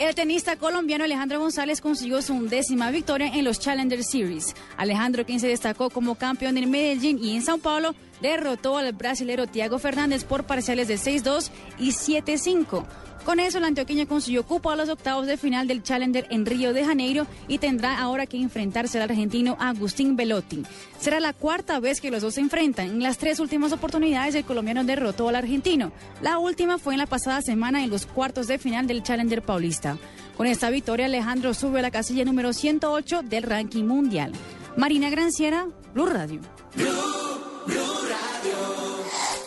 [0.00, 4.56] El tenista colombiano Alejandro González consiguió su undécima victoria en los Challenger Series.
[4.76, 9.46] Alejandro, quien se destacó como campeón en Medellín y en Sao Paulo, derrotó al brasilero
[9.46, 12.84] Thiago Fernández por parciales de 6-2 y 7-5.
[13.24, 16.74] Con eso, el antioqueño consiguió cupo a los octavos de final del Challenger en Río
[16.74, 20.62] de Janeiro y tendrá ahora que enfrentarse al argentino Agustín Velotti.
[20.98, 22.88] Será la cuarta vez que los dos se enfrentan.
[22.88, 25.90] En las tres últimas oportunidades, el colombiano derrotó al argentino.
[26.20, 29.96] La última fue en la pasada semana en los cuartos de final del Challenger Paulista.
[30.36, 34.32] Con esta victoria, Alejandro sube a la casilla número 108 del ranking mundial.
[34.76, 36.40] Marina Granciera, Blue Radio.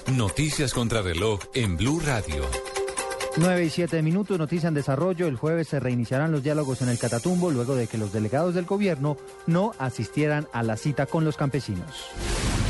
[0.08, 2.66] Noticias contra reloj en Blue Radio.
[3.40, 5.28] 9 y 7 minutos, noticia en desarrollo.
[5.28, 8.66] El jueves se reiniciarán los diálogos en el Catatumbo luego de que los delegados del
[8.66, 12.10] gobierno no asistieran a la cita con los campesinos.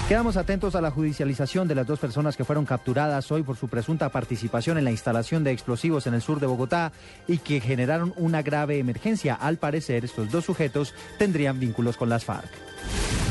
[0.07, 3.67] Quedamos atentos a la judicialización de las dos personas que fueron capturadas hoy por su
[3.67, 6.93] presunta participación en la instalación de explosivos en el sur de Bogotá
[7.27, 9.35] y que generaron una grave emergencia.
[9.35, 12.49] Al parecer, estos dos sujetos tendrían vínculos con las FARC.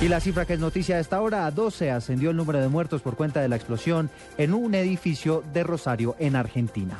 [0.02, 2.68] Y la cifra que es noticia a esta hora, a 12 ascendió el número de
[2.68, 6.98] muertos por cuenta de la explosión en un edificio de Rosario, en Argentina.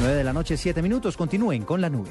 [0.00, 2.10] 9 de la noche, 7 minutos, continúen con la nube.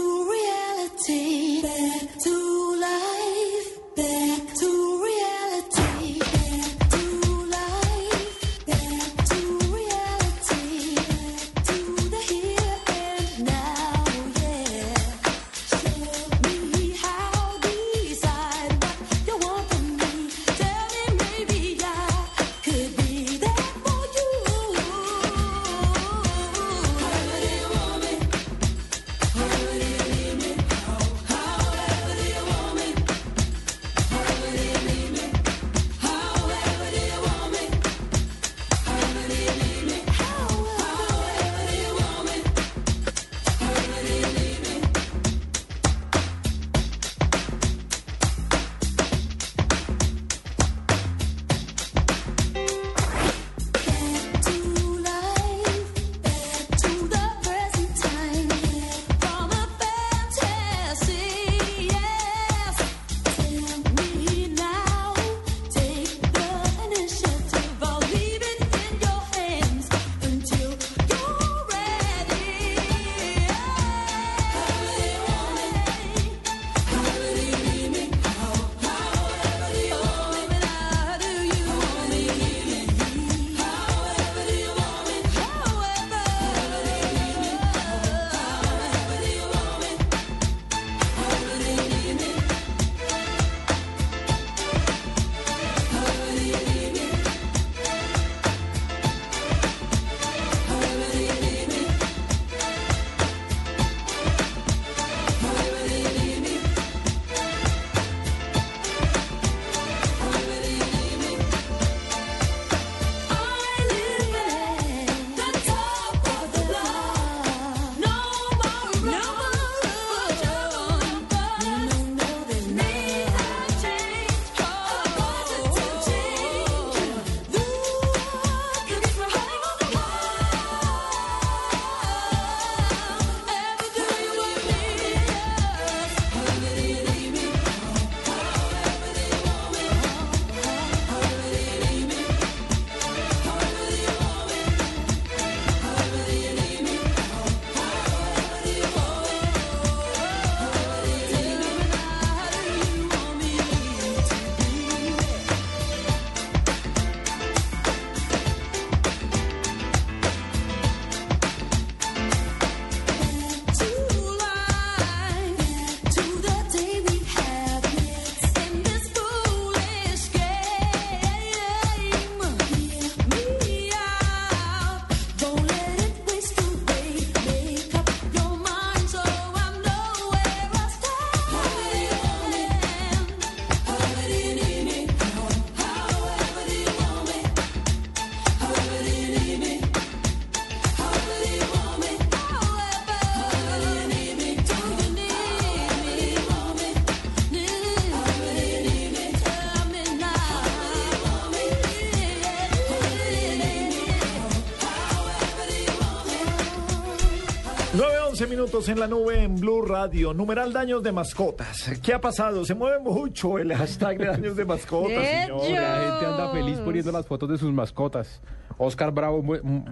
[208.71, 210.33] minutos en la nube en Blue Radio.
[210.33, 211.91] Numeral daños de mascotas.
[212.01, 212.63] ¿Qué ha pasado?
[212.63, 215.69] Se mueve mucho el hashtag de daños de mascotas, señor.
[215.69, 218.41] La gente anda feliz poniendo las fotos de sus mascotas.
[218.77, 219.43] Oscar Bravo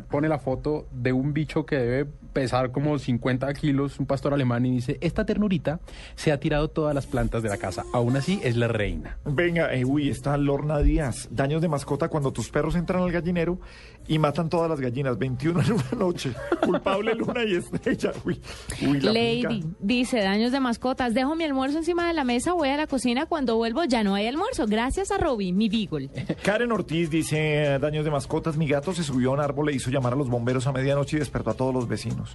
[0.09, 4.65] pone la foto de un bicho que debe pesar como 50 kilos, un pastor alemán,
[4.65, 5.81] y dice, esta ternurita
[6.15, 7.83] se ha tirado todas las plantas de la casa.
[7.91, 9.17] Aún así es la reina.
[9.25, 11.27] Venga, eh, uy, está Lorna Díaz.
[11.31, 13.59] Daños de mascota cuando tus perros entran al gallinero
[14.07, 15.17] y matan todas las gallinas.
[15.17, 16.31] 21 en una noche.
[16.65, 18.13] Culpable Luna y Estrella.
[18.23, 18.41] Uy,
[18.87, 19.75] uy la Lady pica.
[19.81, 23.25] dice, daños de mascotas, dejo mi almuerzo encima de la mesa, voy a la cocina,
[23.25, 24.65] cuando vuelvo ya no hay almuerzo.
[24.65, 26.09] Gracias a Robbie, mi beagle.
[26.43, 28.55] Karen Ortiz dice, daños de mascotas.
[28.55, 31.17] Mi gato se subió a un árbol e hizo llamar a los bomberos a medianoche
[31.17, 32.28] y despertó a todos los vecinos.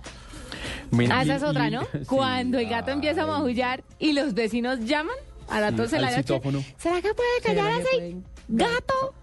[1.10, 1.82] Ah, esa es otra, ¿no?
[2.08, 5.16] Cuando el gato empieza a maullar y los vecinos llaman
[5.48, 6.22] a las Sí, 12 de la noche.
[6.22, 6.64] citófono.
[6.76, 8.16] ¿Será que puede callar así?
[8.48, 9.14] Gato.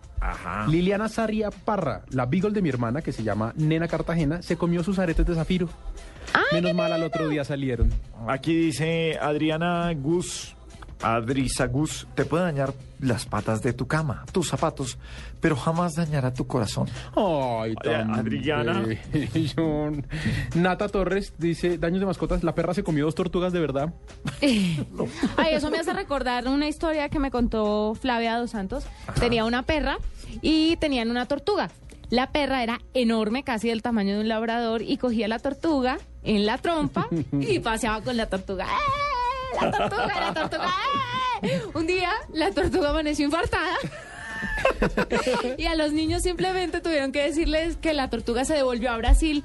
[0.68, 4.84] Liliana Sarria Parra, la beagle de mi hermana, que se llama Nena Cartagena, se comió
[4.84, 5.68] sus aretes de zafiro.
[6.52, 7.90] Menos mal al otro día salieron.
[8.28, 10.56] Aquí dice Adriana Gus,
[11.04, 14.98] Adrisa Gus, te puede dañar las patas de tu cama, tus zapatos,
[15.40, 16.88] pero jamás dañará tu corazón.
[17.16, 18.84] Ay, tan Adriana.
[19.12, 19.92] bello.
[20.56, 23.94] Nata Torres dice, daños de mascotas, la perra se comió dos tortugas de verdad.
[24.42, 28.86] Ay, eso me hace recordar una historia que me contó Flavia Dos Santos.
[29.20, 29.98] Tenía una perra
[30.42, 31.70] y tenían una tortuga.
[32.10, 36.46] La perra era enorme, casi del tamaño de un labrador, y cogía la tortuga en
[36.46, 38.66] la trompa y paseaba con la tortuga.
[38.66, 39.21] ¡Eh!
[39.60, 40.70] La tortuga, la tortuga.
[41.42, 41.62] ¡eh!
[41.74, 43.76] Un día la tortuga amaneció infartada.
[45.58, 49.44] y a los niños simplemente tuvieron que decirles que la tortuga se devolvió a Brasil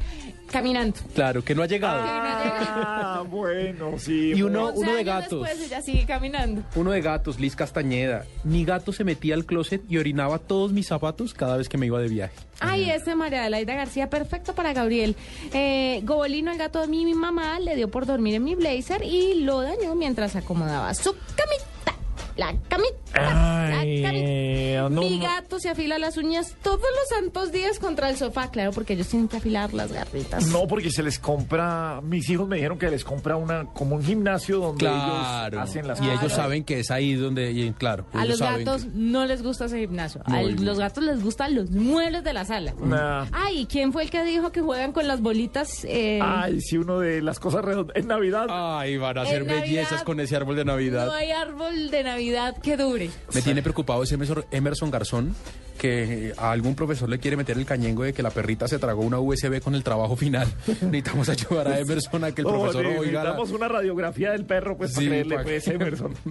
[0.51, 0.97] caminando.
[1.15, 2.01] Claro, que no ha llegado.
[2.03, 4.33] Ah, bueno, sí.
[4.35, 5.43] Y uno, 11 uno de gatos.
[5.49, 6.63] Después ella sigue caminando.
[6.75, 8.25] Uno de gatos, Liz Castañeda.
[8.45, 11.87] Mi gato se metía al closet y orinaba todos mis zapatos cada vez que me
[11.87, 12.35] iba de viaje.
[12.61, 15.17] Ay, ese María Adelaida García, perfecto para Gabriel.
[15.53, 19.03] Eh, Gobolino, el gato de mi, mi mamá, le dio por dormir en mi blazer
[19.03, 21.97] y lo dañó mientras acomodaba su camita.
[22.37, 22.97] La camita.
[23.19, 25.25] Ay, no, mi no.
[25.27, 29.09] gato se afila las uñas todos los santos días contra el sofá, claro, porque ellos
[29.09, 30.47] tienen que afilar las garritas.
[30.49, 34.05] No, porque se les compra, mis hijos me dijeron que les compra una como un
[34.05, 35.57] gimnasio donde Claro.
[35.59, 38.07] ellos hacen las y ellos saben que es ahí donde, y, claro.
[38.13, 40.21] A los saben gatos que- no les gusta ese gimnasio.
[40.27, 42.73] A los gatos les gustan los muebles de la sala.
[42.81, 43.27] Nah.
[43.33, 45.85] Ay, ¿y quién fue el que dijo que juegan con las bolitas?
[45.85, 47.97] eh, Ay, sí, uno de las cosas redondas.
[47.97, 48.47] En Navidad.
[48.51, 51.07] Ay, van a hacer Navidad bellezas con ese árbol de Navidad.
[51.07, 53.06] No hay árbol de Navidad que dure.
[53.35, 55.35] Me tiene preocupado ese Emerson- Emerson Garzón,
[55.79, 59.03] que a algún profesor le quiere meter el cañengo de que la perrita se tragó
[59.03, 60.47] una USB con el trabajo final.
[60.67, 63.25] Necesitamos ayudar a Emerson a que el Oh, profesor ne- oiga.
[63.25, 66.15] la- necesitamos una radiografía del perro, pues, Sí, para creerle, pa' pues, Emerson.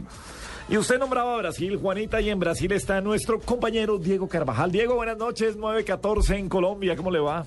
[0.68, 4.72] Y usted nombraba a Brasil, Juanita, y en Brasil está nuestro compañero Diego Carvajal.
[4.72, 7.46] Diego, buenas noches, 914 en Colombia, ¿cómo le va?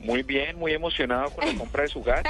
[0.00, 2.28] Muy bien, muy emocionado con la compra de su gato.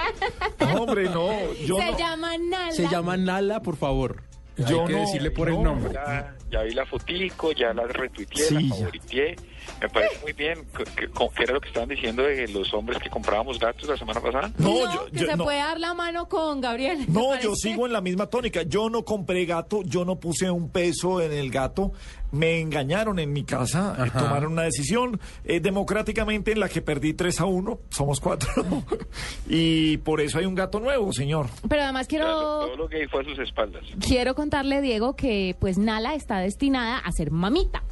[0.78, 1.30] Hombre, no,
[1.66, 1.98] yo Se no.
[1.98, 2.72] llama Nala.
[2.72, 4.22] Se llama Nala, por favor.
[4.66, 5.62] Yo Hay que no, decirle por el no.
[5.62, 5.92] nombre.
[5.94, 9.36] Ya, ya vi la fotico, ya la retuiteé, Sí, la ya.
[9.80, 10.58] Me parece muy bien.
[10.76, 13.96] ¿Qué, qué- qué era lo que estaban diciendo de los hombres que comprábamos gatos la
[13.96, 14.50] semana pasada?
[14.58, 15.44] No, No, yo, que yo- se no.
[15.44, 17.06] puede dar la mano con Gabriel.
[17.06, 18.62] ¿te No, yo sigo en la misma tónica.
[18.62, 21.92] Yo no compré gato, yo no puse un peso en el gato.
[22.30, 27.14] Me engañaron en mi casa, eh, tomaron una decisión eh, democráticamente en la que perdí
[27.14, 28.50] 3 a 1, somos cuatro.
[29.48, 31.46] y por eso hay un gato nuevo, señor.
[31.68, 33.82] Pero además quiero, todo lo que fue a sus espaldas.
[34.06, 37.82] quiero contarle, Diego, que pues Nala está destinada a ser mamita.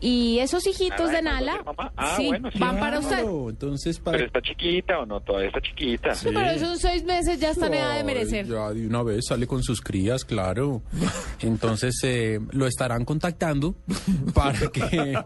[0.00, 1.62] Y esos hijitos de Nala.
[1.96, 2.58] Ah, sí, bueno, sí.
[2.58, 3.24] van para usted.
[3.48, 5.20] Entonces para ¿Pero está chiquita o no?
[5.20, 6.14] Todavía está chiquita.
[6.14, 8.46] Sí, Pero esos seis meses ya están en edad de merecer.
[8.46, 10.82] Ya de una vez sale con sus crías, claro.
[11.40, 13.74] Entonces eh, lo estarán contactando
[14.34, 15.18] para que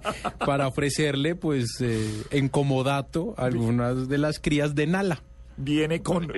[0.44, 5.22] para ofrecerle, pues, eh, en comodato algunas de las crías de Nala.
[5.58, 6.28] Viene con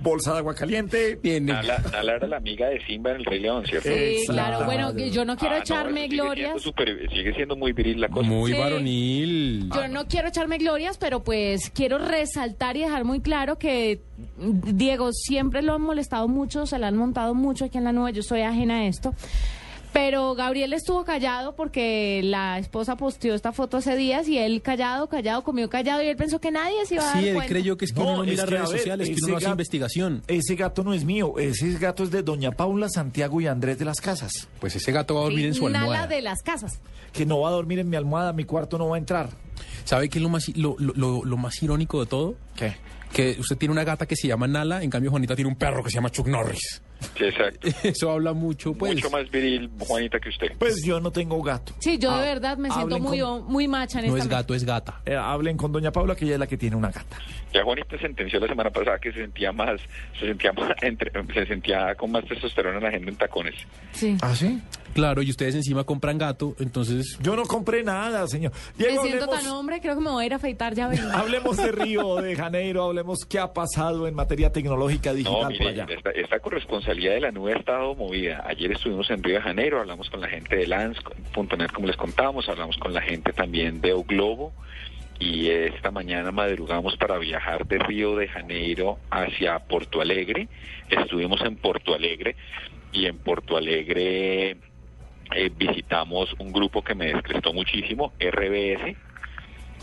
[0.00, 1.18] bolsa de agua caliente.
[1.22, 1.52] Viene.
[1.52, 3.88] Nala, Nala era la amiga de Simba en el Rey León, ¿cierto?
[3.88, 4.32] Sí, Exacto.
[4.34, 4.64] claro.
[4.66, 6.62] Bueno, yo no quiero Ah, no, echarme sigue glorias.
[6.62, 8.28] siendo sigue siendo muy viril la cosa.
[8.28, 8.58] Muy Sí.
[8.58, 9.70] varonil.
[9.74, 14.02] Yo no quiero echarme glorias, pero pues quiero resaltar y dejar muy claro que
[14.38, 18.12] Diego siempre lo han molestado mucho, se le han montado mucho aquí en la nube,
[18.12, 19.14] yo soy ajena a esto.
[19.92, 25.08] Pero Gabriel estuvo callado porque la esposa posteó esta foto hace días y él callado,
[25.08, 27.48] callado, comió callado y él pensó que nadie se iba a dar Sí, él cuenta.
[27.48, 29.36] creyó que es que uno no es mira que, redes ver, sociales, que uno no
[29.36, 30.22] hace gato- investigación.
[30.28, 33.86] Ese gato no es mío, ese gato es de Doña Paula, Santiago y Andrés de
[33.86, 34.48] las Casas.
[34.60, 36.06] Pues ese gato va a dormir en su Nala almohada.
[36.08, 36.80] de las casas.
[37.12, 39.30] Que no va a dormir en mi almohada, mi cuarto no va a entrar.
[39.84, 42.34] ¿Sabe qué es lo más, lo, lo- lo- lo más irónico de todo?
[42.54, 42.74] ¿Qué?
[43.12, 45.82] Que usted tiene una gata que se llama Nala, en cambio Juanita tiene un perro
[45.82, 46.82] que se llama Chuck Norris.
[47.18, 47.68] Exacto.
[47.82, 48.94] Eso habla mucho, pues.
[48.94, 50.52] Mucho más viril, Juanita, que usted.
[50.58, 51.72] Pues yo no tengo gato.
[51.78, 54.28] Sí, yo Ah, de verdad me siento muy, con- muy macha en No esta es
[54.30, 55.00] gato, es gata.
[55.04, 57.16] Eh, hablen con doña Paula, que ella es la que tiene una gata.
[57.52, 59.80] Ya Juanita sentenció la semana pasada que se sentía más,
[60.18, 63.54] se sentía más, entre- se sentía con más testosterona la gente en tacones.
[63.92, 64.16] Sí.
[64.22, 64.60] ¿Ah, sí?
[64.96, 67.18] Claro, y ustedes encima compran gato, entonces...
[67.20, 68.50] Yo no compré nada, señor.
[68.78, 70.88] Me Diego, siento hablemos, tan hombre, creo que me voy a ir a afeitar ya.
[70.88, 71.06] vengo.
[71.12, 75.50] hablemos de Río de Janeiro, hablemos qué ha pasado en materia tecnológica digital No, por
[75.50, 75.86] mire, allá.
[75.90, 78.42] esta, esta corresponsabilidad de la nube ha estado movida.
[78.46, 82.48] Ayer estuvimos en Río de Janeiro, hablamos con la gente de Lance.net, como les contábamos,
[82.48, 84.54] hablamos con la gente también de O Globo
[85.18, 90.48] y esta mañana madrugamos para viajar de Río de Janeiro hacia Porto Alegre.
[90.88, 92.36] Estuvimos en Porto Alegre
[92.92, 94.56] y en Porto Alegre
[95.34, 98.96] eh, visitamos un grupo que me descrestó muchísimo, RBS,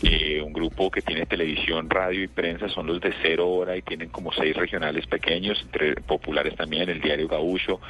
[0.02, 3.82] eh, un grupo que tiene televisión, radio y prensa, son los de cero hora y
[3.82, 7.80] tienen como seis regionales pequeños, entre populares también, el diario Gaúcho,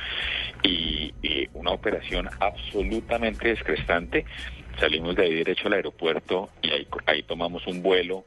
[0.62, 1.12] y,
[1.54, 4.26] una operación absolutamente descrestante.
[4.78, 8.26] Salimos de ahí derecho al aeropuerto y ahí, ahí tomamos un vuelo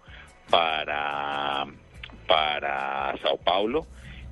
[0.50, 1.68] para,
[2.26, 3.86] para Sao Paulo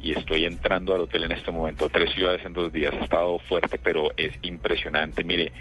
[0.05, 1.89] y estoy entrando al hotel en este momento.
[1.89, 2.93] Tres ciudades en dos días.
[2.93, 5.23] Ha estado fuerte, pero es impresionante.
[5.23, 5.51] Mire,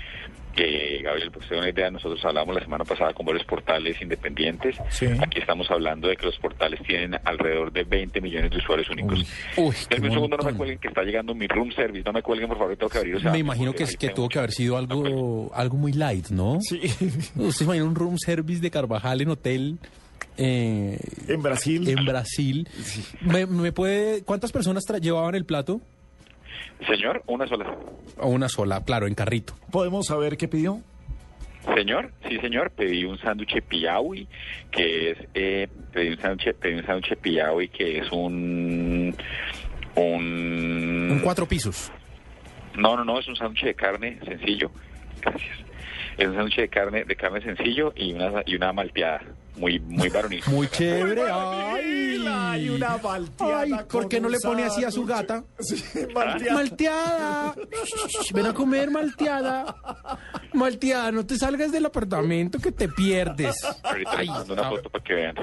[0.55, 4.77] que Gabriel, pues usted una idea, nosotros hablamos la semana pasada con varios portales independientes.
[5.19, 9.21] Aquí estamos hablando de que los portales tienen alrededor de 20 millones de usuarios únicos.
[9.57, 12.05] Uy, qué Denme un segundo, no me cuelguen, que está llegando mi room service.
[12.05, 13.16] No me cuelguen, por favor, tengo que abrir.
[13.16, 16.29] o sea, Me imagino que, es, que tuvo que haber sido algo, algo muy light,
[16.29, 16.59] ¿no?
[16.61, 16.83] Sí.
[17.35, 19.79] Usted imagina un room service de Carvajal en hotel.
[20.37, 20.99] Eh,
[21.29, 21.89] en Brasil.
[21.89, 22.69] En Brasil.
[23.23, 25.81] ¿Me, me puede, ¿Cuántas personas tra- llevaban el plato?
[26.89, 27.77] Señor, una sola.
[28.19, 29.55] O una sola, claro, en carrito.
[29.71, 30.81] ¿Podemos saber qué pidió?
[31.75, 34.29] Señor, sí señor, pedí un sándwich piaui,
[34.71, 39.15] que es, eh, pedí un sándwich, pedí un sándwich piaui que es un,
[39.95, 41.09] un...
[41.13, 41.91] Un cuatro pisos.
[42.77, 44.71] No, no, no, es un sándwich de carne sencillo.
[45.23, 45.57] Gracias.
[46.19, 49.23] Es un sándwich de carne, de carne sencillo y una, y una malteada.
[49.56, 50.43] Muy, muy varonil.
[50.48, 51.22] Muy chévere.
[51.31, 53.60] Ay, Hay una malteada.
[53.60, 55.44] Ay, ¿por qué no le pone así a su gata?
[55.60, 55.82] Sí,
[56.14, 56.55] malteada.
[56.55, 57.55] Malteada.
[58.32, 59.76] Ven a comer, malteada.
[60.52, 63.62] Malteada, no te salgas del apartamento que te pierdes.
[63.82, 65.35] Ahorita les mando una foto para que vean.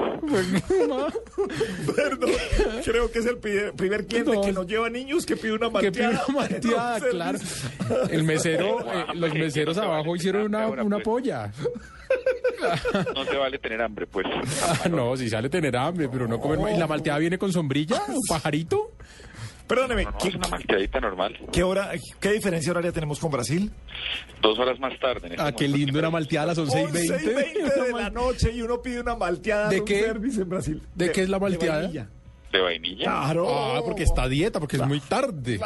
[1.96, 2.32] Perdón,
[2.84, 6.08] creo que es el primer cliente que nos lleva niños que pide una Que pide
[6.10, 6.26] malteada.
[6.28, 7.40] una malteada, No, claro.
[8.10, 11.52] El mesero, eh, los meseros abajo hicieron una, una polla.
[13.16, 14.26] No se vale tener hambre, pues.
[14.84, 16.76] Ah, no, si sale tener hambre, pero no comer.
[16.76, 18.02] ¿Y la malteada viene con sombrilla?
[18.08, 18.92] ¿Un pajarito?
[19.68, 21.38] Perdóneme, No, es una malteadita normal.
[21.52, 23.72] ¿qué hora, qué diferencia horaria tenemos con Brasil?
[24.42, 25.28] Dos horas más tarde.
[25.28, 27.34] en este Ah, qué lindo, una malteada a las 11 y 11 y 20.
[27.34, 30.02] 20 de la noche y uno pide una malteada ¿De room qué?
[30.02, 30.82] service en Brasil.
[30.94, 31.90] ¿De qué es la de malteada?
[32.52, 33.06] De vainilla.
[33.06, 33.48] Claro.
[33.50, 35.60] Ah, porque está a dieta, porque es muy tarde.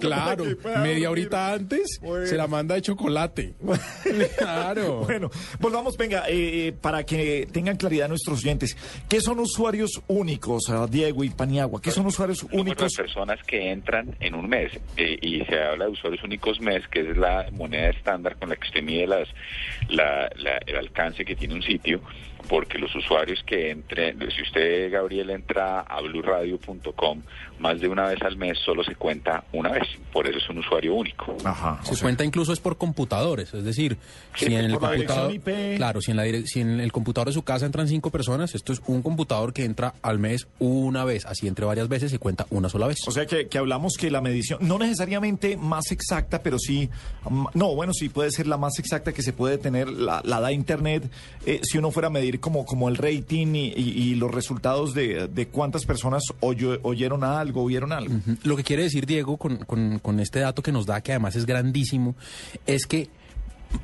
[0.00, 0.44] Claro,
[0.82, 2.26] media horita antes Bueno.
[2.26, 3.54] se la manda de chocolate.
[4.38, 5.00] Claro.
[5.04, 8.76] Bueno, volvamos, venga, eh, eh, para que tengan claridad nuestros oyentes.
[9.08, 11.80] ¿Qué son usuarios únicos, ah, Diego y Paniagua?
[11.80, 12.92] ¿Qué son usuarios únicos?
[12.92, 16.86] de personas que entran en un mes eh, y se habla de usuarios únicos mes,
[16.88, 19.28] que es la moneda estándar con la que usted mide las,
[19.88, 22.00] la- la- el alcance que tiene un sitio,
[22.52, 27.22] porque los usuarios que entren, si usted, Gabriel, entra a blurradio.com
[27.60, 30.58] más de una vez al mes, solo se cuenta una vez, por eso es un
[30.58, 31.34] usuario único.
[31.44, 31.80] Ajá.
[31.82, 33.96] Se cuenta incluso es por computadores, es decir,
[34.34, 35.32] Sí, si en el computador,
[35.76, 38.74] claro, si en, la si en el computador de su casa entran cinco personas, esto
[38.74, 42.46] es un computador que entra al mes una vez, así entre varias veces se cuenta
[42.50, 42.98] una sola vez.
[43.06, 46.90] O sea que, que hablamos que la medición, no necesariamente más exacta, pero sí,
[47.30, 50.40] mm, no, bueno, sí puede ser la más exacta que se puede tener, la, la
[50.40, 51.10] da Internet,
[51.46, 54.92] eh, si uno fuera a medir como, como el rating y, y- y los resultados
[54.92, 58.14] de, de cuántas personas oyo- oyeron algo, vieron algo.
[58.42, 61.34] Lo que quiere decir Diego con, con- con este dato que nos da, que además
[61.36, 62.14] es grandísimo,
[62.66, 63.08] es que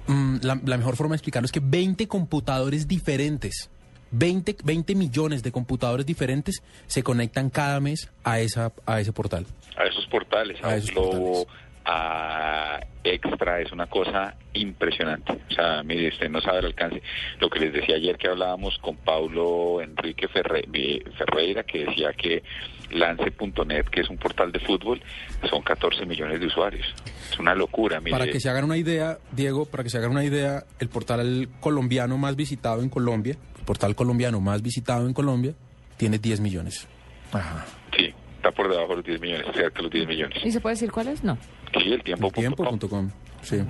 [0.06, 3.70] mm, la, la mejor forma de explicarlo es que 20 computadores diferentes,
[4.10, 9.46] 20, 20 millones de computadores diferentes se conectan cada mes a, esa, a ese portal.
[9.76, 11.46] a esos portales, a, A esos Globo,
[11.92, 15.32] a Extra, es una cosa impresionante.
[15.50, 17.00] O sea, mire, usted no sabe el alcance.
[17.40, 20.68] Lo que les decía ayer que hablábamos con Paulo Enrique Ferre-
[21.16, 22.42] Ferreira, que decía que
[22.90, 25.00] lance.net, que es un portal de fútbol,
[25.48, 26.86] son 14 millones de usuarios.
[27.32, 28.10] Es una locura, mire.
[28.10, 31.48] Para que se hagan una idea, Diego, para que se hagan una idea, el portal
[31.60, 35.54] colombiano más visitado en Colombia, el portal colombiano más visitado en Colombia,
[35.96, 36.86] tiene 10 millones.
[37.32, 37.64] Ajá.
[37.96, 40.38] Sí, está por debajo de los 10 millones, cerca de los 10 millones.
[40.44, 41.24] ¿Y se puede decir cuál es?
[41.24, 41.38] No.
[41.72, 42.30] Sí, el tiempo.
[42.30, 43.10] Tiempo.com.
[43.42, 43.62] Sí.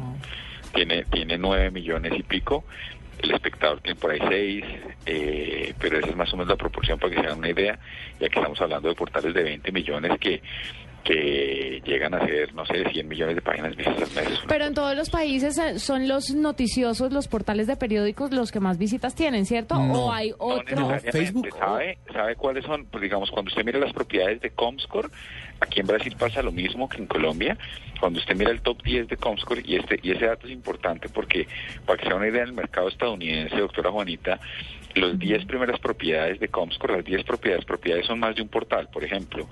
[0.74, 2.64] tiene tiene nueve millones y pico
[3.22, 4.64] el espectador tiene por ahí seis
[5.04, 7.78] eh, pero esa es más o menos la proporción para que se hagan una idea
[8.18, 10.40] ya que estamos hablando de portales de 20 millones que
[11.08, 14.40] que llegan a ser, no sé, 100 millones de páginas visitas al mes.
[14.46, 18.60] Pero en todos los países eh, son los noticiosos, los portales de periódicos los que
[18.60, 19.76] más visitas tienen, ¿cierto?
[19.76, 20.90] ¿O hay otro?
[21.10, 21.48] Facebook.
[21.58, 22.84] ¿Sabe, ¿Sabe cuáles son?
[22.86, 25.08] Pues digamos, cuando usted mira las propiedades de Comscore,
[25.60, 27.56] aquí en Brasil pasa lo mismo que en Colombia.
[28.00, 31.08] Cuando usted mira el top 10 de Comscore, y, este, y ese dato es importante
[31.08, 31.48] porque,
[31.84, 34.38] para que sea una idea, en el mercado estadounidense, doctora Juanita,
[34.94, 38.88] los 10 primeras propiedades de Comscore, las 10 propiedades, propiedades son más de un portal,
[38.92, 39.48] por ejemplo.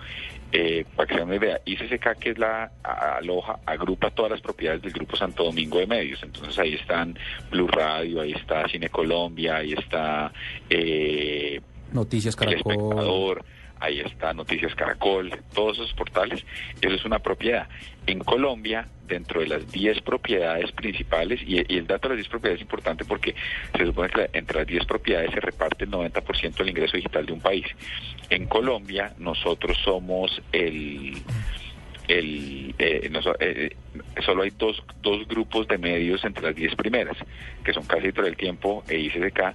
[0.53, 4.41] Eh, para que se den una idea, ICCK, que es la aloja, agrupa todas las
[4.41, 6.23] propiedades del Grupo Santo Domingo de Medios.
[6.23, 7.19] Entonces ahí están
[7.51, 10.33] Blue Radio, ahí está Cine Colombia, ahí está...
[10.71, 11.61] Eh,
[11.93, 12.73] Noticias El Caracol.
[12.73, 13.45] Espectador,
[13.81, 16.45] ahí está Noticias Caracol, todos esos portales,
[16.81, 17.69] eso es una propiedad.
[18.07, 22.61] En Colombia, dentro de las 10 propiedades principales, y, el dato de las 10 propiedades
[22.61, 23.35] es importante porque
[23.77, 27.33] se supone que entre las 10 propiedades se reparte el 90% del ingreso digital de
[27.33, 27.67] un país.
[28.31, 31.23] En Colombia, nosotros somos el
[32.09, 33.77] el, eh, eh, eh,
[34.25, 37.17] solo hay dos, dos grupos de medios entre las diez primeras,
[37.65, 39.55] que son Casi todo el Tiempo e ICDK,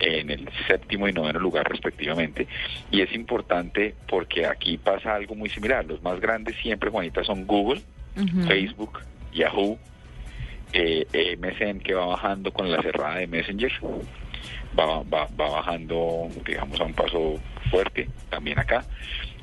[0.00, 2.46] en el séptimo y noveno lugar respectivamente.
[2.90, 5.84] Y es importante porque aquí pasa algo muy similar.
[5.84, 7.82] Los más grandes siempre, Juanita, son Google,
[8.46, 9.00] Facebook,
[9.32, 9.78] Yahoo,
[10.72, 13.72] eh, eh, MSN que va bajando con la cerrada de Messenger,
[14.78, 17.38] va, va, va bajando, digamos, a un paso
[17.70, 18.84] fuerte también acá.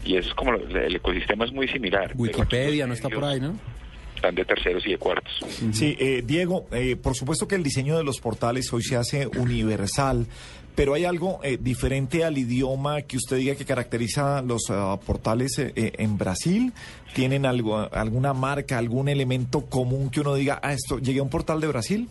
[0.05, 2.11] Y eso es como, lo- el ecosistema es muy similar.
[2.15, 3.59] Wikipedia no está por ahí, ¿no?
[4.18, 5.31] Están de terceros y de cuartos.
[5.72, 9.27] Sí, eh, Diego, eh, por supuesto que el diseño de los portales hoy se hace
[9.27, 10.27] universal,
[10.76, 15.53] pero hay algo eh, diferente al idioma que usted diga que caracteriza los ah, portales
[15.76, 16.73] en Brasil.
[17.14, 21.30] ¿Tienen algo, alguna marca, algún elemento común que uno diga, ah, esto, llegué a un
[21.30, 22.07] portal de Brasil?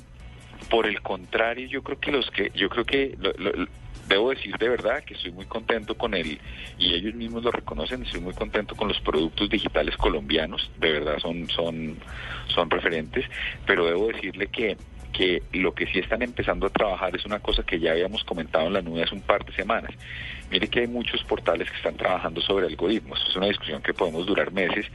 [0.71, 3.69] Por el contrario, yo creo que los que, yo creo que lo- lo- lo-
[4.09, 6.39] debo decir de verdad que estoy muy contento con el,
[6.79, 11.19] y ellos mismos lo reconocen, estoy muy contento con los productos digitales colombianos, de verdad
[11.19, 11.97] son, son,
[12.49, 13.25] son referentes,
[13.67, 14.77] pero debo decirle que
[15.17, 18.67] que lo que sí están empezando a trabajar es una cosa que ya habíamos comentado
[18.67, 19.91] en la nube hace un par de semanas.
[20.51, 23.19] Mire que hay muchos portales que están trabajando sobre algoritmos.
[23.29, 24.87] Es una discusión que podemos durar meses,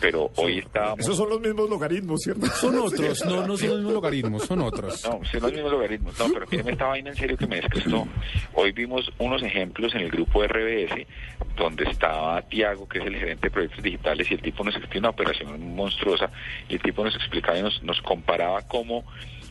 [0.00, 1.00] pero hoy estábamos...
[1.00, 2.46] Esos son los mismos logaritmos, ¿cierto?
[2.46, 5.04] Son otros, no, no son los mismos logaritmos, son otros.
[5.04, 6.18] No, son los mismos logaritmos.
[6.18, 8.06] No, pero fíjeme esta vaina en serio que me descristó.
[8.52, 11.06] Hoy vimos unos ejemplos en el grupo RBS,
[11.56, 14.98] donde estaba Tiago, que es el gerente de proyectos digitales, y el tipo nos explicó
[14.98, 16.30] una operación monstruosa,
[16.68, 19.04] y el tipo nos explicaba y nos, nos comparaba cómo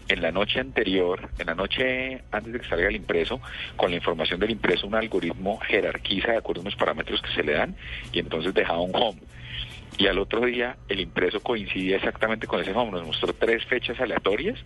[0.07, 3.41] en la noche anterior, en la noche antes de que salga el impreso,
[3.75, 7.43] con la información del impreso, un algoritmo jerarquiza de acuerdo a unos parámetros que se
[7.43, 7.75] le dan,
[8.11, 9.19] y entonces dejaba un home.
[9.97, 12.91] Y al otro día el impreso coincidía exactamente con ese home.
[12.91, 14.59] Nos mostró tres fechas aleatorias,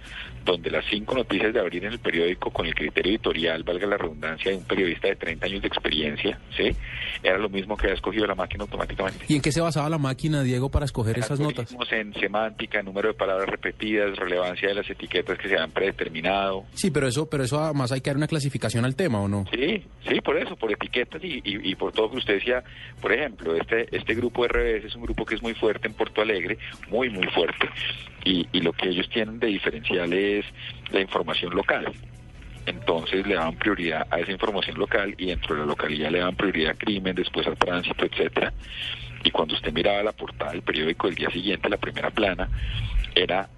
[0.44, 3.98] donde las cinco noticias de abrir en el periódico con el criterio editorial, valga la
[3.98, 6.76] redundancia, de un periodista de 30 años de experiencia, ¿sí?
[7.24, 9.26] Era lo mismo que había escogido la máquina automáticamente.
[9.28, 11.76] ¿Y en qué se basaba la máquina, Diego, para escoger esas notas?
[11.92, 16.66] En semántica, número de palabras repetidas, relevancia de las etiquetas que se han predeterminado.
[16.74, 19.46] Sí, pero eso, pero eso además hay que dar una clasificación al tema, ¿o no?
[19.54, 22.64] Sí, sí, por eso, por etiquetas y, y, y por todo que usted decía.
[23.02, 26.22] Por ejemplo, este este grupo RBS es un grupo que es muy fuerte en Porto
[26.22, 26.58] Alegre,
[26.90, 27.70] muy, muy fuerte,
[28.24, 30.46] y, y lo que ellos tienen de diferencial es
[30.92, 31.92] la información local.
[32.66, 36.36] Entonces le daban prioridad a esa información local y dentro de la localidad le daban
[36.36, 38.54] prioridad a crimen, después al tránsito, etcétera.
[39.24, 42.50] Y cuando usted miraba la portada del periódico del día siguiente, la primera plana
[43.16, 43.50] era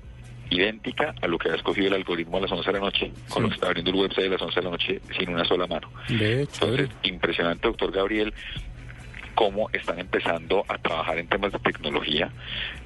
[0.50, 3.44] idéntica a lo que había escogido el algoritmo a las 11 de la noche, con
[3.44, 5.68] lo que estaba abriendo el website a las 11 de la noche sin una sola
[5.68, 5.90] mano.
[6.08, 8.34] De hecho, Entonces, impresionante, doctor Gabriel,
[9.36, 12.32] cómo están empezando a trabajar en temas de tecnología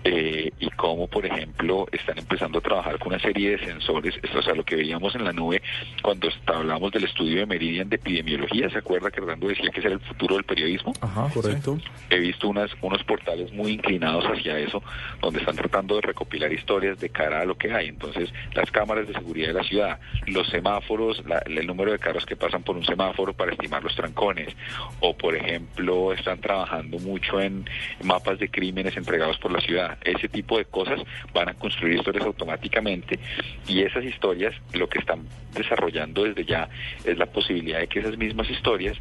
[0.04, 4.40] eh, y cómo, por ejemplo, están empezando a trabajar con una serie de sensores, esto,
[4.40, 5.62] o sea, lo que veíamos en la nube
[6.02, 9.88] cuando hablamos del estudio de Meridian de epidemiología, ¿se acuerda que Hernando decía que ese
[9.90, 10.94] era el futuro del periodismo?
[11.02, 11.78] Ajá, correcto.
[12.10, 14.82] He visto unas, unos portales muy inclinados hacia eso,
[15.22, 17.88] donde están tratando de recopilar historias de cara a lo que hay.
[17.90, 22.26] Entonces, las cámaras de seguridad de la ciudad, los semáforos, la- el número de carros
[22.26, 24.56] que pasan por un semáforo para estimar los trancones,
[25.02, 27.66] o por ejemplo, están trabajando mucho en
[28.04, 29.98] mapas de crímenes entregados por la ciudad.
[30.04, 31.02] Ese tipo de cosas
[31.34, 33.20] van a construir historias automáticamente
[33.68, 36.70] y esas historias lo que están desarrollando desde ya
[37.04, 38.98] es la posibilidad de que esas mismas historias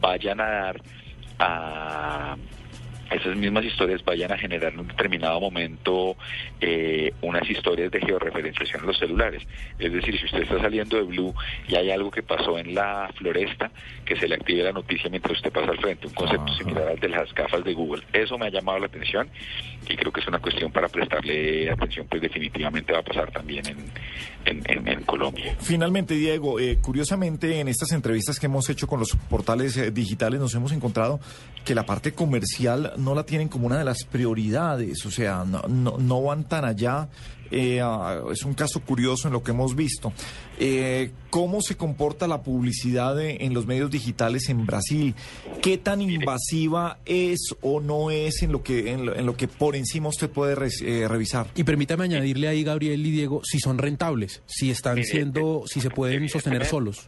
[0.00, 0.82] vayan a dar
[1.38, 2.36] a
[3.10, 6.16] esas mismas historias vayan a generar en un determinado momento
[6.60, 9.42] eh, unas historias de georreferenciación en los celulares.
[9.78, 11.34] Es decir, si usted está saliendo de Blue
[11.68, 13.70] y hay algo que pasó en la floresta,
[14.04, 16.98] que se le active la noticia mientras usted pasa al frente, un concepto similar al
[17.00, 18.02] de las gafas de Google.
[18.12, 19.28] Eso me ha llamado la atención
[19.88, 23.66] y creo que es una cuestión para prestarle atención, pues definitivamente va a pasar también
[23.66, 23.78] en,
[24.44, 25.56] en, en- en Colombia.
[25.60, 30.40] Finalmente, Diego, eh, curiosamente en estas entrevistas que hemos hecho con los portales eh, digitales
[30.40, 31.20] nos hemos encontrado
[31.64, 35.62] que la parte comercial no la tienen como una de las prioridades, o sea, no,
[35.68, 37.08] no, no van tan allá.
[37.52, 40.12] Eh, ah, es un caso curioso en lo que hemos visto.
[40.60, 45.16] Eh, ¿Cómo se comporta la publicidad de- en los medios digitales en Brasil?
[45.60, 49.48] ¿Qué tan invasiva es o no es en lo que, en lo, en lo que
[49.48, 51.48] por encima usted puede eh, revisar?
[51.56, 55.90] Y permítame añadirle ahí, Gabriel y Diego, si son rentables, si están siendo, si se
[55.90, 57.04] pueden sostener solos.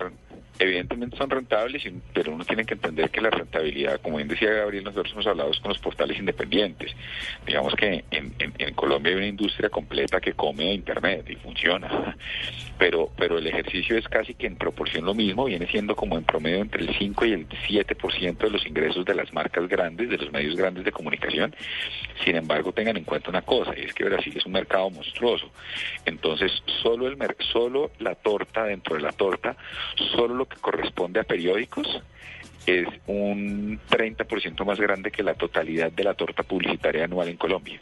[0.63, 1.83] Evidentemente son rentables,
[2.15, 5.51] pero uno tiene que entender que la rentabilidad, como bien decía Gabriel, nosotros hemos hablado
[5.61, 6.93] con los portales independientes.
[7.45, 12.17] Digamos que en, Colombia hay una industria completa que come Internet y funciona,
[12.79, 16.23] pero, pero el ejercicio es casi que en proporción lo mismo, viene siendo como en
[16.23, 20.17] promedio entre el 5 y el 7% de los ingresos de las marcas grandes, de
[20.17, 21.57] los medios grandes de comunicación.
[22.25, 25.51] Sin embargo, tengan en cuenta una cosa, y es que Brasil es un mercado monstruoso.
[26.07, 26.53] Entonces,
[26.83, 27.19] solo, el
[27.53, 29.57] solo la torta dentro de la torta,
[30.15, 31.87] solo lo que corresponde a periódicos,
[32.67, 37.81] es un 30% más grande que la totalidad de la torta publicitaria anual en Colombia.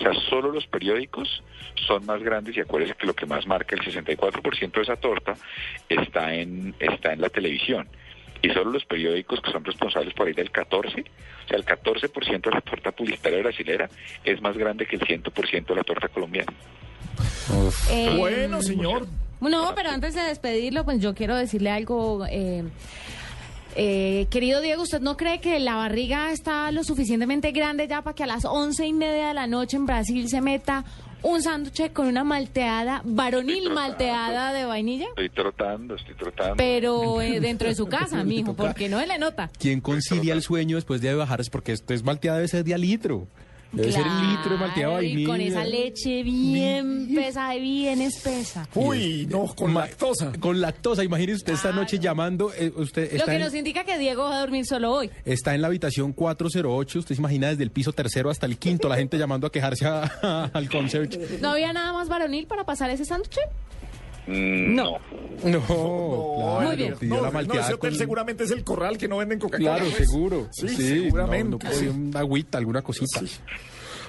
[0.00, 1.42] O sea, solo los periódicos
[1.86, 5.34] son más grandes y acuérdense que lo que más marca el 64% de esa torta
[5.88, 7.88] está en, está en la televisión.
[8.40, 12.40] Y solo los periódicos que son responsables por ahí del 14, o sea, el 14%
[12.40, 13.90] de la torta publicitaria brasilera
[14.22, 16.52] es más grande que el 100% de la torta colombiana.
[17.90, 19.06] Eh, Bueno, señor.
[19.40, 22.26] No, pero antes de despedirlo, pues yo quiero decirle algo.
[22.26, 22.64] eh,
[23.80, 28.14] eh, querido Diego, ¿usted no cree que la barriga está lo suficientemente grande ya para
[28.14, 30.84] que a las once y media de la noche en Brasil se meta
[31.22, 35.06] un sándwich con una malteada, varonil malteada de vainilla?
[35.10, 36.54] Estoy trotando, estoy trotando.
[36.56, 39.50] Pero eh, dentro de su casa, mijo, porque no le nota.
[39.58, 41.40] ¿Quién concilia el sueño después de bajar?
[41.40, 43.28] Es porque esto es malteada, debe ser de a litro.
[43.70, 45.60] Debe ser el litro de malteada Claro, y con vainilla.
[45.60, 48.66] esa leche bien pesada y bien espesa.
[48.74, 50.32] Uy, no, con lactosa.
[50.40, 53.84] Con lactosa, imagínese usted esta noche llamando, eh, usted Lo está que en, nos indica
[53.84, 55.10] que Diego va a dormir solo hoy.
[55.26, 58.88] está en la habitación 408, usted se imagina desde el piso tercero hasta el quinto,
[58.88, 61.38] la gente llamando a quejarse a- al concierge.
[61.42, 63.36] ¿No había nada más varonil para pasar ese sándwich?
[64.28, 64.98] No.
[65.44, 66.94] No, claro, Muy bien.
[67.02, 69.76] No, la no, ese hotel con- seguramente es el corral que no venden Coca-Cola.
[69.76, 70.08] Claro, pues.
[70.08, 70.48] seguro.
[70.52, 71.44] Sí, Sí, seguramente.
[71.44, 73.20] no, no podía una agüita, alguna cosita.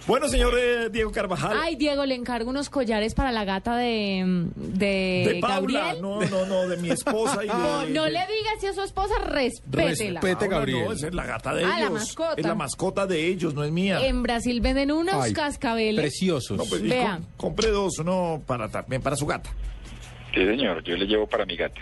[0.08, 1.56] Bueno, señor eh, Diego Carvajal.
[1.62, 6.02] Ay, Diego, le encargo unos collares para la gata de, de, de Paula, Gabriel.
[6.02, 7.54] no, no, no, de mi esposa y de...
[7.54, 10.20] No, no de- le diga si es su esposa, respétela.
[10.22, 10.86] Respete, Paula, Gabriel.
[10.86, 11.82] No, esa es la gata de Ah, ellos.
[11.84, 12.34] la mascota.
[12.38, 14.04] Es la mascota de ellos, no es mía.
[14.04, 16.02] En Brasil venden unos Ay, cascabeles.
[16.02, 16.58] Preciosos.
[16.58, 17.18] No, pues, y Vea.
[17.38, 19.52] com- compré dos, uno para también para su gata.
[20.34, 21.82] Sí, señor, yo le llevo para mi gata.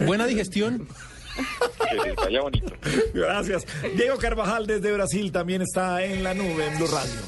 [0.00, 0.86] Buena digestión.
[1.90, 2.74] Que les vaya bonito.
[3.12, 3.66] Gracias.
[3.96, 7.20] Diego Carvajal desde Brasil también está en la nube en Blue Radio.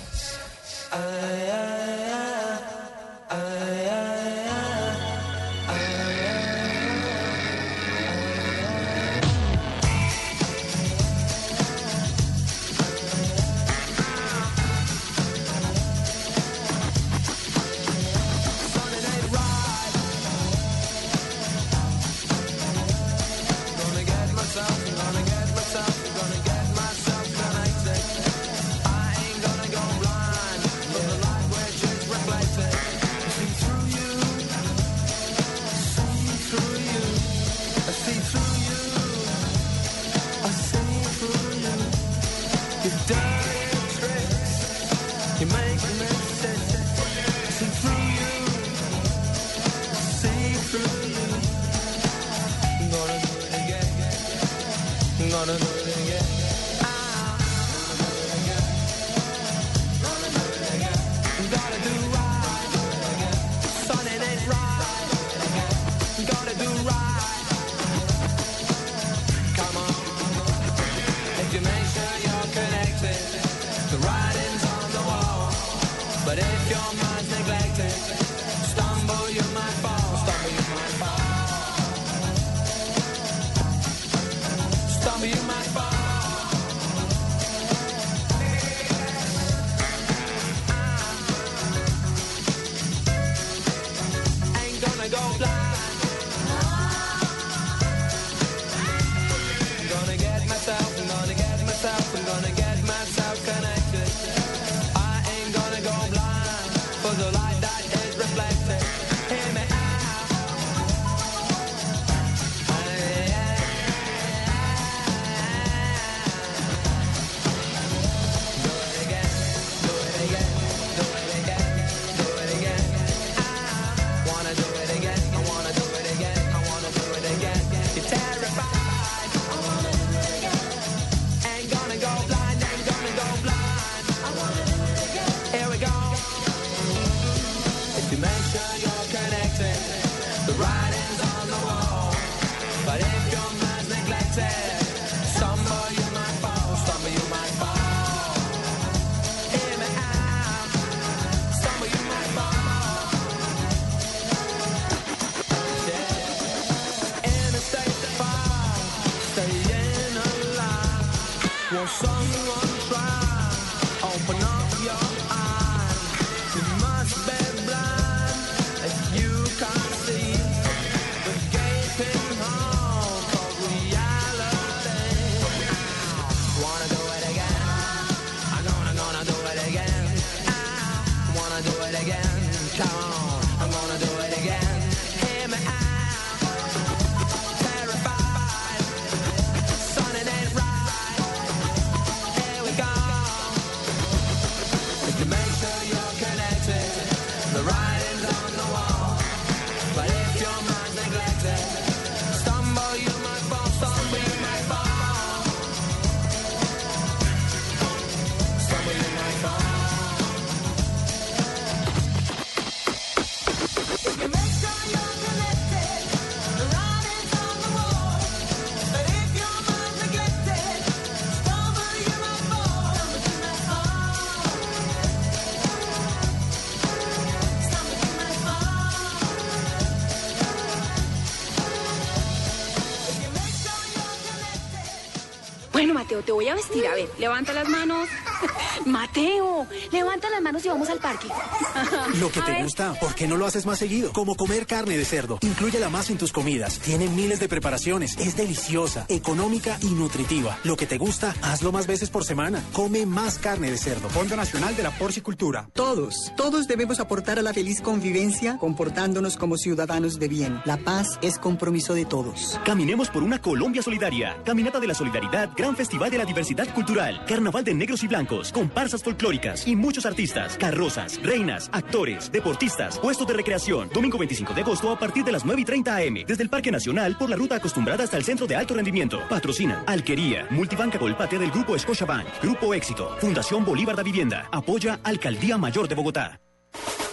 [236.23, 236.87] Te voy a vestir.
[236.87, 238.09] A ver, levanta las manos.
[238.87, 241.29] Mateo, levanta las manos y vamos al parque.
[242.21, 244.13] Lo que te gusta, ¿por qué no lo haces más seguido?
[244.13, 245.39] Como comer carne de cerdo.
[245.43, 246.79] Inclúyela más en tus comidas.
[246.79, 248.17] Tiene miles de preparaciones.
[248.19, 250.59] Es deliciosa, económica y nutritiva.
[250.65, 252.63] Lo que te gusta, hazlo más veces por semana.
[252.73, 254.09] Come más carne de cerdo.
[254.09, 255.69] Fondo Nacional de la Porcicultura.
[255.73, 260.61] Todos, todos debemos aportar a la feliz convivencia comportándonos como ciudadanos de bien.
[260.65, 262.59] La paz es compromiso de todos.
[262.65, 264.37] Caminemos por una Colombia solidaria.
[264.45, 268.26] Caminata de la Solidaridad, Gran Festival de la Diversidad Cultural, Carnaval de Negros y Blancos,
[268.53, 273.89] comparsas folclóricas y muchos artistas, carrozas, reinas, actores, deportistas, puestos de recreación.
[273.93, 276.71] Domingo 25 de agosto a partir de las 9 y 30 am, desde el Parque
[276.71, 279.21] Nacional por la ruta acostumbrada hasta el Centro de Alto Rendimiento.
[279.29, 285.57] Patrocina Alquería, Multibanca Colpatria del Grupo Scotiabank, Grupo Éxito, Fundación Bolívar da Vivienda, apoya Alcaldía
[285.57, 286.41] Mayor de Bogotá.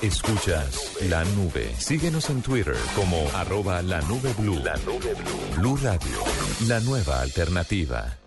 [0.01, 1.73] Escuchas la nube.
[1.77, 4.59] Síguenos en Twitter como arroba la nube blue.
[4.61, 5.55] La nube blue.
[5.55, 6.17] Blue Radio,
[6.67, 8.17] la nueva alternativa.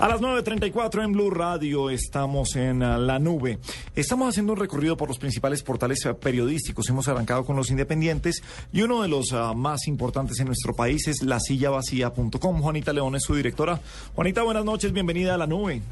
[0.00, 3.58] A las 9.34 en Blue Radio estamos en ah, la nube.
[3.94, 6.88] Estamos haciendo un recorrido por los principales portales ah, periodísticos.
[6.88, 11.06] Hemos arrancado con los independientes y uno de los ah, más importantes en nuestro país
[11.06, 12.62] es lasillavacía.com.
[12.62, 13.78] Juanita León es su directora.
[14.14, 15.82] Juanita, buenas noches, bienvenida a la nube.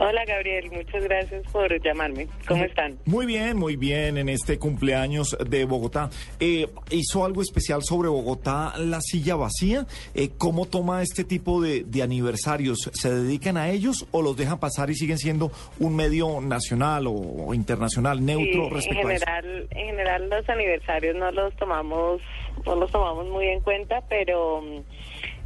[0.00, 2.28] Hola Gabriel, muchas gracias por llamarme.
[2.46, 2.98] ¿Cómo están?
[3.04, 6.08] Muy bien, muy bien en este cumpleaños de Bogotá.
[6.38, 9.86] Eh, ¿Hizo algo especial sobre Bogotá la silla vacía?
[10.14, 12.90] Eh, ¿Cómo toma este tipo de, de aniversarios?
[12.92, 15.50] ¿Se dedican a ellos o los dejan pasar y siguen siendo
[15.80, 19.24] un medio nacional o, o internacional neutro Sí, en respecto a eso?
[19.26, 22.20] general, en general los aniversarios no los tomamos,
[22.64, 24.62] no los tomamos muy en cuenta, pero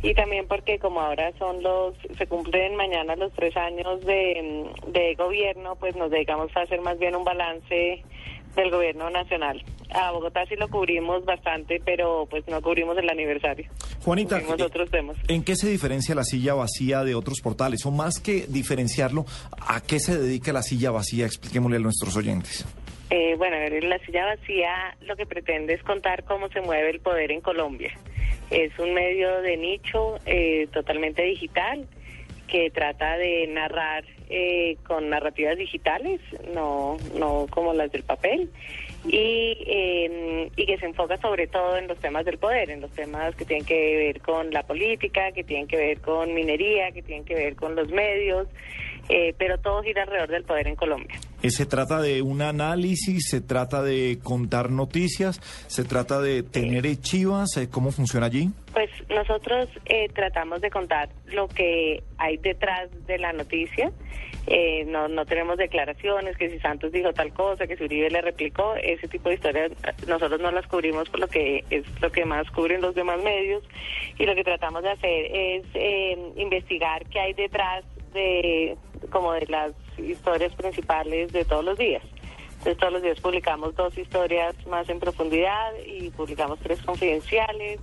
[0.03, 5.15] y también porque como ahora son los, se cumplen mañana los tres años de, de
[5.15, 8.03] gobierno, pues nos dedicamos a hacer más bien un balance
[8.57, 9.63] del gobierno nacional.
[9.95, 13.69] A Bogotá sí lo cubrimos bastante, pero pues no cubrimos el aniversario.
[14.03, 15.17] Juanita, Cubrimos eh, otros temas.
[15.29, 17.85] ¿en qué se diferencia la silla vacía de otros portales?
[17.87, 19.25] O más que diferenciarlo,
[19.67, 21.27] ¿a qué se dedica la silla vacía?
[21.27, 22.67] Expliquémosle a nuestros oyentes.
[23.15, 23.57] Eh, bueno,
[23.87, 27.93] la silla vacía lo que pretende es contar cómo se mueve el poder en Colombia.
[28.51, 31.87] Es un medio de nicho eh, totalmente digital
[32.47, 36.21] que trata de narrar eh, con narrativas digitales,
[36.55, 38.49] no, no como las del papel,
[39.07, 42.93] y, eh, y que se enfoca sobre todo en los temas del poder, en los
[42.93, 47.03] temas que tienen que ver con la política, que tienen que ver con minería, que
[47.03, 48.49] tienen que ver con los medios,
[49.09, 51.19] eh, pero todo gira alrededor del poder en Colombia.
[51.43, 56.87] Eh, Se trata de un análisis, se trata de contar noticias, se trata de tener
[56.87, 58.51] eh, chivas, eh, ¿cómo funciona allí?
[58.73, 63.91] Pues nosotros eh, tratamos de contar lo que hay detrás de la noticia.
[64.47, 68.21] Eh, no, no tenemos declaraciones, que si Santos dijo tal cosa, que si Uribe le
[68.23, 72.11] replicó, ese tipo de historias eh, nosotros no las cubrimos por lo que es lo
[72.11, 73.63] que más cubren los demás medios
[74.19, 77.85] y lo que tratamos de hacer es eh, investigar qué hay detrás
[78.15, 78.77] de
[79.11, 82.03] como de las historias principales de todos los días.
[82.59, 87.81] Entonces todos los días publicamos dos historias más en profundidad y publicamos tres confidenciales.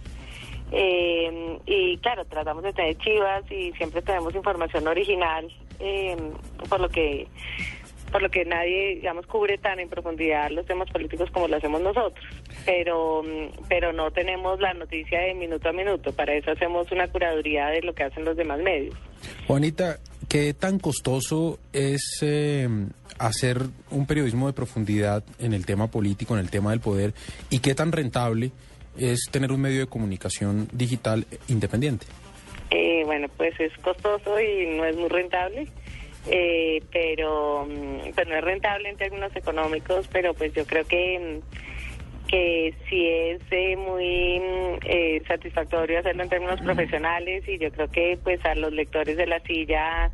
[0.72, 6.16] Eh, y claro, tratamos de tener chivas y siempre tenemos información original, eh,
[6.70, 7.28] por lo que
[8.12, 11.82] por lo que nadie, digamos, cubre tan en profundidad los temas políticos como lo hacemos
[11.82, 12.26] nosotros.
[12.66, 13.22] Pero,
[13.68, 16.12] pero no tenemos la noticia de minuto a minuto.
[16.14, 18.96] Para eso hacemos una curaduría de lo que hacen los demás medios.
[19.48, 22.70] Juanita, ¿qué tan costoso es eh,
[23.18, 27.14] hacer un periodismo de profundidad en el tema político, en el tema del poder,
[27.50, 28.52] y qué tan rentable
[28.98, 32.06] es tener un medio de comunicación digital independiente?
[32.70, 35.68] Eh, bueno, pues es costoso y no es muy rentable,
[36.28, 41.20] eh, pero, mm, pero no es rentable en términos económicos, pero pues yo creo que,
[41.20, 41.79] mm,
[42.30, 47.90] que sí es eh, muy mm, eh, satisfactorio hacerlo en términos profesionales y yo creo
[47.90, 50.12] que pues a los lectores de la silla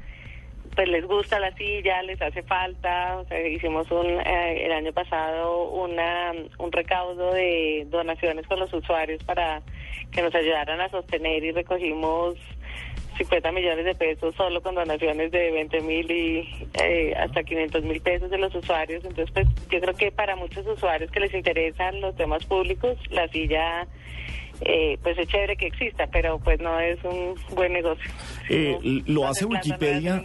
[0.75, 3.17] pues les gusta la silla, les hace falta.
[3.17, 8.73] O sea, hicimos un, eh, el año pasado una, un recaudo de donaciones con los
[8.73, 9.61] usuarios para
[10.11, 12.35] que nos ayudaran a sostener y recogimos
[13.17, 18.01] 50 millones de pesos solo con donaciones de 20 mil y eh, hasta 500 mil
[18.01, 19.03] pesos de los usuarios.
[19.05, 23.27] Entonces, pues yo creo que para muchos usuarios que les interesan los temas públicos, la
[23.29, 23.87] silla...
[24.61, 28.09] Eh, pues es chévere que exista, pero pues no es un buen negocio.
[28.49, 30.23] Eh, lo hace Wikipedia.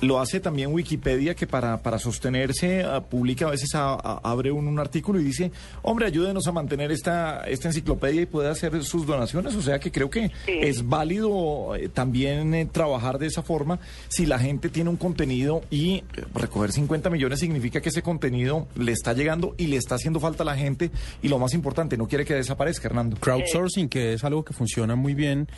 [0.00, 4.50] Lo hace también Wikipedia, que para, para sostenerse ah, publica a veces, a- a- abre
[4.52, 5.50] un, un artículo y dice,
[5.82, 9.54] hombre, ayúdenos a mantener esta, esta enciclopedia y puede hacer sus donaciones.
[9.56, 13.78] O sea que creo que es válido eh, también eh, trabajar de esa forma.
[14.08, 16.04] Si la gente tiene un contenido y eh,
[16.34, 20.42] recoger 50 millones significa que ese contenido le está llegando y le está haciendo falta
[20.42, 20.90] a la gente
[21.22, 23.16] y lo más importante, no quiere que desaparezca, Hernando.
[23.18, 25.48] Crowdsourcing, que es algo que funciona muy bien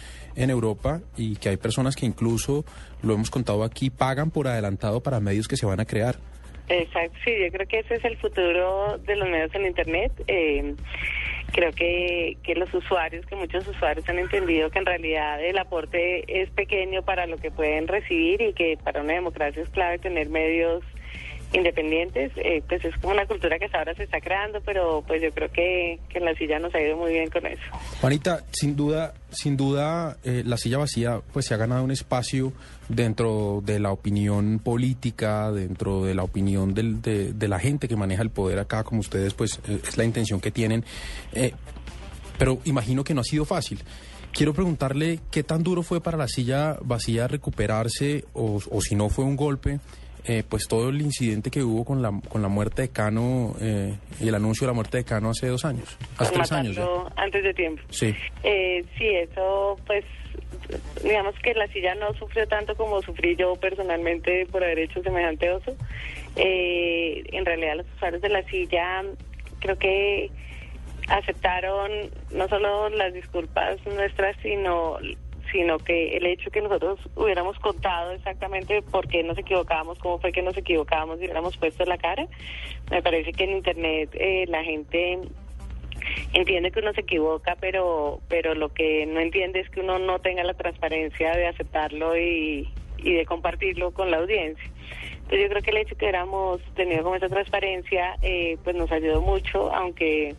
[0.42, 2.64] en Europa y que hay personas que incluso,
[3.02, 6.16] lo hemos contado aquí, pagan por adelantado para medios que se van a crear.
[6.68, 10.12] Exacto, sí, yo creo que ese es el futuro de los medios en Internet.
[10.28, 10.74] Eh,
[11.52, 16.42] creo que, que los usuarios, que muchos usuarios han entendido que en realidad el aporte
[16.42, 20.28] es pequeño para lo que pueden recibir y que para una democracia es clave tener
[20.28, 20.84] medios
[21.52, 22.32] independientes.
[22.36, 25.30] Eh, pues es como una cultura que hasta ahora se está creando, pero pues yo
[25.32, 27.62] creo que, que la silla nos ha ido muy bien con eso.
[28.00, 32.52] Juanita, sin duda, sin duda, eh, la silla vacía pues se ha ganado un espacio
[32.88, 37.96] dentro de la opinión política, dentro de la opinión del- de, de la gente que
[37.96, 40.84] maneja el poder acá, como ustedes, pues eh, es la intención que tienen.
[41.32, 41.52] Eh,
[42.38, 43.82] pero imagino que no ha sido fácil.
[44.32, 49.08] Quiero preguntarle qué tan duro fue para la silla vacía recuperarse o, o si no
[49.08, 49.80] fue un golpe,
[50.24, 53.94] eh, pues todo el incidente que hubo con la, con la muerte de Cano eh,
[54.20, 56.76] y el anuncio de la muerte de Cano hace dos años, hace tres años.
[56.76, 56.86] ya.
[57.16, 57.82] Antes de tiempo.
[57.90, 58.14] Sí.
[58.42, 60.04] Eh, sí, eso pues
[61.02, 65.50] digamos que la silla no sufrió tanto como sufrí yo personalmente por haber hecho semejante
[65.50, 65.76] oso.
[66.36, 69.02] Eh, en realidad los usuarios de la silla
[69.60, 70.30] creo que
[71.08, 71.90] aceptaron
[72.30, 74.98] no solo las disculpas nuestras, sino
[75.52, 80.32] sino que el hecho que nosotros hubiéramos contado exactamente por qué nos equivocábamos, cómo fue
[80.32, 82.26] que nos equivocábamos y hubiéramos puesto la cara,
[82.90, 85.18] me parece que en Internet eh, la gente
[86.32, 90.18] entiende que uno se equivoca, pero pero lo que no entiende es que uno no
[90.20, 92.68] tenga la transparencia de aceptarlo y,
[92.98, 94.70] y de compartirlo con la audiencia.
[95.30, 98.90] Entonces yo creo que el hecho que hubiéramos tenido como esa transparencia, eh, pues nos
[98.90, 100.34] ayudó mucho, aunque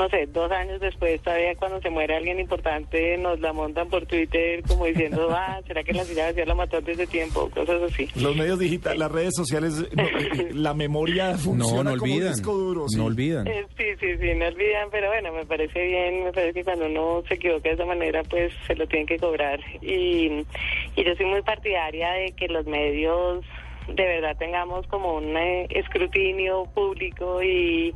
[0.00, 4.06] no sé, dos años después todavía cuando se muere alguien importante nos la montan por
[4.06, 7.50] Twitter como diciendo, ah, ¿será que la vacía la mató antes de tiempo?
[7.50, 8.08] Cosas así.
[8.14, 12.32] Los medios digitales, las redes sociales, no, eh, la memoria funciona no como un olvidan,
[12.32, 12.88] disco duro.
[12.88, 12.96] sí.
[12.96, 13.46] no olvidan.
[13.46, 16.86] Eh, sí, sí, sí, no olvidan, pero bueno, me parece bien, me parece que cuando
[16.86, 19.60] uno se equivoca de esa manera, pues se lo tienen que cobrar.
[19.82, 20.46] Y,
[20.96, 23.44] y yo soy muy partidaria de que los medios
[23.86, 27.94] de verdad tengamos como un eh, escrutinio público y,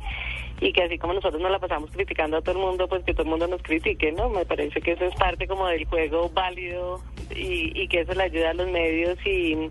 [0.61, 3.13] y que así como nosotros nos la pasamos criticando a todo el mundo, pues que
[3.13, 4.29] todo el mundo nos critique, ¿no?
[4.29, 7.01] Me parece que eso es parte como del juego válido
[7.35, 9.69] y, y que eso le ayuda a los medios y...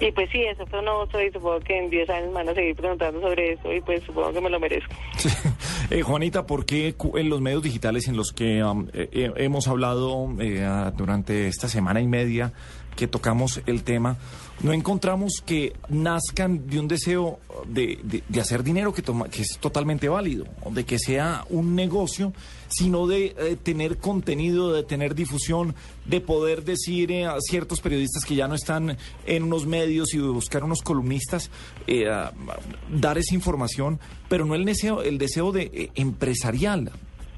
[0.00, 2.48] Y pues sí, eso fue un oso y supongo que en 10 años me van
[2.48, 4.94] a seguir preguntando sobre eso y pues supongo que me lo merezco.
[5.90, 10.28] Eh, Juanita, ¿por qué en los medios digitales en los que um, eh, hemos hablado
[10.38, 12.52] eh, ah, durante esta semana y media
[12.96, 14.16] que tocamos el tema,
[14.62, 19.40] no encontramos que nazcan de un deseo de, de- de hacer dinero que, toma- que
[19.42, 22.32] es totalmente válido, de que sea un negocio,
[22.68, 28.24] sino de eh, tener contenido, de tener difusión, de poder decir eh, a ciertos periodistas
[28.24, 31.50] que ya no están en unos medios y buscar unos columnistas,
[31.86, 32.04] eh,
[32.92, 33.98] dar esa información,
[34.28, 36.90] pero no el deseo, el deseo de eh, empresarial.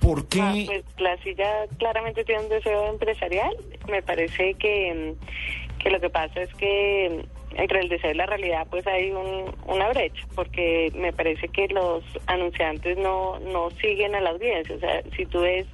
[0.03, 0.41] ¿Por qué?
[0.41, 3.57] Ah, pues la silla claramente tiene un deseo empresarial.
[3.89, 7.24] Me parece que, mm, que lo que pasa es que
[7.55, 11.49] mm, entre el deseo y la realidad pues hay un, una brecha, porque me parece
[11.49, 14.74] que los anunciantes no, no siguen a la audiencia.
[14.74, 15.66] O sea, si tú ves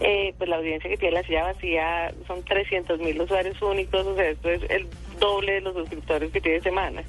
[0.00, 4.14] eh, pues la audiencia que tiene la silla vacía son 300 mil usuarios únicos, o
[4.16, 4.86] sea, esto es el
[5.18, 7.02] doble de los suscriptores que tiene Semana.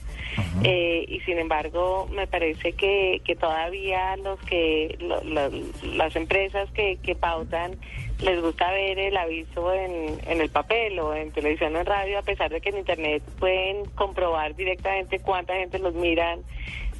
[0.63, 5.49] Eh, y sin embargo, me parece que, que todavía los que lo- lo-
[5.95, 7.77] las empresas que, que pautan
[8.21, 12.19] les gusta ver el aviso en, en el papel o en televisión o en radio,
[12.19, 16.41] a pesar de que en Internet pueden comprobar directamente cuánta gente los miran,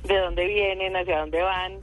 [0.05, 1.73] de dónde vienen, hacia dónde van.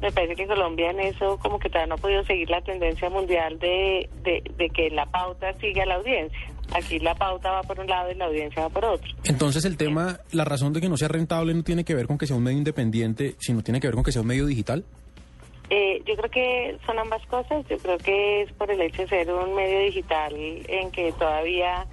[0.00, 3.10] Me parece que Colombia en eso como que todavía no ha podido seguir la tendencia
[3.10, 6.38] mundial de, de, de que la pauta siga a la audiencia.
[6.72, 9.10] Aquí la pauta va por un lado y la audiencia va por otro.
[9.24, 12.16] Entonces el tema, la razón de que no sea rentable no tiene que ver con
[12.16, 14.84] que sea un medio independiente, sino tiene que ver con que sea un medio digital.
[15.68, 17.64] Eh, yo creo que son ambas cosas.
[17.68, 21.86] Yo creo que es por el hecho de ser un medio digital en que todavía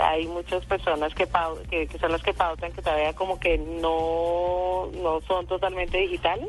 [0.00, 3.58] hay muchas personas que, pau- que, que son las que pautan, que todavía como que
[3.58, 6.48] no, no son totalmente digitales.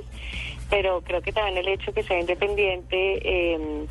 [0.69, 3.85] Pero creo que también el hecho que sea independiente eh,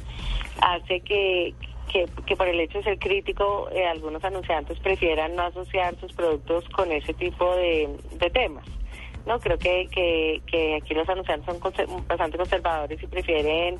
[0.60, 1.54] hace que,
[1.92, 6.12] que, que por el hecho de ser crítico, eh, algunos anunciantes prefieran no asociar sus
[6.12, 7.88] productos con ese tipo de,
[8.18, 8.64] de temas.
[9.26, 13.78] No, creo que, que, que aquí los anunciantes son conser- bastante conservadores y prefieren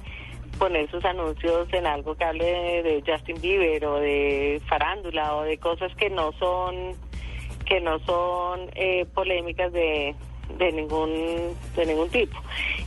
[0.58, 5.42] poner sus anuncios en algo que hable de, de Justin Bieber o de farándula o
[5.42, 6.94] de cosas que no son
[7.66, 10.14] que no son eh, polémicas de,
[10.58, 12.36] de ningún de ningún tipo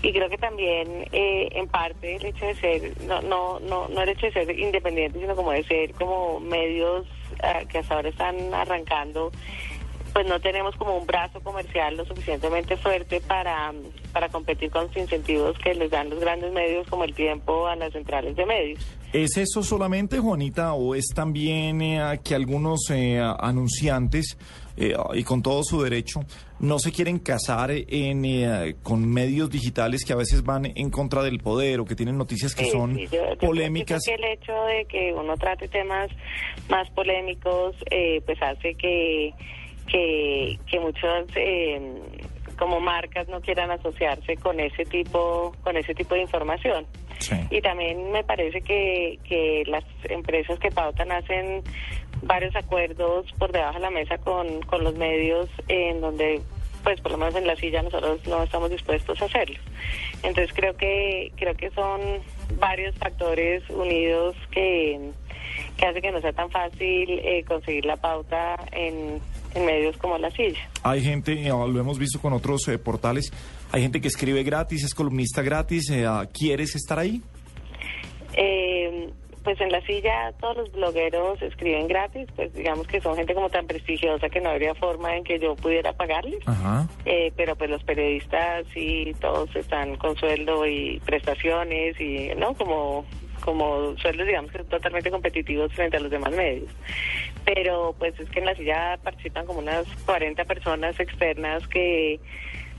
[0.01, 4.01] y creo que también eh, en parte el hecho de ser no no no no
[4.01, 7.05] el hecho de ser independiente sino como de ser como medios
[7.43, 9.31] ah, que hasta ahora están arrancando
[10.15, 13.73] pues no tenemos como un brazo comercial lo suficientemente fuerte para,
[14.13, 17.75] para competir con los incentivos que les dan los grandes medios como el tiempo a
[17.75, 18.79] las centrales de medios.
[19.11, 24.37] ¿Es eso solamente, Juanita, o es también eh, que algunos eh, anunciantes,
[24.77, 26.21] eh, y con todo su derecho,
[26.59, 31.23] no se quieren casar en, eh, con medios digitales que a veces van en contra
[31.23, 34.01] del poder o que tienen noticias que Sí, son sí, yo- yo creo- polémicas?
[34.05, 36.09] creo que el hecho de que uno trate temas
[36.69, 39.33] más polémicos, eh, pues hace que,
[39.87, 41.79] que, que muchos eh,
[42.57, 46.85] como marcas no quieran asociarse con ese tipo, con ese tipo de información.
[47.49, 51.63] Y también me parece que, que las empresas que pautan hacen
[52.25, 56.41] varios acuerdos por debajo de la mesa con, con los medios en donde
[56.83, 59.57] pues por lo menos en la silla nosotros no estamos dispuestos a hacerlo.
[60.21, 61.99] Entonces creo que creo que son
[62.59, 65.11] varios factores unidos que,
[65.77, 69.19] que hace que no sea tan fácil eh, conseguir la pauta en,
[69.55, 70.59] en medios como la silla.
[70.83, 73.33] Hay gente, lo hemos visto con otros eh, portales,
[73.71, 77.21] hay gente que escribe gratis, es columnista gratis, eh, ¿quieres estar ahí?
[78.33, 79.09] Eh,
[79.45, 83.49] pues en la silla todos los blogueros escriben gratis, pues digamos que son gente como
[83.49, 86.39] tan prestigiosa que no habría forma en que yo pudiera pagarles.
[86.47, 86.87] Ajá.
[87.05, 93.05] Eh, pero pues los periodistas sí todos están con sueldo y prestaciones y no como
[93.41, 96.71] como sueldos digamos que totalmente competitivos frente a los demás medios
[97.43, 102.19] pero pues es que en la silla participan como unas 40 personas externas que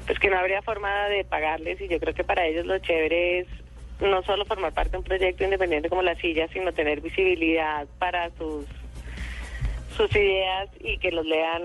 [0.07, 3.41] pues que no habría forma de pagarles y yo creo que para ellos lo chévere
[3.41, 3.47] es
[4.01, 8.31] no solo formar parte de un proyecto independiente como la silla sino tener visibilidad para
[8.37, 8.67] sus
[9.97, 11.63] sus ideas y que los lean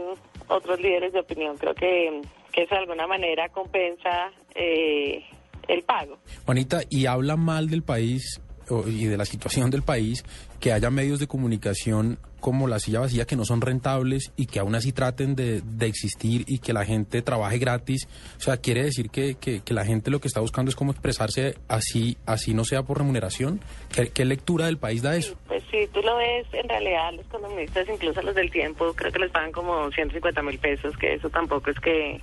[0.47, 1.57] otros líderes de opinión.
[1.57, 2.21] Creo que,
[2.51, 5.23] que eso de alguna manera compensa eh,
[5.67, 6.17] el pago.
[6.45, 8.41] Juanita, y habla mal del país
[8.87, 10.23] y de la situación del país
[10.59, 14.59] que haya medios de comunicación como la silla vacía que no son rentables y que
[14.59, 18.07] aún así traten de, de existir y que la gente trabaje gratis.
[18.38, 20.91] O sea, quiere decir que, que- que la gente lo que está buscando es cómo
[20.91, 23.61] expresarse así, así no sea por remuneración.
[24.13, 25.38] ¿Qué, lectura del país da eso?
[25.47, 29.19] Pues si tú lo ves, en realidad los columnistas, incluso los del tiempo, creo que
[29.19, 32.19] les pagan como 150 mil pesos, que eso tampoco es que,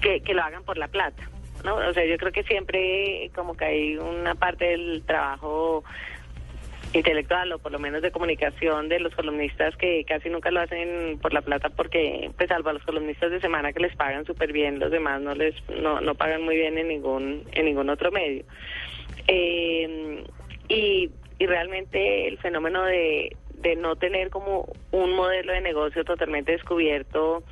[0.00, 1.28] que, que lo hagan por la plata.
[1.64, 1.76] ¿no?
[1.76, 5.84] O sea, yo creo que siempre como que hay una parte del trabajo
[6.92, 11.18] intelectual o por lo menos de comunicación de los columnistas que casi nunca lo hacen
[11.20, 14.52] por la plata porque pues salvo a los columnistas de semana que les pagan súper
[14.52, 18.10] bien los demás no les no, no pagan muy bien en ningún en ningún otro
[18.10, 18.44] medio.
[19.26, 20.24] Eh,
[20.68, 26.52] y, y realmente el fenómeno de, de no tener como un modelo de negocio totalmente
[26.52, 27.42] descubierto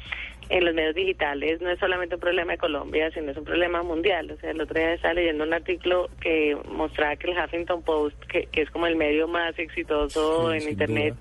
[0.51, 3.83] en los medios digitales no es solamente un problema de Colombia, sino es un problema
[3.85, 4.33] mundial.
[4.33, 8.21] O sea, el otro día estaba leyendo un artículo que mostraba que el Huffington Post,
[8.25, 11.15] que, que es como el medio más exitoso Sí, en Internet,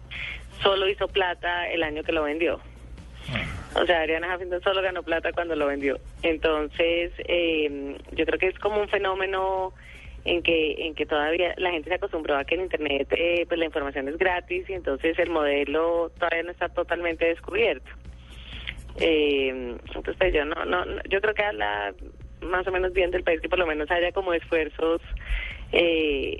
[0.63, 2.59] solo hizo plata el año que lo vendió.
[3.75, 5.99] O sea, Ariana Huffington solo ganó plata cuando lo vendió.
[6.23, 9.73] Entonces, eh, yo creo que es como un fenómeno
[10.25, 13.57] en que en que todavía la gente se acostumbró a que en internet eh, pues
[13.57, 17.89] la información es gratis y entonces el modelo todavía no está totalmente descubierto.
[18.97, 21.93] Eh, entonces pues, yo no, no no- yo creo que habla
[22.41, 25.01] más o menos bien del país que por lo menos haya como esfuerzos
[25.71, 26.39] eh,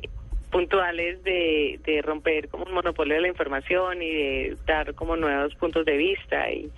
[0.52, 5.54] puntuales de, de romper como un monopolio de la información y de dar como nuevos
[5.56, 6.72] puntos de vista y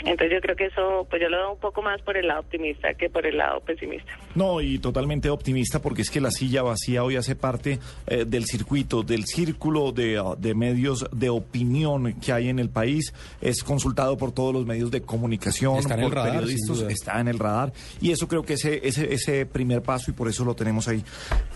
[0.00, 2.40] entonces yo creo que eso pues yo lo veo un poco más por el lado
[2.40, 4.12] optimista que por el lado pesimista.
[4.34, 8.44] No, y totalmente optimista porque es que la silla vacía hoy hace parte eh, del
[8.44, 13.14] circuito, del círculo de, ah, de medios de opinión que hay en el país.
[13.40, 17.20] Es consultado por todos los medios de comunicación, Está en el por radar, periodistas, está
[17.20, 17.72] en el radar.
[18.00, 21.02] Y eso creo que ese, ese, ese primer paso y por eso lo tenemos ahí.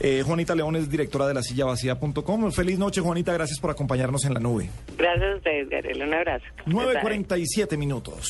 [0.00, 2.52] Eh, Juanita León es directora de la silla vacía.com.
[2.52, 3.32] Feliz noche, Juanita.
[3.32, 4.70] Gracias por acompañarnos en la nube.
[4.96, 6.02] Gracias a ustedes, Gabriel.
[6.02, 6.44] Un abrazo.
[6.66, 8.29] 9.47 minutos.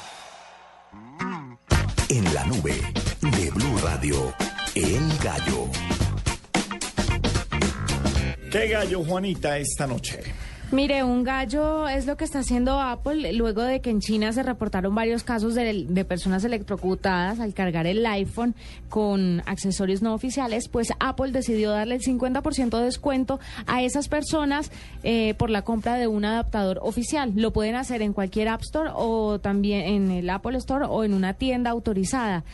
[2.09, 2.73] En la nube
[3.21, 4.33] de Blue Radio,
[4.73, 5.69] El Gallo.
[8.51, 10.23] ¿Qué gallo, Juanita, esta noche?
[10.71, 14.41] Mire, un gallo es lo que está haciendo Apple luego de que en China se
[14.41, 18.55] reportaron varios casos de, personas electrocutadas al cargar el iPhone
[18.87, 24.71] con accesorios no oficiales, pues Apple decidió darle el 50% de descuento a esas personas
[25.03, 27.33] eh, por la compra de un adaptador oficial.
[27.35, 31.13] Lo pueden hacer en cualquier App Store o también en el Apple Store o en
[31.13, 32.45] una tienda autorizada.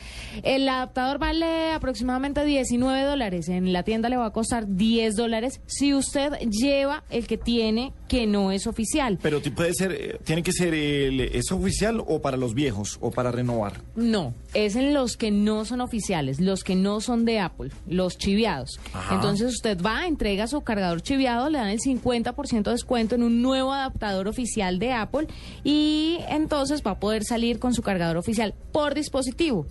[0.41, 3.48] El adaptador vale aproximadamente 19 dólares.
[3.48, 7.94] En la tienda le va a costar 10 dólares si usted lleva el que tiene
[8.08, 9.20] que no es oficial.
[9.22, 13.12] Pero puede ser, eh, tiene que ser, el, ¿es oficial o para los viejos o
[13.12, 13.82] para renovar?
[13.96, 18.18] No, es en los que no son oficiales, los que no son de Apple, los
[18.18, 18.80] chiviados.
[18.94, 19.16] Ajá.
[19.16, 23.42] Entonces usted va, entrega su cargador chiviado, le dan el 50% de descuento en un
[23.42, 25.28] nuevo adaptador oficial de Apple
[25.64, 29.66] y entonces va a poder salir con su cargador oficial por dispositivo.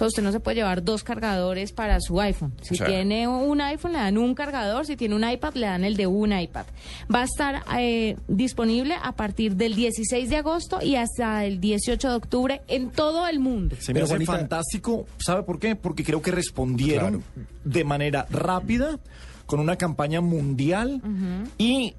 [0.00, 2.54] Sea, usted no se puede llevar dos cargadores para su iPhone.
[2.62, 2.82] Si Sí.
[2.86, 4.86] tiene un iPhone, le dan un cargador.
[4.86, 6.64] Si tiene un iPad, le dan el de un iPad.
[7.14, 12.08] Va a estar eh, disponible a partir del 16 de agosto y hasta el 18
[12.08, 13.76] de octubre en todo el mundo.
[13.78, 15.04] Se me hace fantástico.
[15.18, 15.76] ¿Sabe por qué?
[15.76, 17.22] Porque creo que respondieron
[17.64, 18.98] de manera rápida,
[19.44, 21.02] con una campaña mundial
[21.58, 21.94] y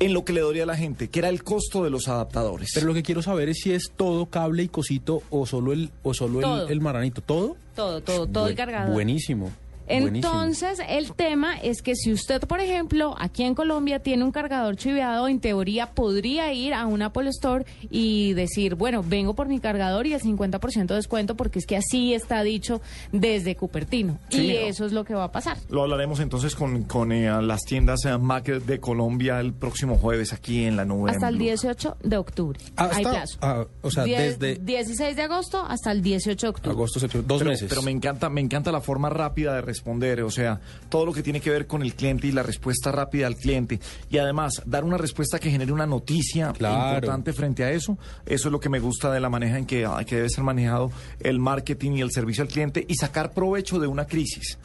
[0.00, 2.70] en lo que le doría a la gente, que era el costo de los adaptadores.
[2.74, 5.90] Pero lo que quiero saber es si es todo cable y cosito o solo el
[6.02, 6.66] o solo Todo.
[6.66, 7.20] el, el marranito.
[7.20, 7.56] ¿Todo?
[7.74, 8.92] Todo, todo, todo el Buen- cargador.
[8.92, 9.50] Buenísimo.
[9.88, 10.32] Buenísimo.
[10.32, 14.76] Entonces, el tema es que si usted, por ejemplo, aquí en Colombia tiene un cargador
[14.76, 19.60] chiveado, en teoría podría ir a un Apple Store y decir, bueno, vengo por mi
[19.60, 22.80] cargador y el 50% de descuento porque es que así está dicho
[23.12, 24.18] desde Cupertino.
[24.28, 24.58] Sí, y ¿no?
[24.68, 25.56] eso es lo que va a pasar.
[25.70, 30.32] Lo hablaremos entonces con, con eh, las tiendas eh, Mac de Colombia el próximo jueves
[30.32, 31.10] aquí en la nube.
[31.10, 31.44] Hasta el Blue.
[31.44, 32.58] 18 de octubre.
[32.76, 33.38] Hasta- Hay plazo.
[33.42, 36.70] ah, o sea, Diez- desde 16 de agosto hasta el 18 de octubre.
[36.70, 37.68] agosto, septiembre, dos pero, meses.
[37.68, 41.22] Pero me encanta, me encanta la forma rápida de responder, o sea, todo lo que
[41.22, 43.78] tiene que ver con el cliente y la respuesta rápida al cliente.
[44.10, 46.96] Y además, dar una respuesta que genere una noticia Claro.
[46.96, 47.96] importante frente a eso.
[48.26, 50.90] Eso es lo que me gusta de la manera en que, que debe ser manejado
[51.20, 54.58] el marketing y el servicio al cliente y sacar provecho de una crisis.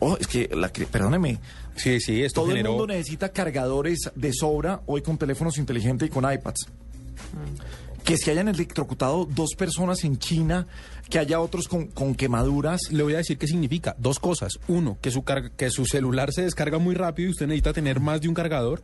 [0.00, 1.38] Oh, es que, la, perdóneme.
[1.74, 6.08] Sí, sí, esto Todo generó- el mundo necesita cargadores de sobra hoy con teléfonos inteligentes
[6.08, 6.66] y con iPads.
[8.06, 10.66] Que se hayan electrocutado dos personas en China,
[11.10, 12.80] que haya otros con, con quemaduras.
[12.90, 13.94] Le voy a decir qué significa.
[13.98, 14.60] Dos cosas.
[14.68, 18.22] Uno, que su, que su celular se descarga muy rápido y usted necesita tener más
[18.22, 18.80] de un cargador.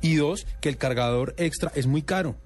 [0.00, 2.36] Y dos, que el cargador extra es muy caro.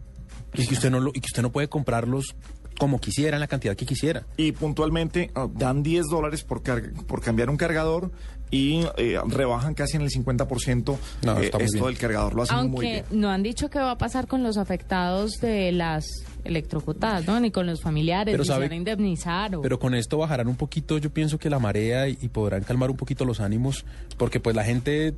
[0.55, 2.37] Y que usted no, lo, y que usted no puede comprarlos
[2.79, 4.25] como quisiera, en la cantidad que quisiera.
[4.39, 8.11] Y puntualmente ah, dan 10 dólares por, por cambiar un cargador
[8.51, 11.85] y eh, rebajan casi en el 50% No, eh, muy esto bien.
[11.85, 12.35] del cargador.
[12.35, 13.21] Lo hacen muy Aunque bien.
[13.21, 16.05] no han dicho qué va a pasar con los afectados de las
[16.45, 17.39] electrocutadas, ¿no?
[17.39, 19.55] Ni con los familiares, Pero ni se sabe- van a indemnizar.
[19.57, 19.61] O...
[19.63, 22.91] Pero con esto bajarán un poquito, yo pienso que la marea y, y podrán calmar
[22.91, 23.85] un poquito los ánimos,
[24.17, 25.15] porque pues la gente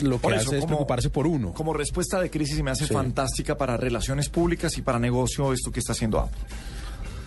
[0.00, 1.52] lo que Por eso, hace es como- preocuparse por uno.
[1.52, 2.94] Como respuesta de crisis y me hace Sí.
[2.94, 6.40] fantástica para relaciones públicas y para negocio esto que está haciendo Apple.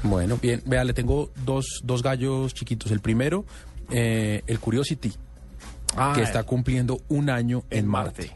[0.04, 2.92] Bueno, bien, vea, le tengo dos, dos gallos chiquitos.
[2.92, 3.46] El primero,
[3.90, 5.12] eh, el Curiosity,
[5.96, 8.32] Ah, que está cumpliendo un año en, Marte.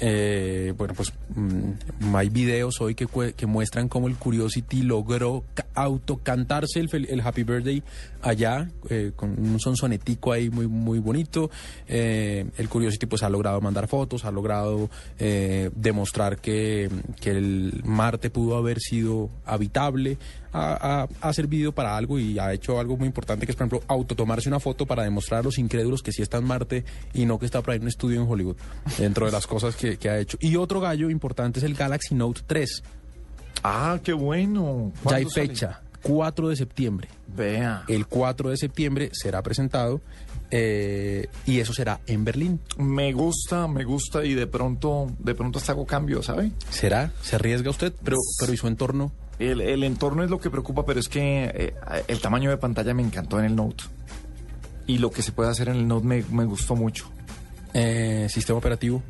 [0.00, 3.06] Eh, bueno, pues mm, hay videos hoy que,
[3.36, 7.82] que muestran cómo el Curiosity logró ca- autocantarse el, el Happy Birthday
[8.20, 11.48] allá, eh, con un sonsonetico ahí muy, muy bonito.
[11.86, 14.90] Eh, el Curiosity pues ha logrado mandar fotos, ha logrado
[15.20, 16.90] eh, demostrar que,
[17.20, 20.18] que el Marte pudo haber sido habitable,
[20.54, 23.66] ha, ha- ha servido para algo y ha hecho algo muy importante que es, por
[23.66, 27.26] ejemplo, autotomarse una foto para demostrar a los incrédulos que sí está en Marte y
[27.26, 28.56] no que está por ahí en un estudio en Hollywood,
[28.98, 30.38] dentro de las cosas que, que ha hecho.
[30.40, 32.82] Y otro gallo importante es el Galaxy Note 3.
[33.62, 34.92] Ah, qué bueno.
[35.10, 37.08] Ya hay fecha, 4 de septiembre.
[37.26, 37.84] Vea.
[37.88, 40.00] El 4 de septiembre será presentado
[40.50, 42.60] eh, y eso será en Berlín.
[42.78, 46.52] Me gusta, me gusta y de pronto, de pronto hasta hago cambio, ¿sabe?
[46.70, 47.10] ¿Será?
[47.22, 47.92] ¿Se arriesga usted?
[48.04, 49.10] Pero, pero ¿y su entorno?
[49.38, 51.74] El, el entorno es lo que preocupa, pero es que eh,
[52.06, 53.84] el tamaño de pantalla me encantó en el Note.
[54.86, 57.10] Y lo que se puede hacer en el Note me, me gustó mucho.
[57.72, 59.02] Eh, ¿Sistema operativo?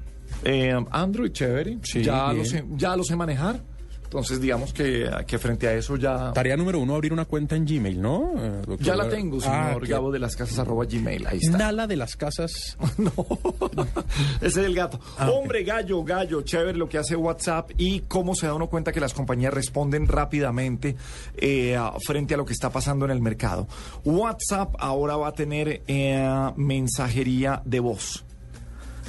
[0.45, 1.79] Eh, Android, chévere.
[1.83, 3.61] Sí, ya, lo sé, ya lo sé manejar.
[4.05, 6.33] Entonces, digamos que, que frente a eso ya...
[6.33, 8.33] Tarea número uno, abrir una cuenta en Gmail, ¿no?
[8.39, 8.79] eh, doctor?
[8.81, 11.27] Ya la tengo, señor Ah, qué- Gabo de las Casas, arroba Gmail.
[11.27, 11.59] Ahí está.
[11.59, 12.77] Nala de las casas.
[14.41, 15.01] Ese es el gato.
[15.19, 15.31] Ah.
[15.31, 19.01] Hombre, gallo, gallo, chévere lo que hace WhatsApp y cómo se da uno cuenta que
[19.01, 20.97] las compañías responden rápidamente
[21.37, 21.77] eh,
[22.07, 23.67] frente a lo que está pasando en el mercado.
[24.05, 28.25] WhatsApp ahora va a tener eh, mensajería de voz.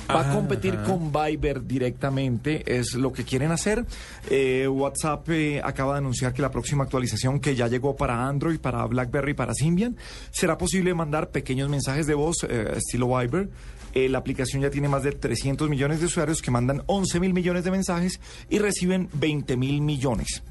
[0.09, 0.83] Va a Ah, competir ajá.
[0.83, 3.85] con Viber directamente, es lo que quieren hacer.
[4.29, 8.59] Eh, WhatsApp eh, acaba de anunciar que la próxima actualización que ya llegó para Android,
[8.59, 9.97] para BlackBerry, para Symbian,
[10.31, 13.49] será posible mandar pequeños mensajes de voz eh, estilo Viber.
[13.93, 17.33] Eh, la aplicación ya tiene más de 300 millones de usuarios que mandan 11 mil
[17.33, 18.19] millones de mensajes
[18.49, 20.43] y reciben 20 mil millones.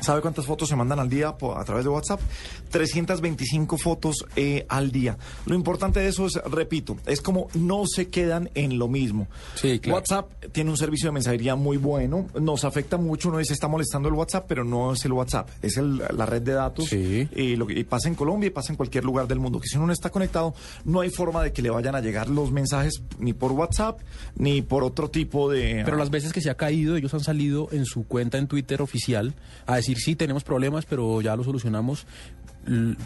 [0.00, 2.20] ¿Sabe cuántas fotos se mandan al día a través de WhatsApp?
[2.70, 5.16] 325 fotos eh, al día.
[5.46, 9.26] Lo importante de eso es, repito, es como no se quedan en lo mismo.
[9.90, 14.08] WhatsApp tiene un servicio de mensajería muy bueno, nos afecta mucho, uno dice está molestando
[14.08, 16.86] el WhatsApp, pero no es el WhatsApp, es el- la red de datos.
[17.34, 19.68] Y lo que y pasa en Colombia y pasa en cualquier lugar del mundo, que
[19.68, 20.54] si uno no está conectado,
[20.84, 24.00] no hay forma de que le vayan a llegar los mensajes ni por WhatsApp
[24.36, 25.82] ni por otro tipo de...
[25.84, 28.82] Pero las veces que se ha caído, ellos han salido en su cuenta en Twitter
[28.82, 29.34] oficial
[29.66, 32.06] a decir, sí, tenemos problemas, pero ya lo solucionamos.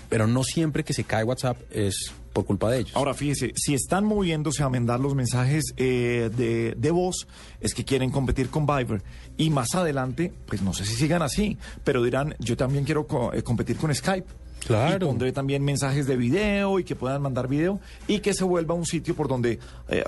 [0.09, 2.93] Pero no siempre que se cae WhatsApp es por culpa de ellos.
[2.97, 7.27] Ahora fíjese, si están moviéndose a mandar los mensajes eh, de, de voz,
[7.61, 9.03] es que quieren competir con Viber.
[9.37, 13.35] Y más adelante, pues no sé si sigan así, pero dirán, yo también quiero co-
[13.35, 14.27] eh, competir con Skype.
[14.67, 14.97] Claro.
[14.97, 18.75] Y pondré también mensajes de video y que puedan mandar video y que se vuelva
[18.75, 19.59] un sitio por donde
[19.89, 20.05] eh,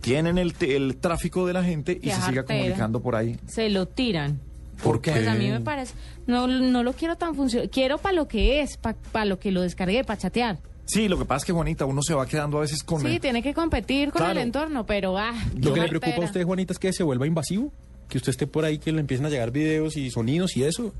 [0.00, 3.36] tienen el, te- el tráfico de la gente y Qué se siga comunicando por ahí.
[3.48, 4.38] Se lo tiran.
[4.84, 5.10] ¿Por qué?
[5.12, 5.94] Pues a mí me parece,
[6.26, 9.62] no, no lo quiero tan funcional, quiero para lo que es, para lo que lo
[9.62, 10.58] descargué, para chatear.
[10.84, 13.00] Sí, lo que pasa es que, Juanita, uno se va quedando a veces con...
[13.00, 14.32] Sí, el- tiene que competir con Claro.
[14.32, 17.26] el entorno, pero ah, Lo que le preocupa a usted, Juanita, es que se vuelva
[17.26, 17.72] invasivo,
[18.08, 20.92] que usted esté por ahí, que le empiecen a llegar videos y sonidos y eso.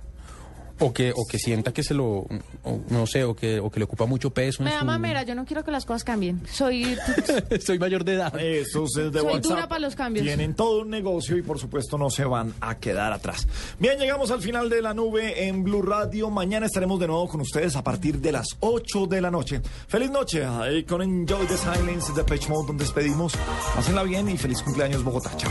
[0.81, 2.27] O que, o que sienta que se lo,
[2.65, 4.63] o no sé, o que, o que le ocupa mucho peso.
[4.65, 6.41] Me da su- mamera, yo no quiero que las cosas cambien.
[6.51, 6.97] Soy,
[7.65, 8.37] Soy mayor de edad.
[8.41, 9.43] Esos es de soy WhatsApp.
[9.45, 10.27] dura para los cambios.
[10.27, 13.47] Tienen todo un negocio y por supuesto no se van a quedar atrás.
[13.79, 16.29] Bien, llegamos al final de la nube en Blue Radio.
[16.31, 19.61] Mañana estaremos de nuevo con ustedes a partir de las 8 de la noche.
[19.87, 23.33] Feliz noche ahí con Enjoy the Silence de Pitch Mode donde despedimos.
[23.77, 25.31] Pásenla bien y feliz cumpleaños Bogotá.
[25.37, 25.51] Chao.